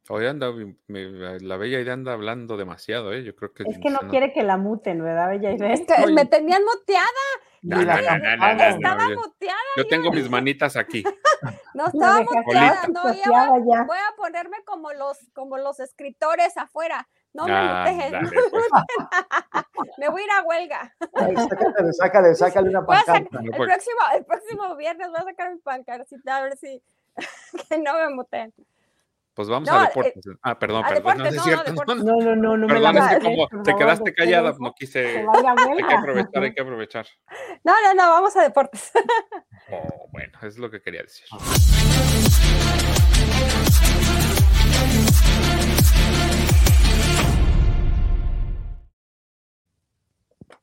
Hoy 0.09 0.27
anda, 0.27 0.53
la 0.89 1.57
Bella 1.57 1.81
Idea 1.81 1.95
anda 1.95 2.13
hablando 2.13 2.57
demasiado, 2.57 3.13
¿eh? 3.13 3.25
Yo 3.25 3.35
creo 3.35 3.53
que... 3.53 3.65
Es 3.67 3.79
que 3.79 3.91
no, 3.91 3.99
quiere 4.09 4.33
que 4.33 4.45
la 4.45 4.57
muten, 4.57 5.03
¿verdad, 5.03 5.31
Bella 5.31 5.53
Idea? 5.53 5.73
Es 5.73 5.81
que 5.81 6.07
me 6.13 6.27
tenían 6.27 6.63
muteada. 6.65 7.09
No, 7.63 7.81
estaba 7.81 9.09
muteada. 9.09 9.59
Yo 9.77 9.89
tengo 9.89 10.13
mis 10.13 10.31
manitas 10.31 10.77
aquí. 10.77 11.03
No 11.75 11.87
estaba 11.87 12.21
muteada, 12.21 12.83
no, 12.93 13.13
ya 13.13 13.51
voy, 13.85 13.99
a 13.99 14.15
ponerme 14.17 14.59
como 14.65 14.93
los, 14.93 15.19
como 15.33 15.59
los 15.59 15.81
escritores 15.81 16.57
afuera. 16.57 17.09
No 17.33 17.47
me 17.47 17.53
ah, 17.53 17.85
me 19.99 20.09
voy 20.09 20.23
a 20.23 20.25
ir 20.25 20.31
a 20.31 20.43
huelga. 20.43 20.95
sácale, 21.49 21.93
sácale, 21.93 22.35
sácale 22.35 22.71
una 22.71 22.83
pancarta. 22.87 23.41
El 23.43 23.51
próximo, 23.51 24.01
el 24.15 24.25
próximo 24.25 24.77
viernes 24.77 25.09
voy 25.09 25.21
a 25.21 25.25
sacar 25.25 25.53
mi 25.53 25.61
pancarcita 25.61 26.37
a 26.37 26.43
ver 26.43 26.57
si 26.57 26.81
que 27.69 27.79
no 27.79 27.95
me 27.95 28.15
muteen. 28.15 28.55
Pues 29.37 29.51
vamos 29.51 29.69
a 29.69 29.83
deportes. 29.83 30.25
ah, 30.41 30.59
perdón, 30.59 30.83
perdón. 30.89 31.19
no, 31.19 31.27
es 31.27 31.43
cierto. 31.43 31.75
No, 31.87 31.95
no, 31.95 32.35
no, 32.35 32.57
no, 32.57 32.67
Perdón, 32.67 32.97
es 32.97 33.19
que 33.19 33.23
como 33.23 33.63
te 33.63 33.77
quedaste 33.77 34.15
callada, 34.15 34.57
no 34.59 34.73
quise. 34.73 35.19
Hay 35.29 35.85
que 35.87 35.95
aprovechar, 35.95 36.43
hay 36.43 36.55
que 36.55 36.63
aprovechar. 36.63 37.07
No, 37.65 37.75
no, 37.83 37.93
no, 37.93 38.11
vamos 38.13 38.35
a 38.35 38.43
deportes. 38.43 38.93
Oh, 39.71 40.09
bueno, 40.11 40.39
es 40.43 40.57
lo 40.57 40.71
que 40.71 40.81
quería 40.81 41.03
decir. 41.03 41.27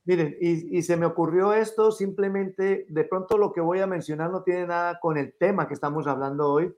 Miren, 0.06 0.36
y, 0.42 0.78
y, 0.78 0.82
se 0.82 0.98
me 0.98 1.06
ocurrió 1.06 1.54
esto, 1.54 1.92
simplemente, 1.92 2.88
de 2.90 3.04
pronto 3.04 3.38
lo 3.38 3.54
que 3.54 3.62
voy 3.62 3.82
a 3.82 3.88
mencionar 3.88 4.32
no 4.32 4.42
tiene 4.42 4.66
nada 4.66 5.00
con 5.00 5.18
el 5.18 5.36
tema 5.38 5.68
que 5.68 5.76
estamos 5.76 6.08
hablando 6.08 6.52
hoy, 6.52 6.74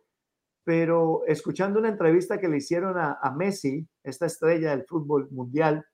pero 0.66 1.24
escuchando 1.28 1.80
una 1.80 1.90
entrevista 1.90 2.40
que 2.40 2.50
le 2.50 2.58
hicieron 2.58 2.98
a, 2.98 3.32
Messi, 3.38 3.88
esta 4.04 4.26
estrella 4.26 4.72
del 4.72 4.84
fútbol 4.84 5.30
mundial, 5.30 5.86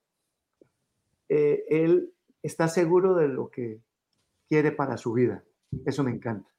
eh, 1.27 1.65
él 1.69 2.13
está 2.41 2.69
seguro 2.69 3.13
de 3.15 3.27
lo 3.27 3.51
que 3.51 3.81
quiere 4.47 4.71
para 4.71 4.95
su 4.95 5.11
vida. 5.11 5.43
Eso 5.85 6.05
me 6.05 6.11
encanta. 6.11 6.49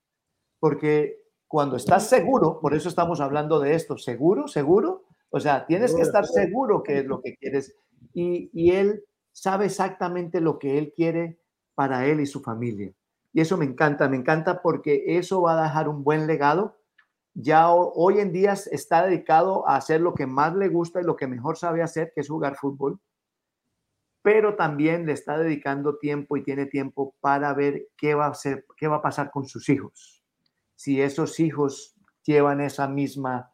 Porque 0.61 1.23
cuando 1.49 1.77
estás 1.77 2.07
seguro, 2.07 2.61
por 2.61 2.75
eso 2.75 2.91
estamos 2.91 3.21
hablando 3.23 3.59
de 3.59 3.75
esto, 3.75 3.97
seguro, 3.97 4.47
seguro, 4.47 5.05
o 5.31 5.41
sea, 5.41 5.67
tienes 5.67 5.95
que 5.95 6.03
estar 6.03 6.27
seguro 6.27 6.83
que 6.83 6.99
es 6.99 7.07
lo 7.07 7.23
que 7.23 7.35
quieres. 7.37 7.75
Y, 8.13 8.51
y 8.53 8.73
él 8.73 9.05
sabe 9.33 9.65
exactamente 9.67 10.43
lo 10.43 10.59
que 10.59 10.77
él 10.77 10.93
quiere 10.95 11.41
para 11.75 12.07
él 12.07 12.21
y 12.21 12.27
su 12.27 12.43
familia. 12.43 12.93
Y 13.33 13.41
eso 13.41 13.57
me 13.57 13.65
encanta, 13.65 14.07
me 14.11 14.19
encanta 14.19 14.61
porque 14.61 15.03
eso 15.17 15.41
va 15.41 15.59
a 15.59 15.63
dejar 15.63 15.89
un 15.89 16.05
buen 16.05 16.27
legado 16.27 16.77
ya 17.35 17.73
hoy 17.73 18.21
en 18.21 18.33
día 18.33 18.53
está 18.53 19.07
dedicado 19.07 19.67
a 19.69 19.77
hacer 19.77 20.01
lo 20.01 20.15
que 20.15 20.27
más 20.27 20.55
le 20.55 20.69
gusta 20.69 21.01
y 21.01 21.05
lo 21.05 21.17
que 21.17 21.27
mejor 21.27 21.57
sabe 21.57 21.83
hacer, 21.83 22.13
que 22.15 22.21
es 22.21 22.29
jugar 22.29 22.57
fútbol, 22.57 23.01
pero 24.23 24.55
también 24.55 25.07
le 25.07 25.13
está 25.13 25.39
dedicando 25.39 25.99
tiempo 25.99 26.37
y 26.37 26.45
tiene 26.45 26.67
tiempo 26.67 27.15
para 27.21 27.55
ver 27.55 27.89
qué 27.97 28.15
va 28.15 28.27
a 28.27 28.31
hacer, 28.31 28.65
qué 28.77 28.87
va 28.87 28.97
a 28.97 29.03
pasar 29.03 29.31
con 29.31 29.47
sus 29.47 29.69
hijos. 29.69 30.23
Si 30.77 31.01
esos 31.01 31.41
hijos 31.41 31.97
llevan 32.25 32.61
esa 32.61 32.87
misma 32.87 33.53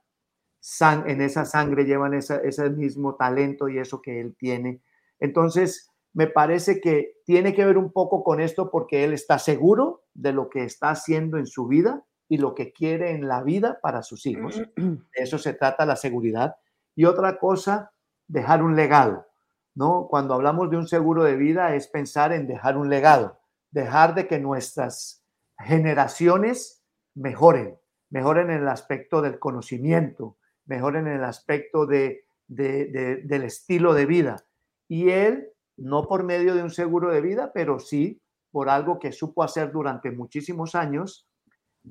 en 1.06 1.20
esa 1.20 1.44
sangre 1.44 1.84
llevan 1.84 2.14
ese 2.14 2.70
mismo 2.70 3.14
talento 3.14 3.68
y 3.68 3.78
eso 3.78 4.02
que 4.02 4.20
él 4.20 4.36
tiene. 4.36 4.82
Entonces, 5.20 5.90
me 6.12 6.26
parece 6.26 6.80
que 6.80 7.16
tiene 7.24 7.54
que 7.54 7.64
ver 7.64 7.78
un 7.78 7.92
poco 7.92 8.24
con 8.24 8.40
esto 8.40 8.70
porque 8.70 9.04
él 9.04 9.12
está 9.12 9.38
seguro 9.38 10.04
de 10.14 10.32
lo 10.32 10.50
que 10.50 10.64
está 10.64 10.90
haciendo 10.90 11.38
en 11.38 11.46
su 11.46 11.66
vida 11.68 12.04
y 12.28 12.38
lo 12.38 12.54
que 12.54 12.72
quiere 12.72 13.12
en 13.12 13.26
la 13.26 13.42
vida 13.42 13.78
para 13.80 14.02
sus 14.02 14.26
hijos. 14.26 14.56
De 14.76 15.00
eso 15.14 15.38
se 15.38 15.54
trata 15.54 15.86
la 15.86 15.96
seguridad. 15.96 16.56
Y 16.94 17.04
otra 17.04 17.38
cosa, 17.38 17.92
dejar 18.26 18.62
un 18.62 18.76
legado. 18.76 19.26
¿no? 19.74 20.08
Cuando 20.08 20.34
hablamos 20.34 20.70
de 20.70 20.76
un 20.76 20.88
seguro 20.88 21.24
de 21.24 21.36
vida 21.36 21.74
es 21.74 21.86
pensar 21.86 22.32
en 22.32 22.46
dejar 22.48 22.76
un 22.76 22.90
legado, 22.90 23.38
dejar 23.70 24.14
de 24.14 24.26
que 24.26 24.40
nuestras 24.40 25.24
generaciones 25.56 26.82
mejoren, 27.14 27.78
mejoren 28.10 28.50
en 28.50 28.62
el 28.62 28.68
aspecto 28.68 29.22
del 29.22 29.38
conocimiento, 29.38 30.36
mejoren 30.66 31.06
en 31.06 31.14
el 31.14 31.24
aspecto 31.24 31.86
de, 31.86 32.24
del 32.48 33.42
estilo 33.44 33.94
de 33.94 34.06
vida. 34.06 34.44
Y 34.88 35.10
él 35.10 35.52
no 35.76 36.08
por 36.08 36.24
medio 36.24 36.56
de 36.56 36.64
un 36.64 36.70
seguro 36.70 37.12
de 37.12 37.20
vida, 37.20 37.52
pero 37.54 37.78
sí 37.78 38.20
por 38.50 38.68
algo 38.68 38.98
que 38.98 39.12
supo 39.12 39.44
hacer 39.44 39.70
durante 39.70 40.10
muchísimos 40.10 40.74
años, 40.74 41.27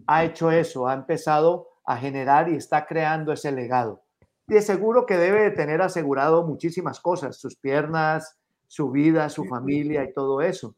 ha 0.05 0.23
hecho 0.23 0.51
eso, 0.51 0.87
ha 0.87 0.93
empezado 0.93 1.69
a 1.85 1.97
generar 1.97 2.49
y 2.49 2.55
está 2.55 2.85
creando 2.85 3.31
ese 3.31 3.51
legado. 3.51 4.03
Y 4.47 4.55
es 4.55 4.65
seguro 4.65 5.05
que 5.05 5.17
debe 5.17 5.41
de 5.41 5.51
tener 5.51 5.81
asegurado 5.81 6.45
muchísimas 6.45 6.99
cosas, 6.99 7.37
sus 7.37 7.55
piernas, 7.57 8.37
su 8.67 8.91
vida, 8.91 9.29
su 9.29 9.45
familia 9.45 10.03
y 10.03 10.13
todo 10.13 10.41
eso. 10.41 10.75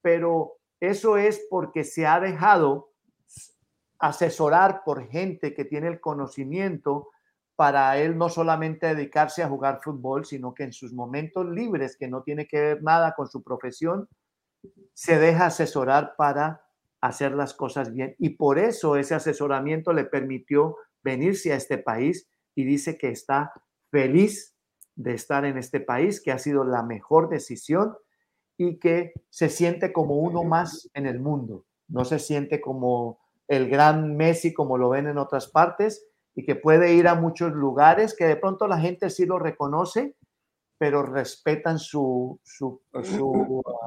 Pero 0.00 0.54
eso 0.80 1.16
es 1.16 1.46
porque 1.50 1.84
se 1.84 2.06
ha 2.06 2.18
dejado 2.20 2.90
asesorar 3.98 4.82
por 4.84 5.06
gente 5.08 5.54
que 5.54 5.64
tiene 5.64 5.88
el 5.88 6.00
conocimiento 6.00 7.10
para 7.54 7.96
él 7.98 8.18
no 8.18 8.28
solamente 8.28 8.92
dedicarse 8.94 9.42
a 9.42 9.48
jugar 9.48 9.80
fútbol, 9.80 10.24
sino 10.24 10.54
que 10.54 10.64
en 10.64 10.72
sus 10.72 10.92
momentos 10.92 11.46
libres, 11.46 11.96
que 11.96 12.08
no 12.08 12.22
tiene 12.22 12.48
que 12.48 12.60
ver 12.60 12.82
nada 12.82 13.14
con 13.14 13.28
su 13.28 13.42
profesión, 13.42 14.08
se 14.94 15.18
deja 15.18 15.46
asesorar 15.46 16.14
para 16.16 16.64
hacer 17.02 17.32
las 17.32 17.52
cosas 17.52 17.92
bien. 17.92 18.14
Y 18.18 18.30
por 18.30 18.58
eso 18.58 18.96
ese 18.96 19.14
asesoramiento 19.14 19.92
le 19.92 20.04
permitió 20.04 20.76
venirse 21.02 21.52
a 21.52 21.56
este 21.56 21.76
país 21.76 22.30
y 22.54 22.64
dice 22.64 22.96
que 22.96 23.10
está 23.10 23.52
feliz 23.90 24.54
de 24.94 25.12
estar 25.14 25.44
en 25.44 25.58
este 25.58 25.80
país, 25.80 26.20
que 26.20 26.32
ha 26.32 26.38
sido 26.38 26.64
la 26.64 26.82
mejor 26.82 27.28
decisión 27.28 27.94
y 28.56 28.78
que 28.78 29.12
se 29.30 29.48
siente 29.48 29.92
como 29.92 30.16
uno 30.16 30.44
más 30.44 30.88
en 30.94 31.06
el 31.06 31.18
mundo. 31.18 31.66
No 31.88 32.04
se 32.04 32.18
siente 32.18 32.60
como 32.60 33.18
el 33.48 33.68
gran 33.68 34.16
Messi 34.16 34.54
como 34.54 34.78
lo 34.78 34.90
ven 34.90 35.08
en 35.08 35.18
otras 35.18 35.48
partes 35.48 36.06
y 36.34 36.44
que 36.44 36.54
puede 36.54 36.94
ir 36.94 37.08
a 37.08 37.16
muchos 37.16 37.52
lugares 37.52 38.14
que 38.16 38.26
de 38.26 38.36
pronto 38.36 38.68
la 38.68 38.78
gente 38.78 39.10
sí 39.10 39.26
lo 39.26 39.38
reconoce, 39.38 40.14
pero 40.82 41.04
respetan 41.04 41.78
su, 41.78 42.40
su, 42.42 42.82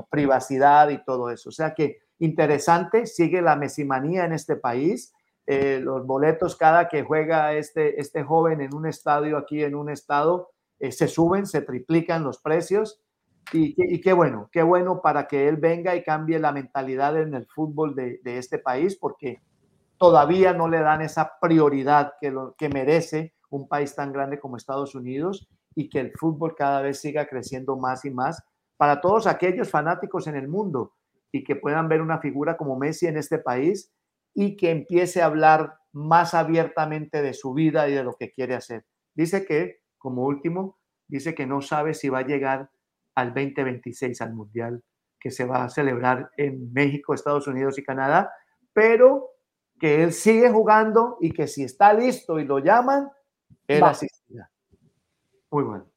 privacidad 0.10 0.88
y 0.88 1.04
todo 1.04 1.30
eso. 1.30 1.50
O 1.50 1.52
sea 1.52 1.74
que 1.74 1.98
interesante, 2.20 3.06
sigue 3.06 3.42
la 3.42 3.58
mesimanía 3.58 4.24
en 4.24 4.32
este 4.32 4.56
país. 4.56 5.14
Eh, 5.46 5.82
los 5.84 6.08
boletos 6.08 6.56
cada 6.56 6.88
que 6.88 7.04
juega 7.04 7.54
este, 7.54 8.00
este 8.00 8.24
joven 8.24 8.62
en 8.62 8.74
un 8.74 8.88
estadio 8.88 9.38
aquí 9.38 9.62
en 9.62 9.76
un 9.76 9.90
estado 9.90 10.52
eh, 10.80 10.94
se 10.94 11.10
suben, 11.10 11.46
se 11.46 11.62
triplican 11.62 12.24
los 12.24 12.38
precios 12.38 13.02
y, 13.52 13.76
y, 13.76 14.00
qué 14.00 14.14
bueno, 14.14 14.48
qué 14.50 14.64
bueno 14.64 15.02
para 15.02 15.28
que 15.28 15.50
él 15.50 15.58
venga 15.58 15.98
y 15.98 16.04
cambie 16.04 16.40
la 16.40 16.54
mentalidad 16.54 17.20
en 17.20 17.34
el 17.34 17.46
fútbol 17.46 17.94
de, 17.94 18.22
de 18.24 18.38
este 18.38 18.58
país 18.58 18.96
porque 18.96 19.42
todavía 19.98 20.54
no 20.54 20.70
le 20.70 20.80
dan 20.80 21.02
esa 21.02 21.34
prioridad 21.42 22.14
que, 22.22 22.32
lo, 22.32 22.56
que 22.56 22.70
merece 22.70 23.34
un 23.50 23.68
país 23.68 23.94
tan 23.96 24.14
grande 24.14 24.40
como 24.40 24.56
Estados 24.56 24.96
Unidos 24.96 25.50
y 25.76 25.90
que 25.90 26.00
el 26.00 26.12
fútbol 26.18 26.56
cada 26.56 26.82
vez 26.82 27.00
siga 27.00 27.28
creciendo 27.28 27.78
más 27.78 28.06
y 28.06 28.10
más 28.10 28.42
para 28.78 29.02
todos 29.02 29.28
aquellos 29.28 29.70
fanáticos 29.70 30.28
en 30.28 30.36
el 30.36 30.48
mundo 30.48 30.94
y 31.32 31.44
que 31.44 31.56
puedan 31.56 31.90
ver 31.90 32.02
una 32.02 32.20
figura 32.20 32.58
como 32.58 32.78
Messi 32.78 33.08
en 33.08 33.18
este 33.18 33.38
país 33.38 33.92
y 34.34 34.56
que 34.56 34.72
empiece 34.72 35.22
a 35.22 35.26
hablar 35.26 35.78
más 35.92 36.34
abiertamente 36.34 37.22
de 37.22 37.34
su 37.34 37.54
vida 37.54 37.88
y 37.88 37.94
de 37.94 38.04
lo 38.04 38.16
que 38.16 38.32
quiere 38.32 38.56
hacer. 38.56 38.86
Dice 39.14 39.46
que, 39.46 39.82
como 39.98 40.24
último, 40.24 40.78
dice 41.08 41.36
que 41.36 41.46
no 41.46 41.62
sabe 41.62 41.94
si 41.94 42.10
va 42.10 42.20
a 42.20 42.28
llegar 42.28 42.70
al 43.16 43.34
2026, 43.34 44.22
al 44.22 44.34
Mundial 44.34 44.84
que 45.26 45.32
se 45.32 45.44
va 45.44 45.64
a 45.64 45.70
celebrar 45.70 46.30
en 46.38 46.72
México, 46.72 47.16
Estados 47.16 47.48
Unidos 47.48 47.80
y 47.80 47.84
Canadá, 47.84 48.32
pero 48.74 49.32
que 49.80 50.04
él 50.04 50.14
sigue 50.14 50.52
jugando 50.52 51.18
y 51.20 51.32
que 51.32 51.48
si 51.48 51.64
está 51.64 51.94
listo 51.94 52.40
y 52.40 52.46
lo 52.46 52.60
llaman, 52.60 53.10
él 53.68 53.84
asistirá. 53.84 54.52
Muy 55.56 55.64
bueno, 55.64 55.90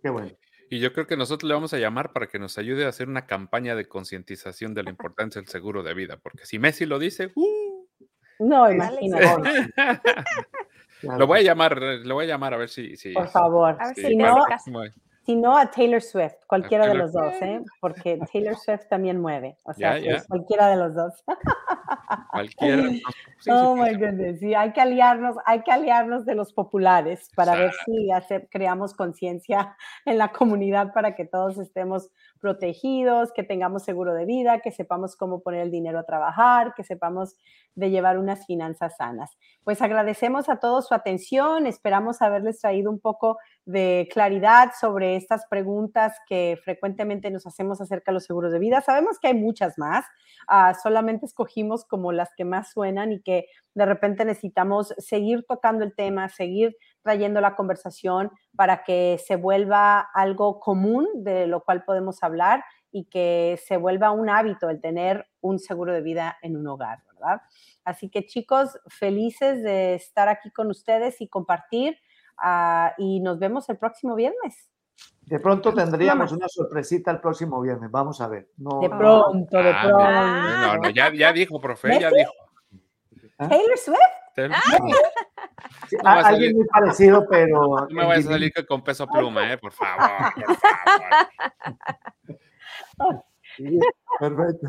qué 0.00 0.10
bueno. 0.10 0.30
Y 0.70 0.78
yo 0.78 0.92
creo 0.92 1.08
que 1.08 1.16
nosotros 1.16 1.48
le 1.48 1.54
vamos 1.54 1.74
a 1.74 1.78
llamar 1.78 2.12
para 2.12 2.28
que 2.28 2.38
nos 2.38 2.56
ayude 2.56 2.84
a 2.84 2.88
hacer 2.88 3.08
una 3.08 3.26
campaña 3.26 3.74
de 3.74 3.88
concientización 3.88 4.74
de 4.74 4.84
la 4.84 4.90
importancia 4.90 5.40
del 5.40 5.48
seguro 5.48 5.82
de 5.82 5.92
vida, 5.92 6.18
porque 6.22 6.46
si 6.46 6.60
Messi 6.60 6.86
lo 6.86 7.00
dice, 7.00 7.32
¡uh! 7.34 7.88
no, 8.38 8.70
imagínate. 8.70 9.72
Lo 11.18 11.26
voy 11.26 11.40
a 11.40 11.42
llamar, 11.42 11.76
lo 11.82 12.14
voy 12.14 12.26
a 12.26 12.28
llamar 12.28 12.54
a 12.54 12.58
ver 12.58 12.68
si. 12.68 12.96
si 12.96 13.12
Por 13.12 13.26
favor. 13.26 13.76
A 13.80 13.88
ver 13.88 13.96
si, 13.96 14.14
no, 14.14 14.36
si 15.24 15.36
no, 15.36 15.56
a 15.56 15.70
Taylor 15.70 16.02
Swift, 16.02 16.34
cualquiera 16.48 16.88
de 16.88 16.94
los 16.94 17.12
dos, 17.12 17.32
¿eh? 17.42 17.60
Porque 17.80 18.18
Taylor 18.32 18.56
Swift 18.56 18.88
también 18.88 19.20
mueve. 19.20 19.56
O 19.62 19.72
sea, 19.72 19.96
pues, 20.02 20.26
cualquiera 20.26 20.68
de 20.68 20.76
los 20.76 20.94
dos. 20.94 21.24
Cualquiera. 22.30 22.82
oh 23.48 23.76
my 23.76 23.94
goodness. 23.94 24.40
Sí, 24.40 24.52
hay 24.54 24.72
que 24.72 24.80
aliarnos, 24.80 25.36
hay 25.46 25.62
que 25.62 25.70
aliarnos 25.70 26.24
de 26.24 26.34
los 26.34 26.52
populares 26.52 27.30
para 27.36 27.54
ver 27.54 27.72
si 27.84 28.08
creamos 28.50 28.94
conciencia 28.94 29.76
en 30.06 30.18
la 30.18 30.32
comunidad 30.32 30.92
para 30.92 31.14
que 31.14 31.24
todos 31.24 31.56
estemos 31.58 32.10
protegidos, 32.42 33.32
que 33.32 33.44
tengamos 33.44 33.84
seguro 33.84 34.12
de 34.12 34.26
vida, 34.26 34.58
que 34.58 34.72
sepamos 34.72 35.14
cómo 35.16 35.40
poner 35.42 35.60
el 35.60 35.70
dinero 35.70 36.00
a 36.00 36.02
trabajar, 36.02 36.74
que 36.74 36.82
sepamos 36.82 37.36
de 37.76 37.90
llevar 37.90 38.18
unas 38.18 38.44
finanzas 38.44 38.96
sanas. 38.98 39.30
Pues 39.64 39.80
agradecemos 39.80 40.48
a 40.48 40.56
todos 40.56 40.88
su 40.88 40.94
atención, 40.94 41.66
esperamos 41.66 42.20
haberles 42.20 42.60
traído 42.60 42.90
un 42.90 42.98
poco 42.98 43.38
de 43.64 44.08
claridad 44.12 44.72
sobre 44.78 45.14
estas 45.14 45.46
preguntas 45.48 46.14
que 46.28 46.58
frecuentemente 46.64 47.30
nos 47.30 47.46
hacemos 47.46 47.80
acerca 47.80 48.10
de 48.10 48.14
los 48.14 48.24
seguros 48.24 48.52
de 48.52 48.58
vida. 48.58 48.80
Sabemos 48.80 49.20
que 49.20 49.28
hay 49.28 49.34
muchas 49.34 49.78
más, 49.78 50.04
ah, 50.48 50.74
solamente 50.74 51.26
escogimos 51.26 51.84
como 51.84 52.10
las 52.10 52.30
que 52.36 52.44
más 52.44 52.72
suenan 52.72 53.12
y 53.12 53.22
que 53.22 53.46
de 53.74 53.86
repente 53.86 54.24
necesitamos 54.24 54.94
seguir 54.98 55.44
tocando 55.48 55.84
el 55.84 55.94
tema, 55.94 56.28
seguir 56.28 56.76
trayendo 57.02 57.40
la 57.40 57.54
conversación 57.56 58.30
para 58.56 58.84
que 58.84 59.20
se 59.24 59.36
vuelva 59.36 60.00
algo 60.14 60.60
común 60.60 61.06
de 61.16 61.46
lo 61.46 61.62
cual 61.62 61.84
podemos 61.84 62.22
hablar 62.22 62.64
y 62.90 63.04
que 63.04 63.58
se 63.64 63.76
vuelva 63.76 64.10
un 64.10 64.28
hábito 64.28 64.68
el 64.70 64.80
tener 64.80 65.26
un 65.40 65.58
seguro 65.58 65.92
de 65.92 66.02
vida 66.02 66.38
en 66.42 66.56
un 66.56 66.66
hogar, 66.66 67.00
¿verdad? 67.12 67.42
Así 67.84 68.08
que 68.08 68.26
chicos, 68.26 68.78
felices 68.88 69.62
de 69.62 69.94
estar 69.94 70.28
aquí 70.28 70.50
con 70.50 70.70
ustedes 70.70 71.20
y 71.20 71.28
compartir 71.28 71.98
Ah, 72.44 72.94
y 72.98 73.20
nos 73.20 73.38
vemos 73.38 73.68
el 73.68 73.78
próximo 73.78 74.16
viernes. 74.16 74.68
De 75.22 75.38
pronto 75.38 75.72
tendríamos 75.72 76.32
una 76.32 76.48
sorpresita 76.48 77.12
el 77.12 77.20
próximo 77.20 77.60
viernes, 77.60 77.90
vamos 77.90 78.20
a 78.20 78.26
ver. 78.26 78.48
de 78.56 78.88
pronto, 78.88 79.62
de 79.62 79.70
ah, 79.70 79.82
pronto. 79.82 80.04
No, 80.04 80.76
no, 80.78 80.90
ya, 80.90 81.12
ya 81.14 81.32
dijo, 81.32 81.60
profe, 81.60 82.00
ya 82.00 82.10
dijo. 82.10 82.32
¿Ah? 83.38 83.48
Taylor 83.48 83.78
Swift. 83.78 85.28
Alguien 86.04 86.56
muy 86.56 86.66
parecido, 86.66 87.26
pero. 87.28 87.86
No 87.88 87.90
me 87.90 88.06
vayas 88.06 88.26
a 88.26 88.30
salir 88.30 88.52
con 88.66 88.82
peso 88.82 89.06
pluma, 89.06 89.52
eh, 89.52 89.58
por 89.58 89.72
favor. 89.72 90.32
Perfecto. 94.18 94.68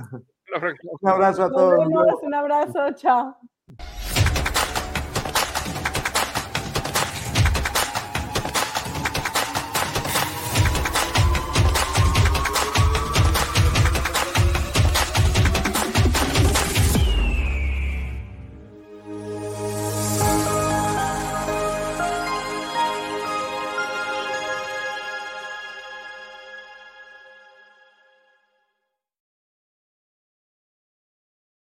Un 1.01 1.09
abrazo 1.09 1.43
a 1.43 1.51
todos. 1.51 1.87
un 2.21 2.33
abrazo, 2.33 2.91
chao. 2.95 3.37